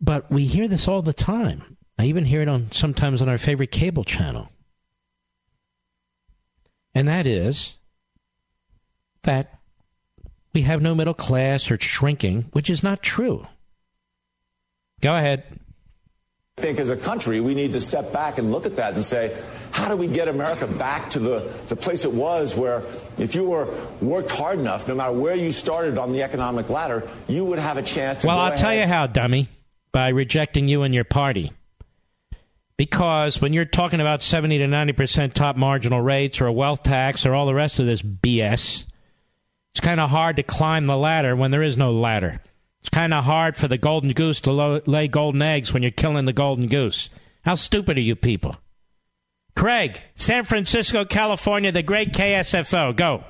[0.00, 1.76] But we hear this all the time.
[1.98, 4.50] I even hear it on sometimes on our favorite cable channel.
[6.94, 7.76] And that is
[9.22, 9.58] that
[10.52, 13.46] we have no middle class or shrinking, which is not true.
[15.04, 15.44] Go ahead.
[16.56, 19.04] I think as a country, we need to step back and look at that and
[19.04, 19.36] say,
[19.70, 22.84] how do we get America back to the, the place it was where
[23.18, 23.68] if you were
[24.00, 27.76] worked hard enough, no matter where you started on the economic ladder, you would have
[27.76, 28.58] a chance to Well, I'll ahead.
[28.58, 29.50] tell you how, dummy.
[29.92, 31.52] By rejecting you and your party.
[32.78, 37.26] Because when you're talking about 70 to 90% top marginal rates or a wealth tax
[37.26, 38.86] or all the rest of this BS,
[39.72, 42.40] it's kind of hard to climb the ladder when there is no ladder.
[42.84, 45.90] It's kind of hard for the golden goose to lo- lay golden eggs when you're
[45.90, 47.08] killing the golden goose.
[47.42, 48.56] How stupid are you people?
[49.56, 52.94] Craig, San Francisco, California, the great KSFO.
[52.94, 53.24] Go.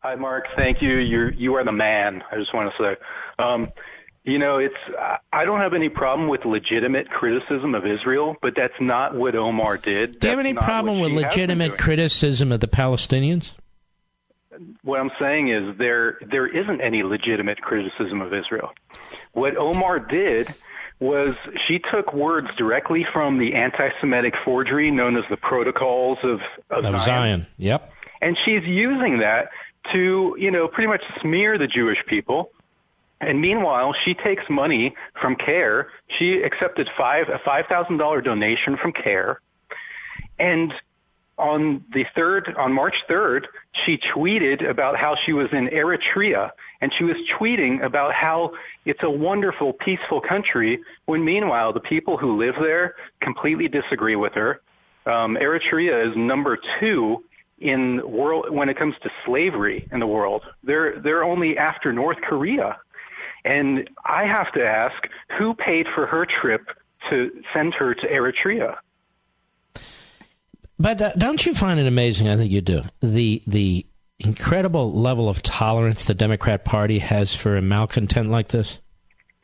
[0.00, 0.46] Hi, Mark.
[0.56, 0.96] Thank you.
[0.96, 2.22] You're you are the man.
[2.32, 2.96] I just want to say,
[3.38, 3.68] um,
[4.24, 4.74] you know, it's
[5.32, 9.78] I don't have any problem with legitimate criticism of Israel, but that's not what Omar
[9.78, 10.18] did.
[10.18, 13.52] Do you have any problem with she has been legitimate criticism of the Palestinians?
[14.82, 18.72] What I'm saying is there there isn't any legitimate criticism of Israel.
[19.32, 20.54] What Omar did
[21.00, 21.34] was
[21.66, 26.40] she took words directly from the anti-Semitic forgery known as the Protocols of,
[26.70, 27.46] of, Of Zion.
[27.58, 27.92] Yep.
[28.22, 29.50] and she's using that
[29.92, 32.50] to you know pretty much smear the Jewish people.
[33.20, 35.88] And meanwhile, she takes money from CAIR.
[36.18, 39.40] She accepted five a five thousand dollar donation from CAIR,
[40.38, 40.72] and
[41.38, 43.48] on the third on March third,
[43.84, 46.50] she tweeted about how she was in Eritrea,
[46.80, 48.52] and she was tweeting about how
[48.84, 50.78] it's a wonderful, peaceful country.
[51.06, 54.60] When meanwhile, the people who live there completely disagree with her.
[55.06, 57.24] Um, Eritrea is number two
[57.58, 60.42] in world when it comes to slavery in the world.
[60.62, 62.78] They're they're only after North Korea.
[63.44, 64.94] And I have to ask,
[65.38, 66.62] who paid for her trip
[67.10, 68.76] to send her to Eritrea?
[70.84, 72.28] But uh, don't you find it amazing?
[72.28, 72.82] I think you do.
[73.00, 73.86] The the
[74.18, 78.80] incredible level of tolerance the Democrat Party has for a malcontent like this.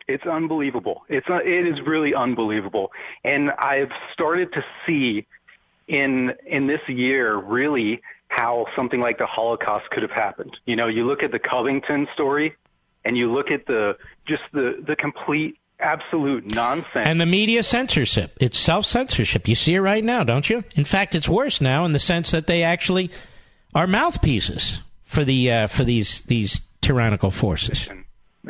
[0.07, 1.01] It's unbelievable.
[1.09, 2.93] It's uh, it is really unbelievable.
[3.25, 5.27] And I've started to see
[5.89, 10.55] in in this year really how something like the Holocaust could have happened.
[10.67, 12.55] You know, you look at the Covington story
[13.07, 13.97] and you look at the
[14.29, 18.37] just the the complete absolute nonsense And the media censorship.
[18.41, 19.49] It's self censorship.
[19.49, 20.65] You see it right now, don't you?
[20.77, 23.11] In fact, it's worse now in the sense that they actually
[23.75, 27.89] are mouthpieces for the uh, for these these tyrannical forces.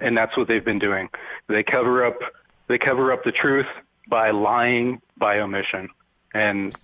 [0.00, 1.08] and that's what they've been doing.
[1.48, 2.18] They cover up
[2.68, 3.66] they cover up the truth
[4.08, 5.88] by lying by omission.
[6.34, 6.74] And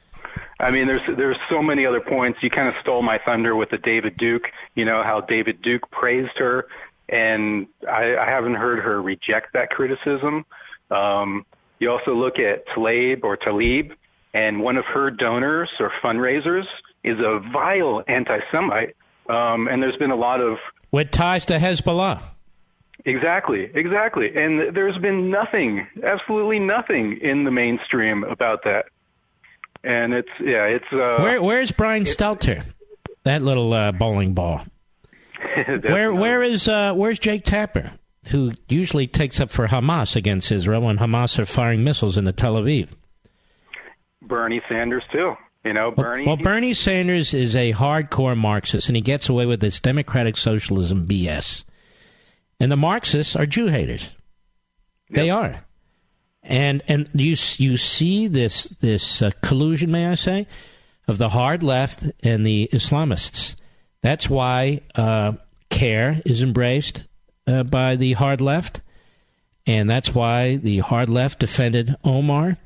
[0.59, 2.39] I mean, there's there's so many other points.
[2.43, 4.44] You kind of stole my thunder with the David Duke.
[4.74, 6.66] You know how David Duke praised her,
[7.08, 10.44] and I, I haven't heard her reject that criticism.
[10.90, 11.44] Um,
[11.78, 13.92] you also look at Tlaib or Talib,
[14.34, 16.64] and one of her donors or fundraisers
[17.04, 18.96] is a vile anti-Semite.
[19.28, 20.58] Um, and there's been a lot of
[20.92, 22.22] with ties to Hezbollah.
[23.04, 24.30] Exactly, exactly.
[24.34, 28.86] And there's been nothing, absolutely nothing in the mainstream about that.
[29.84, 32.64] And it's yeah, it's uh, where where's Brian Stelter?
[33.24, 34.64] That little uh, bowling ball.
[35.82, 37.92] where where is uh, where's Jake Tapper,
[38.28, 42.54] who usually takes up for Hamas against Israel when Hamas are firing missiles into Tel
[42.54, 42.88] Aviv?
[44.22, 45.34] Bernie Sanders too.
[45.64, 46.24] You know, Bernie.
[46.24, 50.36] Well, well, Bernie Sanders is a hardcore Marxist, and he gets away with this democratic
[50.36, 51.64] socialism BS.
[52.60, 54.08] And the Marxists are Jew haters.
[55.10, 55.16] Yep.
[55.16, 55.64] They are.
[56.42, 60.46] And and you you see this this uh, collusion, may I say,
[61.08, 63.56] of the hard left and the Islamists.
[64.06, 65.32] That's why uh,
[65.68, 67.06] CAIR is embraced
[67.44, 68.80] uh, by the hard left,
[69.66, 72.56] and that's why the hard left defended Omar,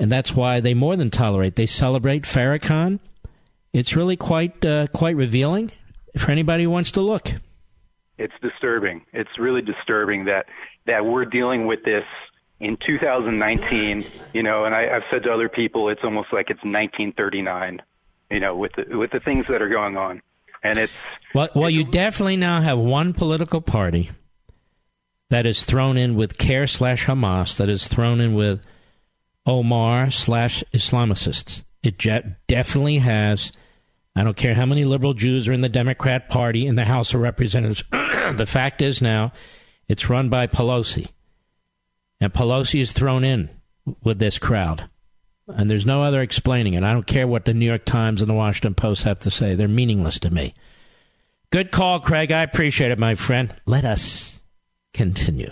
[0.00, 1.54] and that's why they more than tolerate.
[1.54, 2.98] They celebrate Farrakhan.
[3.72, 5.70] It's really quite uh, quite revealing
[6.18, 7.30] for anybody who wants to look.
[8.18, 9.06] It's disturbing.
[9.12, 10.46] It's really disturbing that
[10.86, 12.04] that we're dealing with this
[12.58, 14.04] in 2019.
[14.32, 17.80] You know, and I, I've said to other people, it's almost like it's 1939.
[18.32, 20.20] You know, with the with the things that are going on,
[20.62, 20.92] and it's
[21.34, 21.48] well.
[21.54, 24.10] Well, it's, you definitely now have one political party
[25.30, 28.62] that is thrown in with CAIR slash Hamas, that is thrown in with
[29.46, 31.64] Omar slash Islamicists.
[31.82, 33.50] It je- definitely has
[34.14, 37.14] I don't care how many liberal Jews are in the Democrat Party in the House
[37.14, 37.82] of Representatives.
[37.90, 39.32] the fact is now
[39.88, 41.08] it's run by Pelosi.
[42.20, 43.48] And Pelosi is thrown in
[44.02, 44.88] with this crowd.
[45.48, 46.84] And there's no other explaining it.
[46.84, 49.54] I don't care what the New York Times and the Washington Post have to say.
[49.54, 50.54] They're meaningless to me.
[51.50, 52.30] Good call, Craig.
[52.30, 53.54] I appreciate it, my friend.
[53.66, 54.40] Let us
[54.94, 55.50] continue.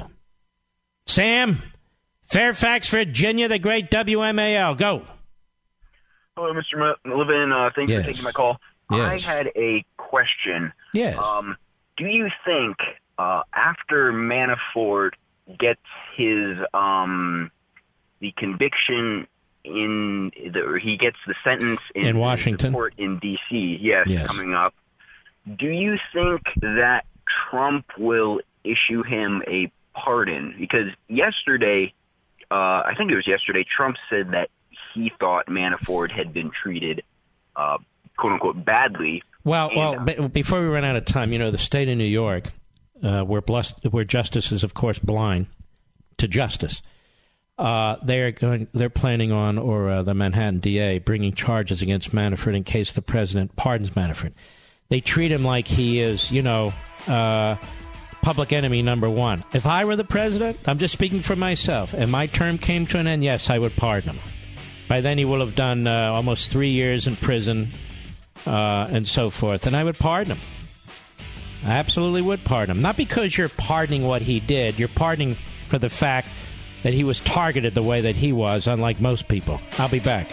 [1.06, 1.62] Sam,
[2.26, 4.78] Fairfax, Virginia, the great WMAL.
[4.78, 5.02] Go.
[6.36, 6.94] Hello, Mr.
[7.04, 7.52] Levin.
[7.52, 8.02] Uh, thanks yes.
[8.02, 8.58] for taking my call.
[8.90, 9.00] Yes.
[9.00, 10.72] I had a question.
[10.94, 11.18] Yes.
[11.18, 11.56] Um,
[11.96, 12.76] do you think
[13.18, 15.10] uh, after Manafort
[15.58, 15.80] gets
[16.16, 17.50] his um,
[18.20, 19.26] the conviction
[19.64, 23.78] in the, he gets the sentence in, in Washington court in D.C.
[23.80, 24.74] Yes, yes, coming up.
[25.46, 27.04] Do you think that
[27.50, 30.54] Trump will issue him a pardon?
[30.58, 31.92] Because yesterday,
[32.50, 34.50] uh, I think it was yesterday, Trump said that
[34.94, 37.02] he thought Manafort had been treated,
[37.56, 37.78] uh,
[38.16, 39.22] quote unquote, badly.
[39.44, 42.04] Well, and, well, before we run out of time, you know, the state of New
[42.04, 42.52] York,
[43.02, 45.46] uh, where, blessed, where justice is, of course, blind
[46.18, 46.82] to justice.
[47.60, 48.68] Uh, they're going.
[48.72, 53.02] They're planning on, or uh, the Manhattan DA, bringing charges against Manafort in case the
[53.02, 54.32] president pardons Manafort.
[54.88, 56.72] They treat him like he is, you know,
[57.06, 57.56] uh,
[58.22, 59.44] public enemy number one.
[59.52, 62.98] If I were the president, I'm just speaking for myself, and my term came to
[62.98, 64.20] an end, yes, I would pardon him.
[64.88, 67.72] By then, he will have done uh, almost three years in prison
[68.46, 70.42] uh, and so forth, and I would pardon him.
[71.66, 72.82] I absolutely would pardon him.
[72.82, 75.36] Not because you're pardoning what he did, you're pardoning
[75.68, 76.28] for the fact
[76.82, 79.60] that he was targeted the way that he was, unlike most people.
[79.78, 80.30] I'll be back.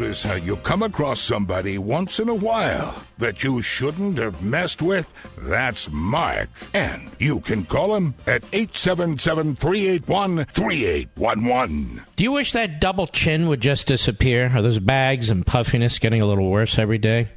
[0.00, 4.80] Notice how you come across somebody once in a while that you shouldn't have messed
[4.80, 5.06] with?
[5.36, 6.48] That's Mark.
[6.72, 12.02] And you can call him at 877 381 3811.
[12.16, 14.50] Do you wish that double chin would just disappear?
[14.54, 17.28] Are those bags and puffiness getting a little worse every day?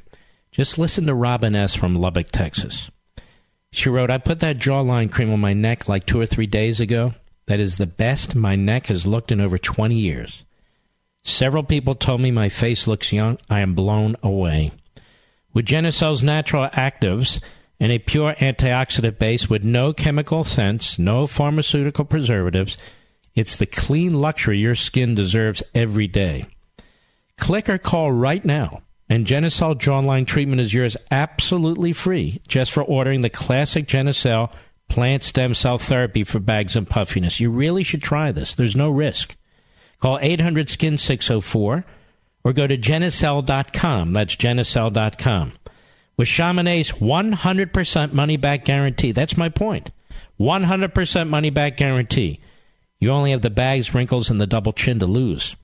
[0.50, 1.74] Just listen to Robin S.
[1.74, 2.90] from Lubbock, Texas.
[3.72, 6.80] She wrote, I put that jawline cream on my neck like two or three days
[6.80, 7.12] ago.
[7.44, 10.46] That is the best my neck has looked in over 20 years.
[11.24, 13.38] Several people told me my face looks young.
[13.48, 14.72] I am blown away.
[15.54, 17.40] With Genucel's natural actives
[17.80, 22.76] and a pure antioxidant base with no chemical scents, no pharmaceutical preservatives,
[23.34, 26.46] it's the clean luxury your skin deserves every day.
[27.38, 32.82] Click or call right now, and Genucel Jawline treatment is yours absolutely free just for
[32.82, 34.52] ordering the classic Genucel
[34.88, 37.40] plant stem cell therapy for bags and puffiness.
[37.40, 38.54] You really should try this.
[38.54, 39.36] There's no risk.
[40.04, 41.84] Call 800 Skin 604
[42.44, 44.12] or go to Genucel.com.
[44.12, 45.52] That's Genucel.com.
[46.18, 49.12] With Chamonix's 100% money back guarantee.
[49.12, 49.92] That's my point.
[50.38, 52.40] 100% money back guarantee.
[53.00, 55.56] You only have the bags, wrinkles, and the double chin to lose.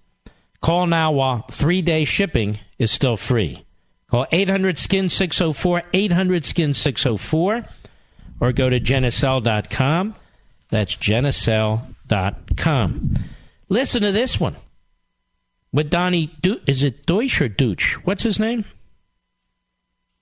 [0.62, 3.66] Call now while three day shipping is still free.
[4.10, 7.66] Call 800 Skin 604, 800 Skin 604,
[8.40, 10.14] or go to Genucel.com.
[10.70, 13.14] That's Genucel.com.
[13.70, 14.56] Listen to this one
[15.72, 16.36] with Donnie.
[16.42, 17.94] Du- is it Deutsch or Deutsch?
[18.04, 18.64] What's his name?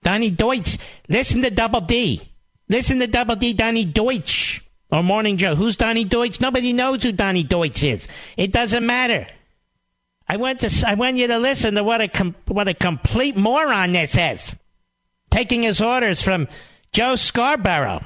[0.02, 0.78] Donnie Deutsch.
[1.08, 2.22] Listen to Double D.
[2.68, 4.62] Listen to Double D, Donnie Deutsch.
[4.90, 5.54] Or Morning Joe.
[5.54, 6.40] Who's Donnie Deutsch?
[6.40, 8.06] Nobody knows who Donnie Deutsch is.
[8.36, 9.26] It doesn't matter.
[10.26, 10.84] I want to.
[10.86, 14.56] I want you to listen to what a com- what a complete moron this is.
[15.30, 16.48] Taking his orders from
[16.92, 18.04] Joe Scarborough.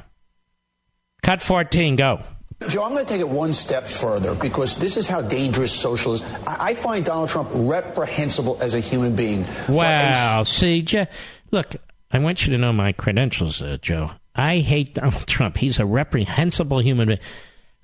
[1.23, 1.97] Cut fourteen.
[1.97, 2.23] Go.
[2.69, 6.27] Joe, I'm going to take it one step further because this is how dangerous socialism.
[6.47, 9.45] I, I find Donald Trump reprehensible as a human being.
[9.69, 10.43] Wow.
[10.45, 11.07] See, Je-
[11.51, 11.77] look,
[12.11, 14.13] I want you to know my credentials, uh, Joe.
[14.35, 15.57] I hate Donald Trump.
[15.57, 17.21] He's a reprehensible human being.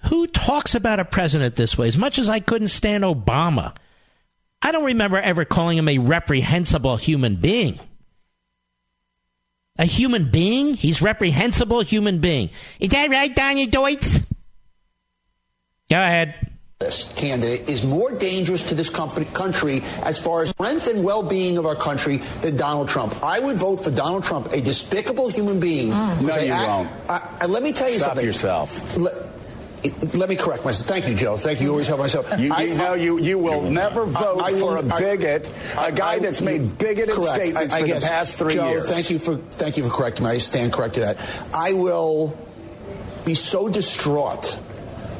[0.04, 1.88] Who talks about a president this way?
[1.88, 3.74] As much as I couldn't stand Obama,
[4.62, 7.80] I don't remember ever calling him a reprehensible human being.
[9.76, 10.74] A human being?
[10.74, 12.50] He's reprehensible human being.
[12.80, 14.06] Is that right, Daniel Deutsch?
[15.90, 16.34] Go ahead.
[16.80, 21.58] This candidate is more dangerous to this company, country as far as strength and well-being
[21.58, 23.14] of our country than Donald Trump.
[23.24, 25.88] I would vote for Donald Trump, a despicable human being.
[25.90, 26.20] Mm.
[26.22, 26.90] No, who's you act- won't.
[27.08, 28.24] I, I- let me tell you Stop something.
[28.26, 28.96] yourself.
[28.96, 29.14] Let,
[30.14, 30.86] let me correct myself.
[30.88, 31.36] Thank you, Joe.
[31.36, 31.66] Thank you.
[31.66, 32.30] You always help myself.
[32.38, 35.52] You, you know, you, you will never vote I- I for will- a I- bigot,
[35.78, 37.34] a guy I- that's made bigoted correct.
[37.34, 38.02] statements I- I for guess.
[38.04, 38.88] the past three Joe, years.
[38.88, 40.30] Thank you for thank you for correcting me.
[40.30, 41.16] I stand corrected that.
[41.52, 42.36] I will
[43.24, 44.56] be so distraught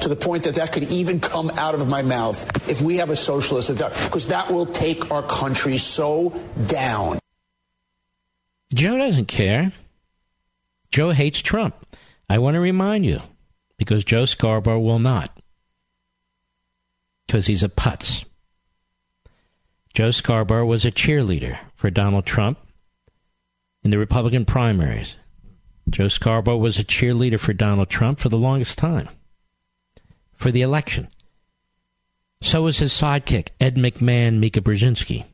[0.03, 3.11] to the point that that could even come out of my mouth if we have
[3.11, 6.31] a socialist because that will take our country so
[6.67, 7.19] down.
[8.73, 9.73] Joe doesn't care.
[10.91, 11.75] Joe hates Trump.
[12.29, 13.21] I want to remind you,
[13.79, 15.37] because Joe Scarborough will not.
[17.27, 18.25] Because he's a putz.
[19.95, 22.59] Joe Scarborough was a cheerleader for Donald Trump
[23.83, 25.17] in the Republican primaries.
[25.89, 29.09] Joe Scarborough was a cheerleader for Donald Trump for the longest time,
[30.39, 31.09] for the election.
[32.41, 35.25] So was his sidekick, Ed McMahon Mika Brzezinski.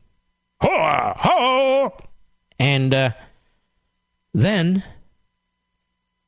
[0.61, 1.13] Ho!
[1.15, 1.97] Ho!
[2.57, 3.11] And uh,
[4.33, 4.83] then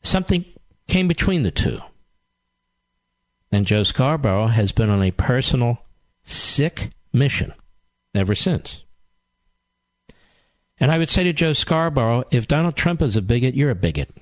[0.03, 0.45] something
[0.87, 1.79] came between the two.
[3.51, 5.79] And Joe Scarborough has been on a personal,
[6.23, 7.53] sick mission
[8.13, 8.83] ever since.
[10.79, 13.75] And I would say to Joe Scarborough if Donald Trump is a bigot, you're a
[13.75, 14.15] bigot.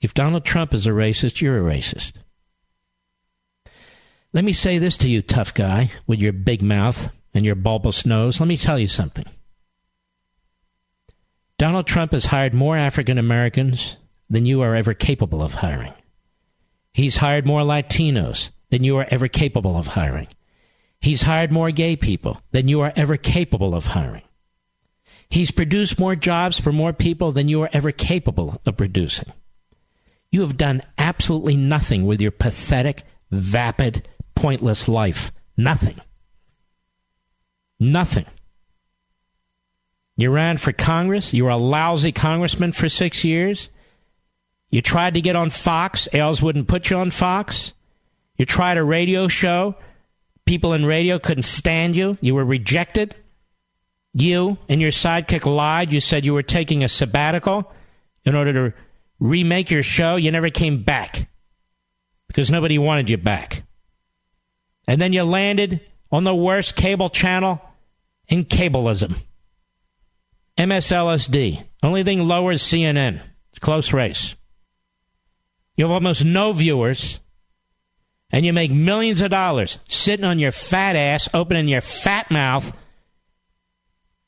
[0.00, 2.12] If Donald Trump is a racist, you're a racist.
[4.32, 8.06] Let me say this to you, tough guy, with your big mouth and your bulbous
[8.06, 8.38] nose.
[8.38, 9.26] Let me tell you something.
[11.58, 13.96] Donald Trump has hired more African Americans
[14.30, 15.92] than you are ever capable of hiring.
[16.94, 20.28] He's hired more Latinos than you are ever capable of hiring.
[21.00, 24.22] He's hired more gay people than you are ever capable of hiring.
[25.28, 29.32] He's produced more jobs for more people than you are ever capable of producing.
[30.30, 34.08] You have done absolutely nothing with your pathetic, vapid,
[34.40, 35.30] pointless life.
[35.56, 36.00] Nothing.
[37.78, 38.24] Nothing.
[40.16, 41.34] You ran for Congress.
[41.34, 43.68] You were a lousy congressman for six years.
[44.70, 46.08] You tried to get on Fox.
[46.12, 47.74] Ailes wouldn't put you on Fox.
[48.36, 49.76] You tried a radio show.
[50.46, 52.16] People in radio couldn't stand you.
[52.20, 53.14] You were rejected.
[54.14, 55.92] You and your sidekick lied.
[55.92, 57.70] You said you were taking a sabbatical
[58.24, 58.76] in order to
[59.18, 60.16] remake your show.
[60.16, 61.28] You never came back
[62.26, 63.64] because nobody wanted you back.
[64.90, 67.62] And then you landed on the worst cable channel
[68.26, 69.16] in cableism.
[70.58, 71.62] MSLSD.
[71.80, 73.20] Only thing lower is CNN.
[73.50, 74.34] It's close race.
[75.76, 77.20] You have almost no viewers,
[78.32, 82.72] and you make millions of dollars sitting on your fat ass, opening your fat mouth,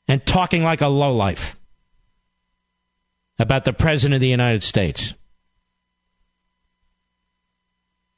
[0.07, 1.59] and talking like a lowlife
[3.37, 5.13] about the President of the United States.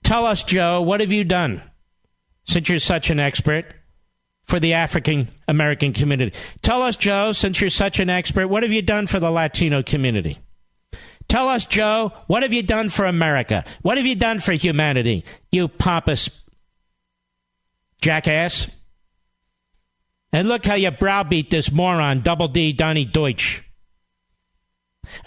[0.03, 1.63] Tell us, Joe, what have you done
[2.47, 3.65] since you're such an expert
[4.45, 6.37] for the African American community?
[6.61, 9.83] Tell us, Joe, since you're such an expert, what have you done for the Latino
[9.83, 10.39] community?
[11.27, 13.65] Tell us, Joe, what have you done for America?
[13.81, 15.25] What have you done for humanity?
[15.51, 16.29] You pompous
[18.01, 18.67] jackass.
[20.31, 23.63] And look how you browbeat this moron, Double D, Donnie Deutsch.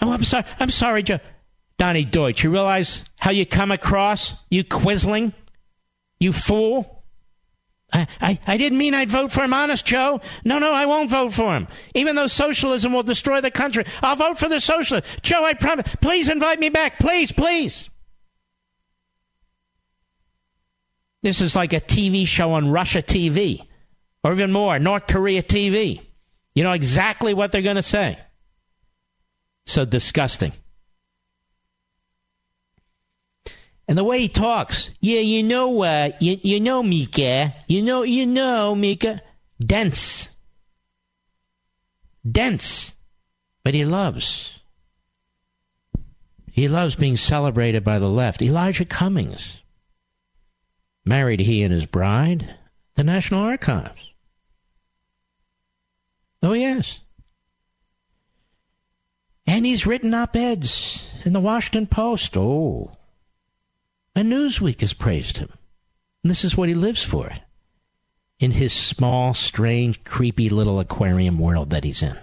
[0.01, 0.45] Oh, I'm sorry.
[0.59, 1.19] I'm sorry, Joe.
[1.77, 2.43] Donnie Deutsch.
[2.43, 4.35] You realize how you come across?
[4.49, 5.33] You quisling?
[6.19, 6.98] You fool?
[7.91, 10.21] I, I, I didn't mean I'd vote for him, honest, Joe.
[10.45, 11.67] No, no, I won't vote for him.
[11.95, 15.07] Even though socialism will destroy the country, I'll vote for the socialist.
[15.23, 15.85] Joe, I promise.
[16.01, 16.99] Please invite me back.
[16.99, 17.89] Please, please.
[21.21, 23.65] This is like a TV show on Russia TV,
[24.23, 26.01] or even more, North Korea TV.
[26.55, 28.17] You know exactly what they're going to say.
[29.65, 30.53] So disgusting.
[33.89, 38.03] And the way he talks, yeah, you know uh, you, you know, Mika, you know,
[38.03, 39.19] you know, Mika,
[39.59, 40.29] dense.
[42.31, 42.93] Dense.
[43.63, 44.59] But he loves.
[46.51, 48.43] He loves being celebrated by the left.
[48.43, 49.63] Elijah Cummings.
[51.03, 52.53] Married he and his bride,
[52.93, 54.11] the National Archives.
[56.43, 56.99] Oh, yes.
[59.47, 62.37] And he's written op eds in the Washington Post.
[62.37, 62.91] Oh.
[64.19, 65.47] And Newsweek has praised him.
[66.25, 67.31] And this is what he lives for
[68.37, 72.19] in his small, strange, creepy little aquarium world that he's in.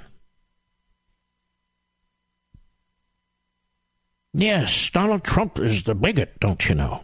[4.34, 7.02] Yes, Donald Trump is the bigot, don't you know?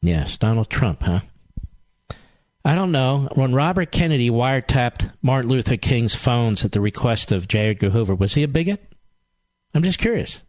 [0.00, 1.20] Yes, Donald Trump, huh?
[2.64, 3.28] I don't know.
[3.34, 7.68] When Robert Kennedy wiretapped Martin Luther King's phones at the request of J.
[7.68, 8.94] Edgar Hoover, was he a bigot?
[9.74, 10.40] I'm just curious.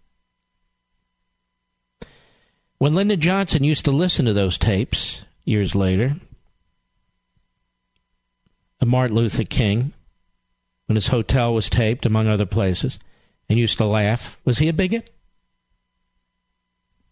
[2.77, 6.17] When Lyndon Johnson used to listen to those tapes years later
[8.79, 9.93] of Martin Luther King,
[10.85, 12.99] when his hotel was taped, among other places,
[13.49, 15.09] and used to laugh, was he a bigot?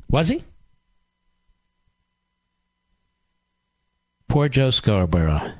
[0.09, 0.43] Was he?
[4.27, 5.53] Poor Joe Scarborough.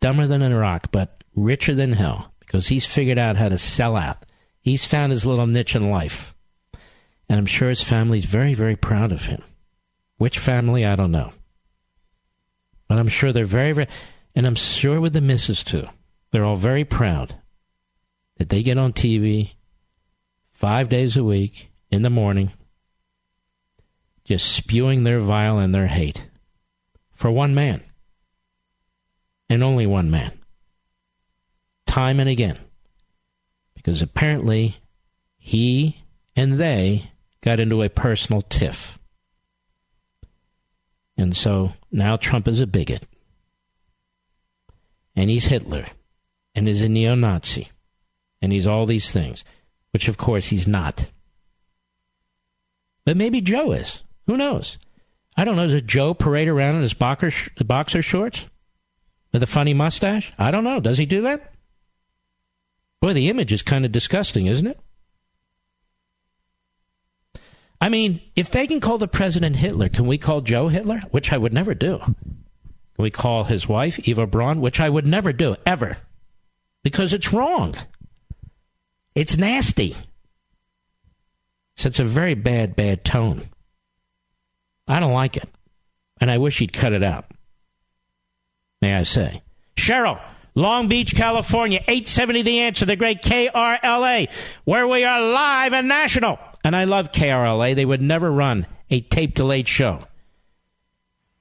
[0.00, 3.96] Dumber than a rock, but richer than hell, because he's figured out how to sell
[3.96, 4.24] out.
[4.60, 6.34] He's found his little niche in life.
[7.32, 9.42] And I'm sure his family's very, very proud of him.
[10.18, 11.32] Which family, I don't know.
[12.88, 13.88] But I'm sure they're very, very,
[14.34, 15.88] and I'm sure with the missus too.
[16.30, 17.36] They're all very proud
[18.36, 19.52] that they get on TV
[20.50, 22.52] five days a week in the morning,
[24.26, 26.28] just spewing their vile and their hate
[27.14, 27.80] for one man
[29.48, 30.38] and only one man.
[31.86, 32.58] Time and again.
[33.74, 34.76] Because apparently
[35.38, 36.04] he
[36.36, 37.08] and they
[37.42, 38.98] got into a personal tiff.
[41.16, 43.04] And so now Trump is a bigot.
[45.14, 45.86] And he's Hitler.
[46.54, 47.70] And he's a neo Nazi.
[48.40, 49.44] And he's all these things.
[49.92, 51.10] Which, of course, he's not.
[53.04, 54.02] But maybe Joe is.
[54.26, 54.78] Who knows?
[55.36, 55.68] I don't know.
[55.68, 57.32] Does Joe parade around in his boxer,
[57.64, 58.46] boxer shorts?
[59.32, 60.32] with a funny mustache?
[60.38, 60.80] I don't know.
[60.80, 61.52] Does he do that?
[63.00, 64.78] Boy, the image is kind of disgusting, isn't it?
[67.82, 71.00] I mean, if they can call the president Hitler, can we call Joe Hitler?
[71.10, 71.98] Which I would never do.
[71.98, 72.16] Can
[72.96, 74.60] we call his wife Eva Braun?
[74.60, 75.98] Which I would never do, ever.
[76.84, 77.74] Because it's wrong.
[79.14, 79.96] It's nasty.
[81.76, 83.48] Sets a very bad, bad tone.
[84.86, 85.48] I don't like it.
[86.20, 87.26] And I wish he'd cut it out
[88.82, 89.42] may I say.
[89.76, 90.20] Cheryl,
[90.54, 94.28] Long Beach, California, 870 The Answer, the great KRLA,
[94.64, 96.38] where we are live and national.
[96.64, 97.74] And I love KRLA.
[97.74, 100.04] They would never run a tape delayed show.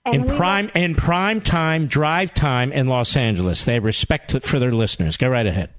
[0.05, 3.65] And in prime in prime time, drive time in Los Angeles.
[3.65, 5.15] They have respect for their listeners.
[5.17, 5.69] Go right ahead.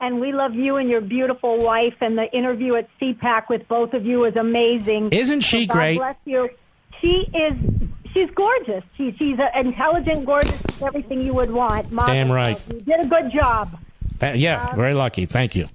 [0.00, 1.94] And we love you and your beautiful wife.
[2.00, 5.10] And the interview at CPAC with both of you is amazing.
[5.12, 5.98] Isn't she so great?
[5.98, 6.48] Bless you.
[7.02, 7.54] She is
[8.12, 8.84] she's gorgeous.
[8.96, 11.90] She, she's intelligent, gorgeous, everything you would want.
[11.92, 12.58] Mom, Damn right.
[12.68, 13.78] You did a good job.
[14.20, 15.26] yeah, um, very lucky.
[15.26, 15.68] Thank you.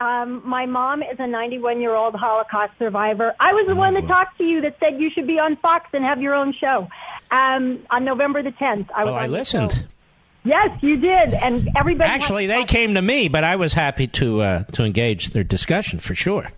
[0.00, 3.34] Um, my mom is a 91 year old Holocaust survivor.
[3.38, 5.90] I was the one that talked to you that said you should be on Fox
[5.92, 6.88] and have your own show
[7.30, 8.88] um, on November the 10th.
[8.94, 9.86] I was well, I listened.
[10.42, 12.08] Yes, you did, and everybody.
[12.08, 15.98] Actually, they came to me, but I was happy to uh, to engage their discussion
[15.98, 16.48] for sure.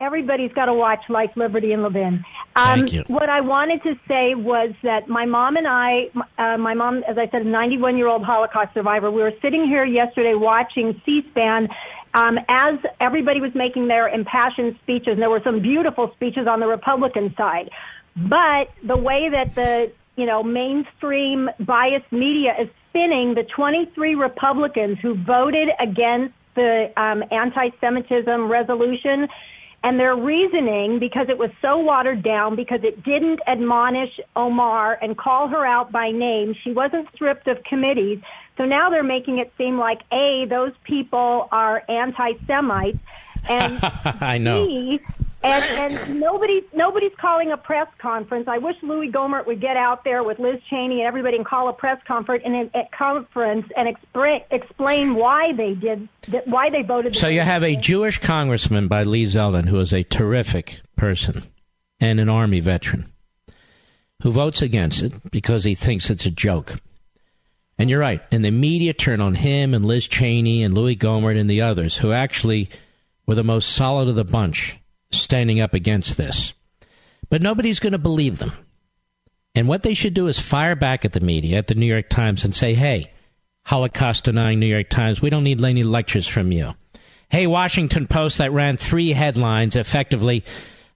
[0.00, 2.24] Everybody's got to watch Life, Liberty, and Levin.
[2.54, 3.04] Um, Thank you.
[3.08, 6.08] What I wanted to say was that my mom and I,
[6.38, 9.66] uh, my mom, as I said, a 91 year old Holocaust survivor, we were sitting
[9.66, 11.68] here yesterday watching C-SPAN
[12.14, 16.60] um, as everybody was making their impassioned speeches, and there were some beautiful speeches on
[16.60, 17.68] the Republican side.
[18.16, 24.98] But the way that the you know mainstream biased media is spinning the 23 Republicans
[25.00, 29.28] who voted against the um, anti-Semitism resolution
[29.82, 35.16] and their reasoning, because it was so watered down, because it didn't admonish Omar and
[35.16, 38.18] call her out by name, she wasn't stripped of committees.
[38.56, 42.98] So now they're making it seem like, A, those people are anti-Semites,
[43.48, 44.66] and I know.
[44.66, 45.00] B,
[45.42, 48.48] and, and nobody's nobody's calling a press conference.
[48.48, 51.68] I wish Louis Gohmert would get out there with Liz Cheney and everybody and call
[51.68, 56.08] a press conference and a conference and expre- explain why they did
[56.46, 57.14] why they voted.
[57.14, 61.44] So you have a Jewish congressman by Lee Zeldin who is a terrific person
[62.00, 63.12] and an army veteran
[64.22, 66.80] who votes against it because he thinks it's a joke.
[67.78, 68.20] And you're right.
[68.32, 71.96] And the media turn on him and Liz Cheney and Louis Gohmert and the others
[71.98, 72.70] who actually
[73.24, 74.78] were the most solid of the bunch
[75.10, 76.52] standing up against this.
[77.30, 78.52] But nobody's going to believe them.
[79.54, 82.08] And what they should do is fire back at the media, at the New York
[82.08, 83.10] Times, and say, hey,
[83.64, 86.74] Holocaust denying New York Times, we don't need any lectures from you.
[87.28, 90.44] Hey, Washington Post that ran three headlines effectively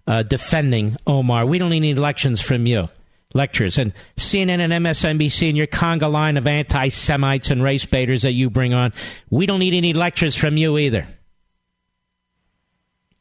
[0.07, 2.89] uh, defending Omar, we don't need lections from you.
[3.35, 3.79] Lectures.
[3.79, 8.33] And CNN and MSNBC and your conga line of anti Semites and race baiters that
[8.33, 8.93] you bring on,
[9.31, 11.07] we don't need any lectures from you either.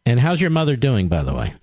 [0.05, 1.53] And how's your mother doing, by the way?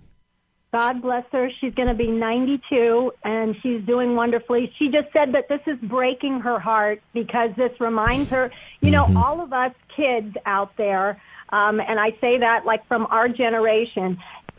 [0.73, 1.51] God bless her.
[1.61, 4.73] She's going to be 92 and she's doing wonderfully.
[4.79, 8.51] She just said that this is breaking her heart because this reminds her,
[8.81, 9.17] you know, mm-hmm.
[9.17, 11.21] all of us kids out there,
[11.51, 14.19] um, and I say that like from our generation.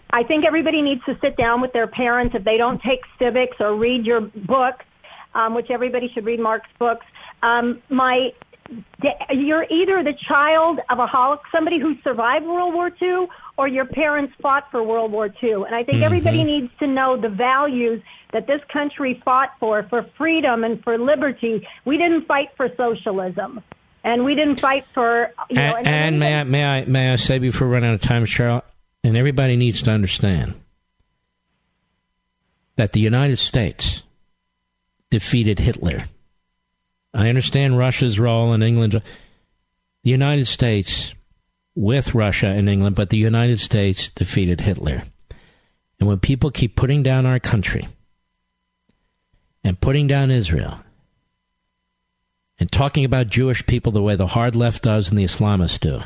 [0.10, 3.57] I think everybody needs to sit down with their parents if they don't take civics
[3.60, 4.85] or read your books,
[5.35, 7.06] um, which everybody should read Mark's books.
[7.43, 8.34] Um, my
[9.32, 13.28] you're either the child of a holoc somebody who survived World War II,
[13.58, 15.52] or your parents fought for World War II.
[15.52, 16.04] And I think mm-hmm.
[16.04, 18.02] everybody needs to know the values
[18.32, 21.68] that this country fought for, for freedom and for liberty.
[21.86, 23.62] We didn't fight for socialism.
[24.04, 25.76] And we didn't fight for you know.
[25.76, 28.02] And, and, and may I may I may I say before we run out of
[28.02, 28.62] time, Cheryl,
[29.04, 30.54] and everybody needs to understand
[32.78, 34.04] that the United States
[35.10, 36.06] defeated Hitler.
[37.14, 39.02] I understand Russia's role in England.
[40.03, 41.14] The United States
[41.76, 45.03] with Russia and England, but the United States defeated Hitler.
[45.99, 47.88] And when people keep putting down our country
[49.64, 50.80] and putting down Israel
[52.60, 56.02] and talking about Jewish people the way the hard left does and the Islamists do,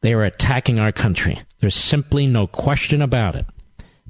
[0.00, 1.40] they are attacking our country.
[1.58, 3.46] There's simply no question about it.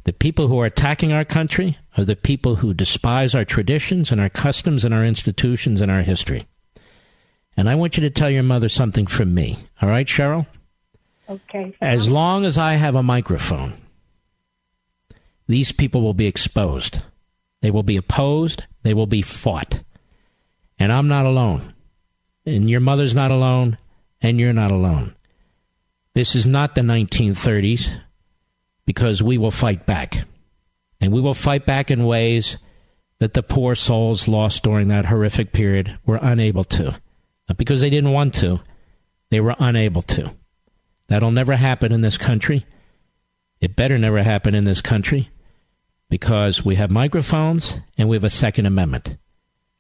[0.05, 4.21] The people who are attacking our country are the people who despise our traditions and
[4.21, 6.47] our customs and our institutions and our history.
[7.57, 9.59] And I want you to tell your mother something from me.
[9.81, 10.47] All right, Cheryl?
[11.29, 11.75] Okay.
[11.81, 13.75] As long as I have a microphone,
[15.47, 17.01] these people will be exposed.
[17.61, 18.67] They will be opposed.
[18.83, 19.83] They will be fought.
[20.79, 21.75] And I'm not alone.
[22.45, 23.79] And your mother's not alone.
[24.21, 25.15] And you're not alone.
[26.15, 27.99] This is not the 1930s
[28.87, 30.25] because we will fight back.
[31.01, 32.59] And we will fight back in ways
[33.19, 37.01] that the poor souls lost during that horrific period were unable to.
[37.49, 38.61] Not because they didn't want to,
[39.31, 40.35] they were unable to.
[41.09, 42.67] That'll never happen in this country.
[43.61, 45.31] It better never happen in this country
[46.09, 49.17] because we have microphones and we have a Second Amendment.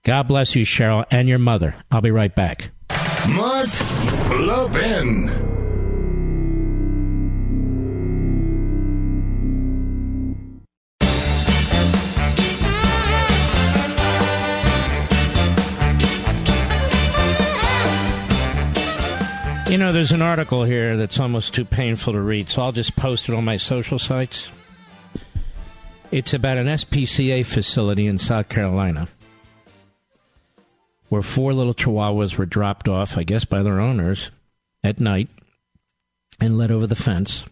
[0.04, 1.74] God bless you, Cheryl, and your mother.
[1.90, 2.70] I'll be right back.
[3.28, 3.68] Mark
[4.40, 5.51] Levin.
[19.72, 22.94] You know, there's an article here that's almost too painful to read, so I'll just
[22.94, 24.50] post it on my social sites.
[26.10, 29.08] It's about an SPCA facility in South Carolina
[31.08, 34.30] where four little chihuahuas were dropped off, I guess, by their owners
[34.84, 35.30] at night
[36.38, 37.46] and led over the fence.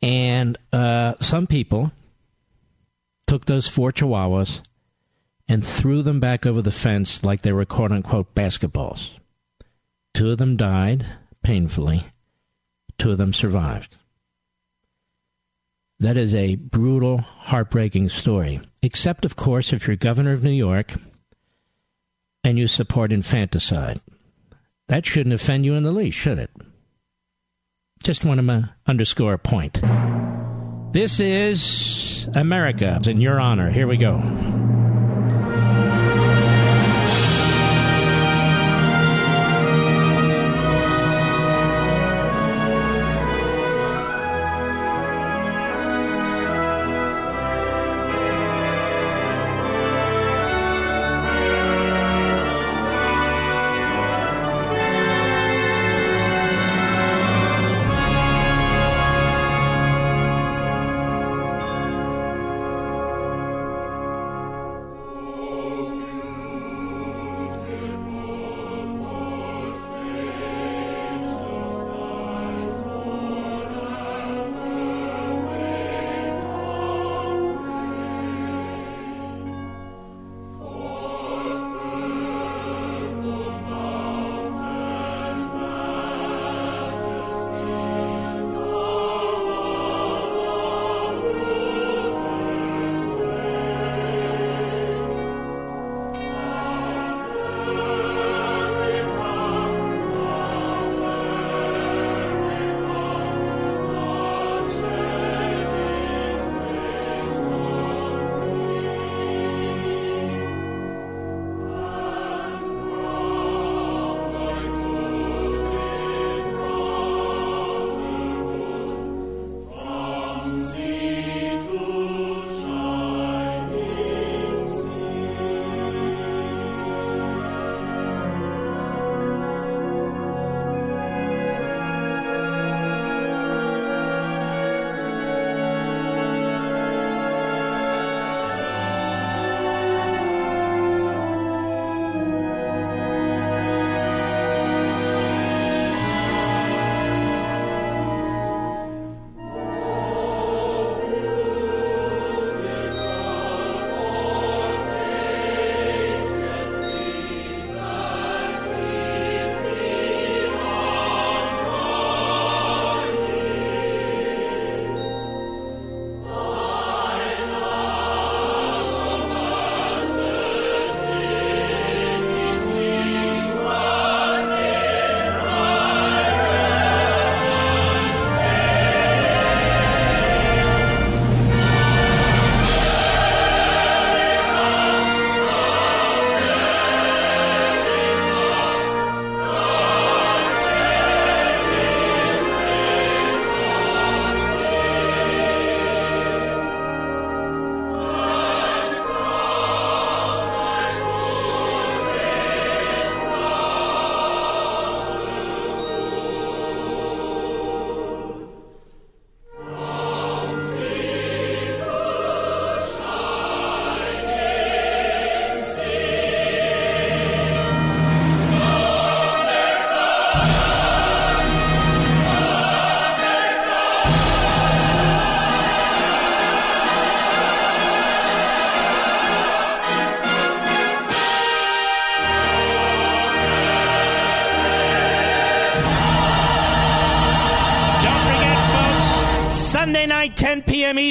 [0.00, 1.92] And uh, some people
[3.26, 4.62] took those four chihuahuas
[5.46, 9.10] and threw them back over the fence like they were quote unquote basketballs.
[10.14, 11.06] Two of them died
[11.42, 12.06] painfully,
[12.98, 13.96] two of them survived.
[15.98, 18.60] That is a brutal, heartbreaking story.
[18.82, 20.94] Except, of course, if you're governor of New York
[22.42, 24.00] and you support infanticide.
[24.88, 26.50] That shouldn't offend you in the least, should it?
[28.02, 29.80] Just want to underscore a point.
[30.92, 33.70] This is America in your honor.
[33.70, 34.18] Here we go.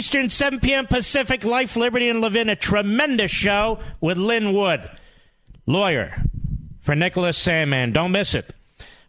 [0.02, 0.88] Eastern, 7 p.m.
[0.88, 2.50] Pacific, Life, Liberty, and Levin.
[2.50, 4.90] A tremendous show with Lin Wood,
[5.68, 6.24] lawyer
[6.80, 7.94] for Nicholas Sandmann.
[7.94, 8.56] Don't miss it.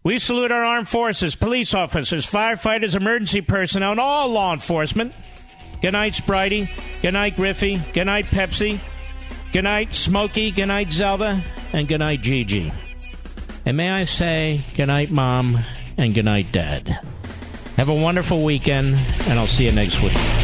[0.05, 5.15] We salute our armed forces, police officers, firefighters, emergency personnel, and all law enforcement.
[5.81, 6.69] Good night, Spritey.
[7.01, 7.81] Good night, Griffey.
[7.95, 8.79] Good night, Pepsi.
[9.51, 10.51] Good night, Smokey.
[10.51, 11.43] Good night, Zelda.
[11.73, 12.71] And good night, Gigi.
[13.65, 15.59] And may I say, good night, Mom.
[15.97, 16.87] And good night, Dad.
[17.79, 18.95] Have a wonderful weekend,
[19.27, 20.42] and I'll see you next week.